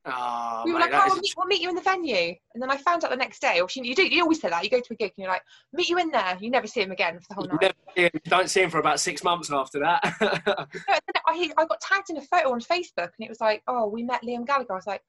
Oh, 0.09 0.61
we 0.63 0.71
were 0.71 0.79
mate, 0.79 0.91
like, 0.91 1.03
oh, 1.03 1.07
we'll 1.07 1.21
meet, 1.21 1.33
we'll 1.35 1.47
meet 1.47 1.61
you 1.61 1.67
in 1.67 1.75
the 1.75 1.81
venue. 1.81 2.33
And 2.53 2.63
then 2.63 2.71
I 2.71 2.77
found 2.77 3.03
out 3.03 3.09
the 3.09 3.17
next 3.17 3.41
day, 3.41 3.59
or 3.59 3.67
she, 3.67 3.85
you 3.85 3.93
do, 3.93 4.07
you 4.07 4.21
always 4.21 4.39
say 4.39 4.49
that. 4.49 4.63
You 4.63 4.69
go 4.69 4.79
to 4.79 4.93
a 4.93 4.95
gig 4.95 5.11
and 5.17 5.23
you're 5.23 5.31
like, 5.31 5.41
meet 5.73 5.89
you 5.89 5.97
in 5.97 6.11
there. 6.11 6.37
You 6.39 6.49
never 6.49 6.65
see 6.65 6.81
him 6.81 6.91
again 6.91 7.19
for 7.19 7.25
the 7.27 7.35
whole 7.35 7.47
night. 7.47 7.73
never 7.95 8.09
see 8.13 8.19
don't 8.23 8.49
see 8.49 8.61
him 8.61 8.69
for 8.69 8.79
about 8.79 9.01
six 9.01 9.21
months 9.21 9.51
after 9.51 9.79
that. 9.79 10.01
No, 10.21 10.33
then 10.87 11.21
I, 11.25 11.51
I 11.57 11.65
got 11.65 11.81
tagged 11.81 12.09
in 12.09 12.17
a 12.17 12.21
photo 12.21 12.53
on 12.53 12.61
Facebook 12.61 13.09
and 13.17 13.19
it 13.19 13.29
was 13.29 13.41
like, 13.41 13.63
oh, 13.67 13.87
we 13.87 14.03
met 14.03 14.21
Liam 14.23 14.47
Gallagher. 14.47 14.71
I 14.71 14.75
was 14.75 14.87
like, 14.87 15.01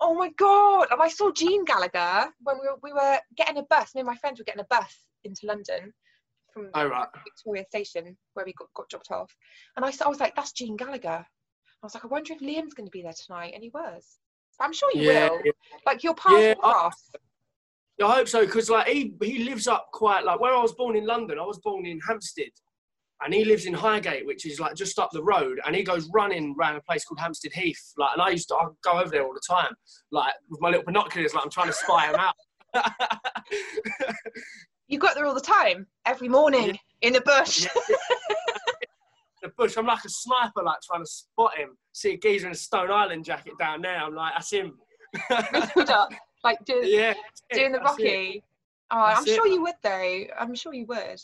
oh 0.00 0.14
my 0.14 0.30
God. 0.36 0.88
And 0.90 1.00
I 1.00 1.08
saw 1.08 1.32
Gene 1.32 1.64
Gallagher 1.64 2.30
when 2.42 2.56
we 2.60 2.68
were, 2.68 2.78
we 2.82 2.92
were 2.92 3.18
getting 3.36 3.58
a 3.58 3.62
bus. 3.64 3.94
Me 3.94 4.00
and 4.00 4.06
my 4.06 4.16
friends 4.16 4.38
were 4.38 4.44
getting 4.44 4.60
a 4.62 4.66
bus 4.70 5.04
into 5.24 5.46
London 5.46 5.92
from 6.52 6.70
oh 6.74 6.86
right. 6.86 7.08
Victoria 7.24 7.64
Station 7.68 8.16
where 8.34 8.46
we 8.46 8.52
got, 8.54 8.68
got 8.74 8.88
dropped 8.88 9.10
off. 9.10 9.34
And 9.76 9.84
I, 9.84 9.90
saw, 9.90 10.06
I 10.06 10.08
was 10.08 10.20
like, 10.20 10.34
that's 10.36 10.52
Gene 10.52 10.76
Gallagher. 10.76 11.24
I 11.26 11.86
was 11.86 11.94
like, 11.94 12.04
I 12.04 12.08
wonder 12.08 12.32
if 12.32 12.40
Liam's 12.40 12.74
going 12.74 12.86
to 12.86 12.90
be 12.90 13.02
there 13.02 13.12
tonight. 13.26 13.52
And 13.54 13.62
he 13.62 13.70
was. 13.70 14.18
I'm 14.60 14.72
sure 14.72 14.90
you 14.92 15.02
Yeah, 15.02 15.28
will. 15.28 15.42
Like, 15.86 16.02
your 16.02 16.14
paths 16.14 16.34
Yeah, 16.34 16.54
I- 16.62 16.90
I 18.00 18.14
hope 18.14 18.28
so 18.28 18.46
because 18.46 18.70
like 18.70 18.86
he 18.86 19.12
he 19.20 19.40
lives 19.40 19.66
up 19.66 19.88
quite 19.92 20.24
like 20.24 20.38
where 20.38 20.54
I 20.54 20.62
was 20.62 20.72
born 20.72 20.94
in 20.94 21.04
London. 21.04 21.36
I 21.36 21.42
was 21.42 21.58
born 21.58 21.84
in 21.84 21.98
Hampstead, 22.06 22.50
and 23.24 23.34
he 23.34 23.44
lives 23.44 23.66
in 23.66 23.74
Highgate, 23.74 24.26
which 24.26 24.46
is 24.46 24.60
like 24.60 24.74
just 24.74 24.98
up 24.98 25.10
the 25.12 25.22
road. 25.22 25.60
And 25.66 25.74
he 25.74 25.82
goes 25.82 26.08
running 26.12 26.54
around 26.58 26.76
a 26.76 26.80
place 26.82 27.04
called 27.04 27.18
Hampstead 27.18 27.52
Heath. 27.52 27.92
Like, 27.96 28.10
and 28.12 28.22
I 28.22 28.30
used 28.30 28.48
to 28.48 28.54
I 28.54 28.66
go 28.82 28.92
over 28.92 29.10
there 29.10 29.24
all 29.24 29.34
the 29.34 29.40
time, 29.48 29.72
like 30.12 30.32
with 30.48 30.60
my 30.60 30.68
little 30.68 30.84
binoculars, 30.84 31.34
like 31.34 31.44
I'm 31.44 31.50
trying 31.50 31.66
to 31.66 31.72
spy 31.72 32.08
him 32.08 32.16
out. 32.16 32.34
You 34.88 34.98
got 34.98 35.14
there 35.14 35.26
all 35.26 35.34
the 35.34 35.40
time, 35.40 35.86
every 36.06 36.28
morning 36.28 36.78
in 37.02 37.12
the 37.12 37.20
bush. 37.20 37.66
Yeah. 37.66 37.96
the 39.42 39.48
bush. 39.56 39.76
I'm 39.76 39.84
like 39.84 40.02
a 40.04 40.08
sniper, 40.08 40.62
like 40.64 40.78
trying 40.80 41.04
to 41.04 41.10
spot 41.10 41.58
him. 41.58 41.76
See 41.92 42.14
a 42.14 42.16
geezer 42.16 42.46
in 42.46 42.52
a 42.52 42.56
Stone 42.56 42.90
Island 42.90 43.26
jacket 43.26 43.52
down 43.58 43.82
there. 43.82 43.98
I'm 43.98 44.14
like, 44.14 44.32
that's 44.32 44.50
him. 44.50 44.78
Like 46.42 46.64
doing, 46.64 46.84
yeah, 46.84 47.12
that's 47.12 47.42
it, 47.50 47.54
doing 47.54 47.72
the. 47.72 47.80
Rocky. 47.80 48.42
Oh, 48.90 48.96
I'm 48.96 49.26
it. 49.26 49.34
sure 49.34 49.46
you 49.46 49.60
would 49.60 49.74
though. 49.82 50.24
I'm 50.38 50.54
sure 50.54 50.72
you 50.72 50.86
would. 50.86 51.20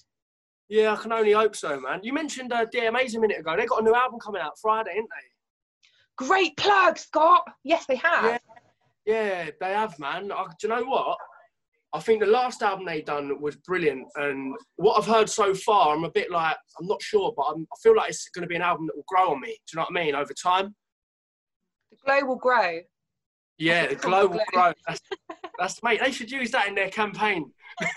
Yeah, 0.75 0.93
I 0.93 0.97
can 0.97 1.13
only 1.13 1.31
hope 1.31 1.55
so, 1.55 1.79
man. 1.79 2.01
You 2.03 2.13
mentioned 2.13 2.53
uh, 2.53 2.67
DMAs 2.67 3.15
a 3.15 3.21
minute 3.21 3.39
ago. 3.39 3.55
They 3.57 3.65
got 3.65 3.83
a 3.83 3.85
new 3.85 3.95
album 3.95 4.19
coming 4.19 4.43
out 4.43 4.59
Friday, 4.61 4.91
ain't 4.97 5.09
they? 5.09 6.27
Great 6.27 6.57
plug, 6.57 6.99
Scott. 6.99 7.45
Yes, 7.63 7.87
they 7.87 7.95
have. 7.95 8.25
Yeah. 8.25 8.39
Yeah, 9.07 9.51
they 9.61 9.71
have, 9.71 9.97
man. 10.01 10.33
I, 10.33 10.47
do 10.59 10.67
you 10.67 10.69
know 10.71 10.83
what? 10.83 11.17
I 11.93 12.01
think 12.01 12.19
the 12.19 12.27
last 12.27 12.61
album 12.61 12.87
they 12.87 13.03
done 13.03 13.41
was 13.41 13.55
brilliant, 13.55 14.09
and 14.17 14.57
what 14.75 14.99
I've 14.99 15.07
heard 15.07 15.31
so 15.31 15.55
far, 15.55 15.95
I'm 15.95 16.03
a 16.03 16.11
bit 16.11 16.29
like 16.33 16.57
I'm 16.81 16.89
not 16.89 17.01
sure, 17.01 17.33
but 17.37 17.45
I'm, 17.45 17.69
I 17.73 17.77
feel 17.81 17.95
like 17.95 18.09
it's 18.09 18.29
going 18.31 18.43
to 18.43 18.49
be 18.49 18.57
an 18.57 18.63
album 18.63 18.87
that 18.87 18.97
will 18.97 19.05
grow 19.07 19.31
on 19.31 19.41
me. 19.41 19.51
Do 19.51 19.55
you 19.75 19.77
know 19.77 19.87
what 19.89 19.97
I 20.01 20.05
mean? 20.05 20.17
Over 20.17 20.35
time. 20.35 20.75
The 21.93 21.99
glow 22.05 22.27
will 22.27 22.37
grow. 22.37 22.81
Yeah, 23.59 23.87
the 23.91 23.95
glow 23.95 24.27
will 24.27 24.41
Glow. 24.53 24.73
grow. 24.73 24.73
That's, 24.89 25.01
that's 25.57 25.83
mate. 25.85 26.01
They 26.03 26.11
should 26.11 26.33
use 26.33 26.51
that 26.51 26.67
in 26.67 26.75
their 26.75 26.91
campaign. 26.91 27.53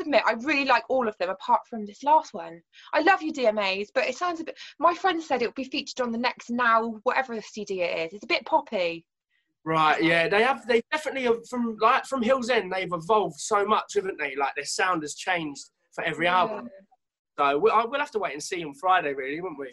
admit 0.00 0.22
I 0.26 0.32
really 0.32 0.64
like 0.64 0.84
all 0.88 1.08
of 1.08 1.16
them 1.18 1.30
apart 1.30 1.62
from 1.68 1.86
this 1.86 2.02
last 2.02 2.34
one. 2.34 2.60
I 2.92 3.00
love 3.00 3.22
you 3.22 3.32
DMAs, 3.32 3.88
but 3.94 4.04
it 4.04 4.16
sounds 4.16 4.40
a 4.40 4.44
bit. 4.44 4.58
My 4.78 4.94
friend 4.94 5.22
said 5.22 5.42
it 5.42 5.46
will 5.46 5.52
be 5.52 5.64
featured 5.64 6.00
on 6.00 6.12
the 6.12 6.18
next 6.18 6.50
now 6.50 7.00
whatever 7.02 7.34
the 7.34 7.42
CD 7.42 7.82
it 7.82 8.06
is. 8.06 8.14
It's 8.14 8.24
a 8.24 8.28
bit 8.28 8.44
poppy. 8.44 9.04
Right, 9.64 10.00
yeah, 10.02 10.28
they 10.28 10.42
have. 10.42 10.64
They 10.66 10.80
definitely 10.92 11.24
have 11.24 11.46
from 11.48 11.76
like 11.80 12.04
from 12.06 12.22
Hills 12.22 12.50
End. 12.50 12.72
They've 12.72 12.92
evolved 12.92 13.40
so 13.40 13.66
much, 13.66 13.94
haven't 13.94 14.18
they? 14.18 14.36
Like 14.36 14.54
their 14.54 14.64
sound 14.64 15.02
has 15.02 15.14
changed 15.16 15.64
for 15.92 16.04
every 16.04 16.28
album. 16.28 16.68
So 17.38 17.58
we'll, 17.58 17.90
we'll 17.90 18.00
have 18.00 18.12
to 18.12 18.18
wait 18.18 18.32
and 18.32 18.42
see 18.42 18.64
on 18.64 18.74
Friday, 18.74 19.12
really, 19.12 19.40
won't 19.40 19.58
we? 19.58 19.72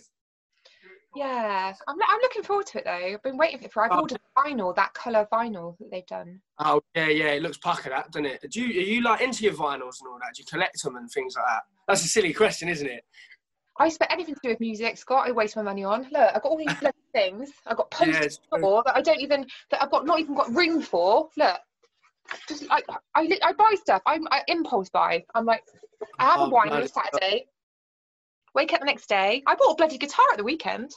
Yeah, 1.15 1.73
I'm, 1.88 1.95
I'm 2.08 2.19
looking 2.21 2.43
forward 2.43 2.65
to 2.67 2.80
it 2.80 2.86
though. 2.86 2.91
I've 2.91 3.21
been 3.23 3.38
waiting 3.38 3.60
for 3.60 3.65
it. 3.65 3.71
For, 3.73 3.84
I've 3.86 3.91
Oh. 3.91 4.02
ordered 4.02 4.19
vinyl, 4.38 4.76
that 4.76 4.93
colour 4.93 5.28
vinyl 5.32 5.78
that 5.80 5.91
they've 5.91 6.06
done. 6.06 6.41
Oh 6.60 6.82
yeah, 6.95 7.08
yeah, 7.08 7.28
it 7.32 7.43
looks 7.43 7.58
pucker 7.58 7.89
that, 7.89 8.12
doesn't 8.12 8.26
it? 8.26 8.45
Do 8.49 8.62
you 8.62 8.67
are 8.82 8.84
you 8.84 9.02
like 9.02 9.21
into 9.21 9.43
your 9.43 9.54
vinyls 9.54 9.99
and 10.02 10.10
all 10.10 10.19
that? 10.19 10.34
Do 10.36 10.41
you 10.41 10.45
collect 10.49 10.82
them 10.84 10.95
and 10.95 11.10
things 11.12 11.36
like 11.36 11.45
that? 11.45 11.63
That's 11.88 12.04
a 12.06 12.08
silly 12.08 12.34
question, 12.34 12.69
isn't 12.69 12.88
it? 12.88 13.04
I 13.80 13.89
spent 13.89 14.12
anything 14.12 14.36
to 14.36 14.39
do 14.43 14.49
with 14.49 14.60
music, 14.60 14.97
Scott. 14.97 15.28
I 15.28 15.32
waste 15.32 15.56
my 15.56 15.63
money 15.63 15.84
on. 15.84 16.04
Look, 16.12 16.32
I've 16.36 16.41
got 16.43 16.45
all 16.45 16.58
these 16.58 16.76
bloody 16.80 16.97
things. 17.13 17.52
I've 17.65 17.78
got 17.78 17.88
Yeah, 17.99 18.06
posters 18.08 18.39
true. 18.52 18.62
for 18.62 18.84
that 18.86 18.95
I 18.95 19.02
don't 19.02 19.19
even 19.19 19.45
that 19.71 19.84
I've 19.84 19.91
got 19.91 20.06
not 20.06 20.19
even 20.19 20.36
got 20.36 20.49
ring 20.54 20.82
for. 20.82 21.30
Look, 21.38 21.58
just 22.47 22.67
like 22.69 22.86
I, 23.15 23.23
li- 23.23 23.41
I 23.43 23.54
buy 23.54 23.73
stuff. 23.76 24.02
I'm 24.06 24.28
I 24.32 24.41
impulse 24.47 24.89
buy. 24.89 25.23
I'm 25.36 25.45
like, 25.45 25.63
I 26.19 26.26
have 26.26 26.39
a 26.41 26.43
Oh, 26.45 26.49
wine 26.49 26.69
on 26.71 26.84
a 26.84 26.88
Saturday. 26.88 27.47
Wake 28.55 28.73
up 28.73 28.79
the 28.79 28.85
next 28.85 29.07
day. 29.07 29.41
I 29.47 29.55
bought 29.55 29.71
a 29.71 29.75
bloody 29.75 29.97
guitar 29.97 30.25
at 30.31 30.37
the 30.37 30.43
weekend. 30.43 30.91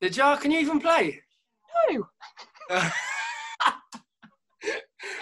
Did 0.00 0.16
you? 0.16 0.36
Can 0.40 0.50
you 0.50 0.60
even 0.60 0.80
play? 0.80 1.20
No, 1.90 2.06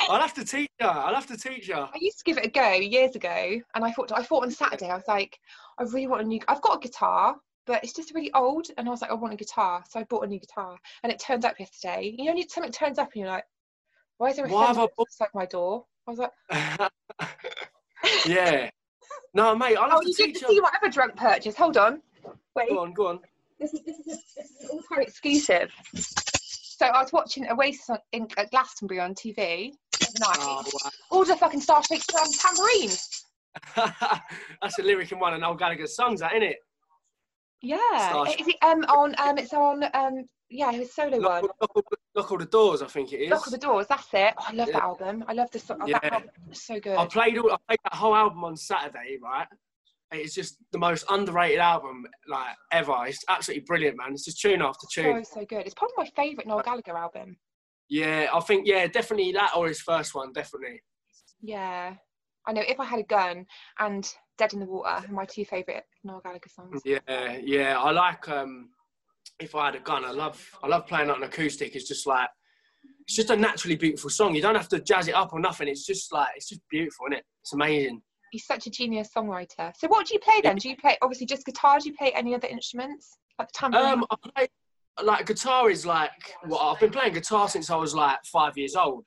I'll 0.08 0.20
have 0.20 0.34
to 0.34 0.44
teach 0.44 0.68
you. 0.80 0.86
I'll 0.86 1.14
have 1.14 1.26
to 1.28 1.36
teach 1.36 1.68
you. 1.68 1.74
I 1.74 1.90
used 2.00 2.18
to 2.18 2.24
give 2.24 2.38
it 2.38 2.46
a 2.46 2.50
go 2.50 2.72
years 2.72 3.16
ago, 3.16 3.60
and 3.74 3.84
I 3.84 3.90
thought 3.92 4.12
I 4.12 4.22
thought 4.22 4.44
on 4.44 4.50
Saturday 4.50 4.88
I 4.90 4.94
was 4.94 5.08
like, 5.08 5.38
I 5.78 5.84
really 5.84 6.06
want 6.06 6.22
a 6.22 6.24
new. 6.24 6.40
I've 6.46 6.60
got 6.62 6.76
a 6.76 6.80
guitar, 6.80 7.36
but 7.66 7.82
it's 7.82 7.92
just 7.94 8.14
really 8.14 8.32
old, 8.34 8.68
and 8.76 8.86
I 8.86 8.90
was 8.90 9.02
like, 9.02 9.10
I 9.10 9.14
want 9.14 9.32
a 9.34 9.36
guitar, 9.36 9.82
so 9.88 9.98
I 9.98 10.04
bought 10.04 10.24
a 10.24 10.28
new 10.28 10.38
guitar, 10.38 10.76
and 11.02 11.10
it 11.12 11.18
turned 11.18 11.44
up 11.44 11.58
yesterday. 11.58 12.14
You 12.16 12.26
know, 12.26 12.34
when 12.34 12.48
something 12.48 12.72
turns 12.72 12.98
up, 12.98 13.10
and 13.14 13.22
you're 13.22 13.30
like, 13.30 13.44
why 14.18 14.28
is 14.28 14.36
there 14.36 14.46
a 14.46 14.48
Why 14.48 14.66
have 14.66 14.78
I 14.78 14.82
bought- 14.82 14.92
outside 15.00 15.28
my 15.34 15.46
door? 15.46 15.84
I 16.06 16.10
was 16.10 16.18
like, 16.18 16.32
yeah. 18.26 18.70
No, 19.34 19.54
mate, 19.54 19.76
I'll 19.76 19.90
have 19.90 19.98
oh, 19.98 20.02
to 20.02 20.08
you 20.08 20.14
teach 20.14 20.40
to 20.40 20.52
you. 20.52 20.60
see 20.60 20.60
other 20.82 20.92
drunk 20.92 21.16
purchase. 21.16 21.56
Hold 21.56 21.76
on, 21.76 22.02
wait. 22.54 22.68
Go 22.68 22.80
on, 22.80 22.92
go 22.92 23.06
on. 23.08 23.20
This 23.58 23.74
is 23.74 23.80
this 23.84 23.98
is, 23.98 24.06
this 24.06 24.50
is 24.50 24.70
all 24.70 24.82
time 24.90 25.02
exclusive. 25.02 25.72
So 25.94 26.86
I 26.86 27.00
was 27.00 27.12
watching 27.12 27.48
Oasis 27.48 27.90
on, 27.90 27.98
in 28.12 28.26
at 28.36 28.50
Glastonbury 28.50 29.00
on 29.00 29.14
TV 29.14 29.72
night. 30.20 30.36
Oh, 30.40 30.64
All 31.10 31.24
the 31.24 31.36
fucking 31.36 31.60
Star 31.60 31.82
Shakes 31.82 32.06
um, 32.14 32.28
tambourines. 32.32 33.24
wow. 33.76 34.20
That's 34.62 34.78
a 34.78 34.82
lyric 34.82 35.12
in 35.12 35.18
one 35.18 35.34
of 35.34 35.40
Noel 35.40 35.54
Gallagher's 35.54 35.94
songs, 35.94 36.20
that 36.20 36.32
isn't 36.32 36.42
it? 36.42 36.56
Yeah, 37.60 37.78
Star 38.08 38.26
is 38.28 38.48
it 38.48 38.56
um 38.62 38.84
on 38.84 39.14
um 39.18 39.38
it's 39.38 39.52
on 39.52 39.84
um 39.94 40.24
yeah 40.52 40.70
his 40.72 40.92
solo 40.92 41.18
Lock, 41.18 41.42
one. 41.42 41.50
lock, 41.60 41.70
all 41.76 41.82
the- 41.90 41.96
lock 42.20 42.30
all 42.32 42.38
the 42.38 42.44
doors, 42.46 42.82
I 42.82 42.86
think 42.86 43.12
it 43.12 43.20
is. 43.22 43.30
Knock 43.30 43.46
all 43.46 43.50
the 43.50 43.58
doors. 43.58 43.86
That's 43.88 44.08
it. 44.12 44.34
Oh, 44.38 44.44
I 44.48 44.52
love 44.52 44.68
Yeah. 44.68 44.72
that 44.74 44.82
album. 44.82 45.24
I 45.28 45.32
love 45.32 45.50
this. 45.50 45.64
song. 45.64 45.80
Yeah. 45.86 45.98
That 46.02 46.12
album 46.12 46.30
is 46.50 46.62
so 46.62 46.78
good. 46.78 46.96
I 46.96 47.06
played 47.06 47.38
all, 47.38 47.50
I 47.52 47.56
played 47.68 47.78
that 47.84 47.94
whole 47.94 48.14
album 48.14 48.44
on 48.44 48.56
Saturday, 48.56 49.18
right? 49.22 49.46
It's 50.12 50.34
just 50.34 50.58
the 50.72 50.78
most 50.78 51.06
underrated 51.08 51.58
album 51.58 52.04
like 52.28 52.54
ever. 52.70 53.06
It's 53.06 53.24
absolutely 53.28 53.64
brilliant, 53.66 53.96
man. 53.96 54.12
It's 54.12 54.26
just 54.26 54.40
tune 54.40 54.60
after 54.60 54.86
tune. 54.92 55.24
so 55.24 55.40
so 55.40 55.46
good. 55.46 55.64
It's 55.64 55.74
probably 55.74 55.94
my 55.96 56.10
favourite 56.14 56.46
Noel 56.46 56.62
Gallagher 56.62 56.96
album. 56.98 57.36
Yeah, 57.88 58.28
I 58.32 58.40
think 58.40 58.66
yeah, 58.66 58.86
definitely 58.88 59.32
that 59.32 59.52
or 59.56 59.68
his 59.68 59.80
first 59.80 60.14
one, 60.14 60.32
definitely. 60.34 60.82
Yeah, 61.40 61.94
I 62.46 62.52
know. 62.52 62.62
If 62.66 62.78
I 62.78 62.84
had 62.84 63.00
a 63.00 63.04
gun 63.04 63.46
and 63.78 64.06
Dead 64.38 64.52
in 64.52 64.60
the 64.60 64.66
Water, 64.66 64.88
are 64.88 65.12
my 65.12 65.24
two 65.24 65.44
favourite 65.46 65.82
Noel 66.04 66.20
Gallagher 66.22 66.48
songs. 66.50 66.82
Yeah, 66.84 67.38
yeah. 67.42 67.78
I 67.80 67.90
like 67.90 68.28
um 68.28 68.68
if 69.42 69.54
I 69.54 69.66
had 69.66 69.74
a 69.74 69.80
gun, 69.80 70.04
I 70.04 70.10
love 70.10 70.40
I 70.62 70.68
love 70.68 70.86
playing 70.86 71.10
on 71.10 71.16
an 71.18 71.22
acoustic. 71.24 71.74
It's 71.74 71.88
just 71.88 72.06
like 72.06 72.28
it's 73.00 73.16
just 73.16 73.30
a 73.30 73.36
naturally 73.36 73.76
beautiful 73.76 74.10
song. 74.10 74.34
You 74.34 74.42
don't 74.42 74.54
have 74.54 74.68
to 74.68 74.80
jazz 74.80 75.08
it 75.08 75.14
up 75.14 75.32
or 75.32 75.40
nothing. 75.40 75.68
It's 75.68 75.84
just 75.84 76.12
like 76.12 76.28
it's 76.36 76.48
just 76.48 76.60
beautiful, 76.70 77.06
isn't 77.06 77.18
it? 77.18 77.24
It's 77.42 77.52
amazing. 77.52 78.02
He's 78.30 78.46
such 78.46 78.66
a 78.66 78.70
genius 78.70 79.10
songwriter. 79.14 79.72
So 79.76 79.88
what 79.88 80.06
do 80.06 80.14
you 80.14 80.20
play 80.20 80.40
then? 80.42 80.56
Do 80.56 80.68
you 80.68 80.76
play 80.76 80.96
obviously 81.02 81.26
just 81.26 81.44
guitar? 81.44 81.78
Do 81.78 81.88
you 81.88 81.96
play 81.96 82.12
any 82.14 82.34
other 82.34 82.48
instruments 82.48 83.18
at 83.38 83.48
the 83.48 83.52
time? 83.58 83.74
Um, 83.74 84.06
I 84.10 84.16
play 84.34 84.48
like 85.02 85.26
guitar 85.26 85.70
is 85.70 85.84
like 85.84 86.10
well, 86.46 86.60
I've 86.60 86.80
been 86.80 86.90
playing 86.90 87.14
guitar 87.14 87.48
since 87.48 87.70
I 87.70 87.76
was 87.76 87.94
like 87.94 88.18
five 88.24 88.56
years 88.56 88.76
old. 88.76 89.04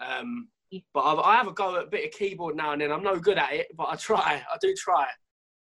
Um, 0.00 0.48
But 0.92 1.00
I've, 1.00 1.18
I 1.18 1.36
have 1.36 1.48
a 1.48 1.52
go 1.52 1.76
at 1.76 1.84
a 1.84 1.86
bit 1.86 2.04
of 2.04 2.10
keyboard 2.12 2.54
now 2.56 2.72
and 2.72 2.80
then. 2.80 2.92
I'm 2.92 3.02
no 3.02 3.18
good 3.18 3.38
at 3.38 3.52
it, 3.52 3.68
but 3.76 3.88
I 3.88 3.96
try. 3.96 4.42
I 4.52 4.56
do 4.60 4.74
try. 4.74 5.06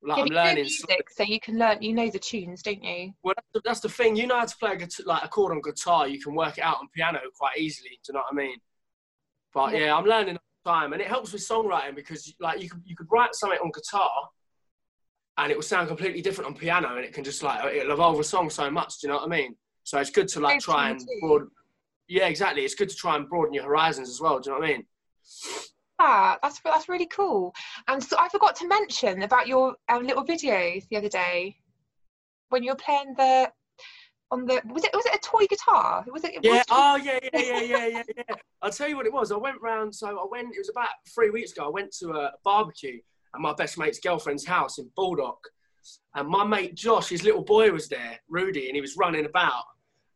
Like 0.06 0.18
Yeah, 0.18 0.22
I'm 0.22 0.28
but 0.28 0.30
you 0.30 0.34
know 0.36 0.42
learning. 0.44 0.62
music, 0.64 1.10
so 1.10 1.22
you 1.24 1.40
can 1.40 1.58
learn. 1.58 1.82
You 1.82 1.92
know 1.92 2.08
the 2.08 2.18
tunes, 2.18 2.62
don't 2.62 2.82
you? 2.82 3.12
Well, 3.24 3.34
that's 3.36 3.48
the, 3.54 3.60
that's 3.64 3.80
the 3.80 3.88
thing. 3.88 4.14
You 4.14 4.26
know 4.28 4.38
how 4.38 4.44
to 4.44 4.56
play 4.56 4.72
a 4.72 4.76
guitar, 4.76 5.04
like 5.06 5.24
a 5.24 5.28
chord 5.28 5.52
on 5.52 5.60
guitar. 5.60 6.06
You 6.06 6.20
can 6.20 6.34
work 6.34 6.58
it 6.58 6.62
out 6.64 6.76
on 6.80 6.88
piano 6.94 7.18
quite 7.36 7.58
easily. 7.58 7.98
Do 8.04 8.12
you 8.12 8.14
know 8.14 8.20
what 8.20 8.32
I 8.32 8.34
mean? 8.36 8.56
But 9.52 9.72
Yeah. 9.72 9.78
yeah, 9.86 9.96
I'm 9.96 10.04
learning 10.04 10.36
all 10.36 10.42
the 10.64 10.70
time, 10.70 10.92
and 10.92 11.02
it 11.02 11.08
helps 11.08 11.32
with 11.32 11.42
songwriting 11.42 11.96
because 11.96 12.32
like 12.40 12.62
you 12.62 12.70
could 12.70 12.82
you 12.84 12.94
could 12.96 13.08
write 13.10 13.34
something 13.34 13.58
on 13.58 13.72
guitar, 13.74 14.10
and 15.38 15.50
it 15.50 15.56
will 15.56 15.62
sound 15.62 15.88
completely 15.88 16.22
different 16.22 16.48
on 16.50 16.56
piano, 16.56 16.94
and 16.96 17.04
it 17.04 17.12
can 17.12 17.24
just 17.24 17.42
like 17.42 17.64
it'll 17.74 17.92
evolve 17.92 18.20
a 18.20 18.24
song 18.24 18.48
so 18.48 18.70
much. 18.70 19.00
Do 19.00 19.08
you 19.08 19.12
know 19.12 19.18
what 19.18 19.26
I 19.26 19.28
mean? 19.36 19.56
So 19.82 19.98
it's 19.98 20.10
good 20.10 20.28
to 20.28 20.40
like 20.40 20.60
try 20.60 20.90
and 20.90 21.00
broaden. 21.20 21.48
Yeah, 22.08 22.28
exactly. 22.28 22.64
It's 22.64 22.76
good 22.76 22.88
to 22.90 22.94
try 22.96 23.16
and 23.16 23.28
broaden 23.28 23.52
your 23.54 23.64
horizons 23.64 24.08
as 24.08 24.20
well. 24.20 24.38
Do 24.38 24.50
you 24.50 24.54
know 24.54 24.60
what 24.60 24.68
I 24.68 24.72
mean? 24.74 24.86
Ah, 25.98 26.38
that's 26.42 26.60
that's 26.60 26.88
really 26.88 27.06
cool. 27.06 27.54
And 27.88 28.02
so 28.02 28.16
I 28.18 28.28
forgot 28.28 28.54
to 28.56 28.68
mention 28.68 29.22
about 29.22 29.46
your 29.46 29.74
um, 29.88 30.06
little 30.06 30.24
videos 30.24 30.86
the 30.88 30.96
other 30.96 31.08
day 31.08 31.56
when 32.50 32.62
you 32.62 32.70
were 32.72 32.76
playing 32.76 33.14
the 33.16 33.50
on 34.30 34.44
the 34.44 34.60
was 34.66 34.84
it 34.84 34.90
was 34.92 35.06
it 35.06 35.14
a 35.14 35.18
toy 35.18 35.46
guitar? 35.46 36.04
Was 36.12 36.24
it? 36.24 36.34
Yeah. 36.42 36.52
was- 36.58 36.64
Oh, 36.70 36.96
yeah, 36.96 37.18
yeah, 37.32 37.40
yeah, 37.40 37.60
yeah, 37.60 37.86
yeah, 37.86 38.02
yeah. 38.16 38.34
I'll 38.60 38.70
tell 38.70 38.88
you 38.88 38.96
what 38.96 39.06
it 39.06 39.12
was. 39.12 39.32
I 39.32 39.36
went 39.36 39.60
round. 39.62 39.94
So 39.94 40.18
I 40.18 40.26
went. 40.30 40.54
It 40.54 40.58
was 40.58 40.68
about 40.68 40.88
three 41.14 41.30
weeks 41.30 41.52
ago. 41.52 41.66
I 41.66 41.70
went 41.70 41.92
to 42.00 42.10
a 42.10 42.32
barbecue 42.44 42.98
at 43.34 43.40
my 43.40 43.54
best 43.54 43.78
mate's 43.78 44.00
girlfriend's 44.00 44.44
house 44.46 44.78
in 44.78 44.90
Baldock, 44.96 45.38
and 46.14 46.28
my 46.28 46.44
mate 46.44 46.74
Josh, 46.74 47.08
his 47.08 47.22
little 47.22 47.42
boy, 47.42 47.70
was 47.70 47.88
there, 47.88 48.18
Rudy, 48.28 48.66
and 48.66 48.74
he 48.74 48.80
was 48.80 48.96
running 48.96 49.24
about, 49.26 49.64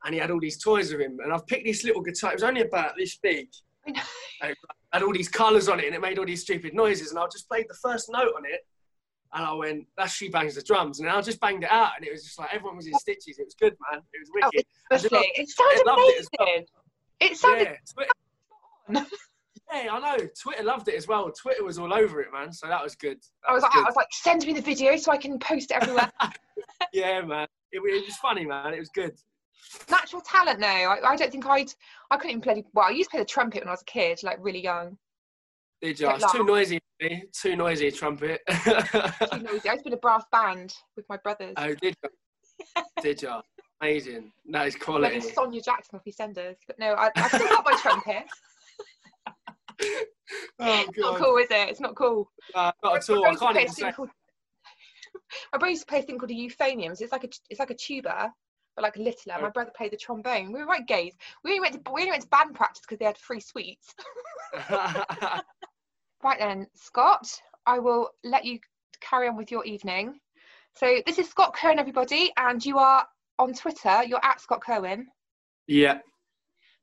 and 0.04 0.12
he 0.14 0.20
had 0.20 0.30
all 0.30 0.40
these 0.40 0.62
toys 0.62 0.90
with 0.92 1.00
him. 1.00 1.18
And 1.22 1.32
I've 1.32 1.46
picked 1.46 1.64
this 1.64 1.84
little 1.84 2.02
guitar. 2.02 2.32
It 2.32 2.36
was 2.36 2.42
only 2.42 2.62
about 2.62 2.92
this 2.98 3.16
big. 3.16 3.48
I 4.92 4.98
know. 4.98 5.02
And 5.02 5.02
it 5.02 5.02
had 5.02 5.02
all 5.02 5.12
these 5.12 5.28
colours 5.28 5.68
on 5.68 5.80
it, 5.80 5.86
and 5.86 5.94
it 5.94 6.00
made 6.00 6.18
all 6.18 6.26
these 6.26 6.42
stupid 6.42 6.74
noises. 6.74 7.10
And 7.10 7.18
I 7.18 7.26
just 7.32 7.48
played 7.48 7.66
the 7.68 7.74
first 7.74 8.10
note 8.10 8.32
on 8.36 8.44
it, 8.44 8.60
and 9.32 9.44
I 9.44 9.52
went, 9.52 9.86
"That's 9.96 10.12
she 10.12 10.28
bangs 10.28 10.54
the 10.54 10.62
drums," 10.62 11.00
and 11.00 11.08
I 11.08 11.20
just 11.20 11.40
banged 11.40 11.64
it 11.64 11.70
out, 11.70 11.92
and 11.96 12.04
it 12.06 12.12
was 12.12 12.24
just 12.24 12.38
like 12.38 12.52
everyone 12.52 12.76
was 12.76 12.86
in 12.86 12.94
stitches. 12.94 13.38
It 13.38 13.44
was 13.44 13.54
good, 13.54 13.76
man. 13.90 14.02
It 14.12 14.18
was 14.20 14.30
Oh, 14.42 14.50
wicked. 14.52 14.66
Honestly, 14.90 15.08
loved- 15.12 15.26
it 15.34 15.48
sounded 15.48 15.86
loved 15.86 16.02
it 16.04 16.26
amazing. 16.40 16.66
It 17.20 17.36
sounded 17.36 17.76
yeah, 18.88 19.04
yeah, 19.84 19.92
I 19.92 20.16
know. 20.16 20.26
Twitter 20.42 20.64
loved 20.64 20.88
it 20.88 20.94
as 20.96 21.06
well. 21.06 21.30
Twitter 21.30 21.62
was 21.64 21.78
all 21.78 21.92
over 21.94 22.20
it, 22.20 22.32
man. 22.32 22.52
So 22.52 22.66
that 22.66 22.82
was 22.82 22.94
good. 22.96 23.18
That 23.44 23.50
I 23.50 23.52
was 23.52 23.62
like, 23.62 23.72
good. 23.72 23.82
I 23.84 23.84
was 23.86 23.96
like, 23.96 24.08
send 24.10 24.44
me 24.46 24.52
the 24.52 24.60
video 24.62 24.96
so 24.96 25.12
I 25.12 25.16
can 25.16 25.38
post 25.38 25.70
it 25.70 25.74
everywhere. 25.82 26.10
yeah, 26.92 27.20
man. 27.20 27.46
It, 27.70 27.78
it 27.78 28.04
was 28.06 28.16
funny, 28.16 28.46
man. 28.46 28.74
It 28.74 28.80
was 28.80 28.88
good. 28.88 29.12
Natural 29.90 30.22
talent, 30.22 30.60
no. 30.60 30.66
I, 30.66 31.10
I 31.10 31.16
don't 31.16 31.30
think 31.30 31.46
I'd. 31.46 31.72
I 32.10 32.16
couldn't 32.16 32.30
even 32.30 32.40
play. 32.40 32.64
Well, 32.72 32.86
I 32.86 32.90
used 32.90 33.10
to 33.10 33.14
play 33.14 33.20
the 33.20 33.26
trumpet 33.26 33.60
when 33.60 33.68
I 33.68 33.72
was 33.72 33.82
a 33.82 33.84
kid, 33.84 34.20
like 34.22 34.38
really 34.40 34.62
young. 34.62 34.96
Did 35.80 35.98
you? 35.98 36.10
It's 36.10 36.32
too 36.32 36.44
noisy. 36.44 36.78
for 36.78 37.06
me. 37.08 37.24
Too 37.32 37.56
noisy, 37.56 37.88
a 37.88 37.92
trumpet. 37.92 38.40
Too 38.48 39.38
noisy. 39.38 39.68
I 39.68 39.72
used 39.72 39.78
to 39.78 39.82
be 39.84 39.86
in 39.86 39.92
a 39.94 39.96
brass 39.96 40.24
band 40.30 40.74
with 40.96 41.06
my 41.08 41.16
brothers. 41.18 41.54
oh, 41.56 41.74
did 41.74 41.94
you? 42.02 42.82
Did 43.02 43.22
you? 43.22 43.40
Amazing. 43.80 44.30
That 44.50 44.66
is 44.66 44.74
like 44.74 44.82
quality. 44.82 45.16
a 45.16 45.22
Sonia 45.22 45.62
Jackson 45.62 45.98
off 45.98 46.04
EastEnders. 46.04 46.56
But 46.66 46.78
no, 46.78 46.92
I, 46.92 47.10
I 47.16 47.28
still 47.28 47.48
got 47.48 47.64
my 47.64 47.78
trumpet. 47.80 48.24
Oh, 49.26 49.32
It's 50.60 50.98
not 50.98 51.14
oh, 51.14 51.24
cool, 51.24 51.36
is 51.38 51.50
it? 51.50 51.68
It's 51.70 51.80
not 51.80 51.94
cool. 51.94 52.30
Nah, 52.54 52.72
not 52.84 52.96
at 52.96 53.10
all. 53.10 53.24
I 53.24 53.34
can't 53.34 53.56
even 53.56 53.68
say. 53.72 53.92
called- 53.92 54.10
My 55.52 55.58
brother 55.58 55.70
used 55.70 55.82
to 55.82 55.86
play 55.86 56.00
a 56.00 56.02
thing 56.02 56.18
called 56.18 56.30
a 56.30 56.34
euphonium. 56.34 56.94
So 56.96 57.04
it's 57.04 57.12
like 57.12 57.24
a 57.24 57.28
it's 57.48 57.58
like 57.58 57.70
a 57.70 57.74
tuba, 57.74 58.30
but 58.76 58.82
like 58.82 58.96
littler. 58.96 59.34
Oh. 59.38 59.42
My 59.42 59.50
brother 59.50 59.72
played 59.76 59.92
the 59.92 59.96
trombone. 59.96 60.52
We 60.52 60.60
were 60.60 60.66
right 60.66 60.86
gays. 60.86 61.14
We 61.44 61.50
only 61.50 61.60
went 61.60 61.84
to 61.84 61.92
we 61.92 62.02
only 62.02 62.12
went 62.12 62.22
to 62.22 62.28
band 62.28 62.54
practice 62.54 62.82
because 62.82 62.98
they 62.98 63.04
had 63.04 63.18
free 63.18 63.40
sweets. 63.40 63.94
Right 66.22 66.38
then, 66.38 66.66
Scott, 66.74 67.26
I 67.66 67.78
will 67.78 68.10
let 68.24 68.44
you 68.44 68.58
carry 69.00 69.26
on 69.26 69.36
with 69.36 69.50
your 69.50 69.64
evening. 69.64 70.20
So 70.76 70.98
this 71.06 71.18
is 71.18 71.28
Scott 71.28 71.56
Cohen, 71.56 71.78
everybody, 71.78 72.30
and 72.36 72.64
you 72.64 72.78
are 72.78 73.06
on 73.38 73.54
Twitter. 73.54 74.04
You're 74.04 74.24
at 74.24 74.40
Scott 74.40 74.62
Cohen. 74.64 75.06
yeah. 75.66 75.98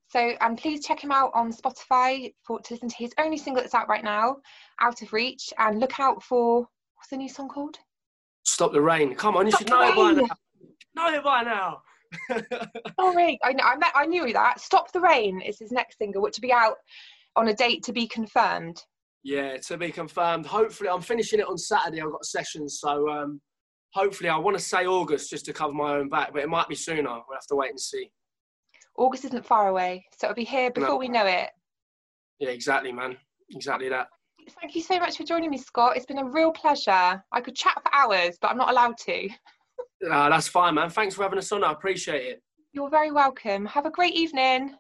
So 0.10 0.20
and 0.20 0.58
please 0.58 0.86
check 0.86 1.04
him 1.04 1.12
out 1.12 1.32
on 1.34 1.52
Spotify 1.52 2.34
for 2.46 2.62
to 2.62 2.74
listen 2.74 2.88
to 2.88 2.96
his 2.96 3.14
only 3.20 3.38
single 3.38 3.62
that's 3.62 3.76
out 3.76 3.90
right 3.90 4.04
now, 4.04 4.38
Out 4.80 5.02
of 5.02 5.12
Reach, 5.12 5.54
and 5.58 5.82
look 5.82 6.00
out 6.00 6.24
for 6.24 6.62
what's 6.96 7.10
the 7.12 7.18
new 7.18 7.28
song 7.28 7.50
called? 7.50 7.78
Stop 8.44 8.72
the 8.72 8.82
rain. 8.82 9.14
Come 9.16 9.36
on, 9.36 9.46
you 9.46 9.52
should 9.52 9.70
know 9.70 9.82
it 9.82 9.96
by 9.96 10.22
now. 10.22 10.28
Know 10.96 11.14
it 11.14 11.24
by 11.24 11.44
now. 11.44 11.82
Sorry, 13.00 13.40
I 13.44 13.54
know, 13.54 13.64
I, 13.66 13.76
met, 13.78 13.92
I 13.96 14.06
knew 14.06 14.32
that. 14.34 14.60
Stop 14.60 14.92
the 14.92 15.02
Rain 15.02 15.42
is 15.42 15.60
his 15.60 15.72
next 15.72 15.98
single, 15.98 16.22
which 16.22 16.38
will 16.38 16.48
be 16.48 16.54
out 16.54 16.78
on 17.36 17.50
a 17.50 17.54
date 17.54 17.84
to 17.84 17.94
be 17.94 18.08
confirmed. 18.08 18.82
Yeah, 19.24 19.58
to 19.58 19.78
be 19.78 19.92
confirmed. 19.92 20.46
Hopefully, 20.46 20.90
I'm 20.90 21.02
finishing 21.02 21.40
it 21.40 21.48
on 21.48 21.58
Saturday. 21.58 22.02
I've 22.02 22.12
got 22.12 22.26
sessions, 22.26 22.80
so 22.80 23.10
um, 23.10 23.42
hopefully, 23.94 24.30
I 24.30 24.38
want 24.38 24.58
to 24.58 24.64
say 24.64 24.86
August 24.86 25.30
just 25.30 25.46
to 25.46 25.54
cover 25.54 25.74
my 25.74 25.96
own 25.96 26.10
back, 26.10 26.32
but 26.34 26.42
it 26.42 26.50
might 26.50 26.68
be 26.70 26.76
sooner. 26.76 27.04
We'll 27.04 27.26
have 27.34 27.48
to 27.50 27.56
wait 27.56 27.72
and 27.72 27.80
see. 27.80 28.10
August 28.98 29.26
isn't 29.26 29.46
far 29.46 29.68
away, 29.68 30.06
so 30.18 30.28
it'll 30.28 30.36
be 30.36 30.44
here 30.44 30.72
before 30.72 30.90
No. 30.90 30.96
we 30.98 31.08
know 31.10 31.26
it. 31.26 31.50
Yeah, 32.40 32.50
exactly, 32.50 32.92
man. 32.92 33.18
Exactly 33.52 33.90
that. 33.90 34.08
Thank 34.62 34.76
you 34.76 34.82
so 34.82 34.98
much 34.98 35.18
for 35.18 35.24
joining 35.24 35.50
me, 35.50 35.58
Scott. 35.58 35.98
It's 35.98 36.06
been 36.06 36.20
a 36.20 36.26
real 36.30 36.52
pleasure. 36.52 37.22
I 37.32 37.42
could 37.42 37.56
chat 37.56 37.76
for 37.84 37.94
hours, 37.94 38.38
but 38.42 38.50
I'm 38.50 38.58
not 38.58 38.70
allowed 38.70 38.98
to. 39.06 39.30
Uh, 40.04 40.30
that's 40.30 40.48
fine, 40.48 40.76
man. 40.76 40.90
Thanks 40.90 41.16
for 41.16 41.24
having 41.24 41.40
us 41.40 41.52
on. 41.52 41.64
I 41.64 41.72
appreciate 41.72 42.26
it. 42.26 42.44
You're 42.74 42.90
very 42.90 43.12
welcome. 43.12 43.66
Have 43.66 43.86
a 43.86 43.92
great 43.92 44.14
evening. 44.14 44.76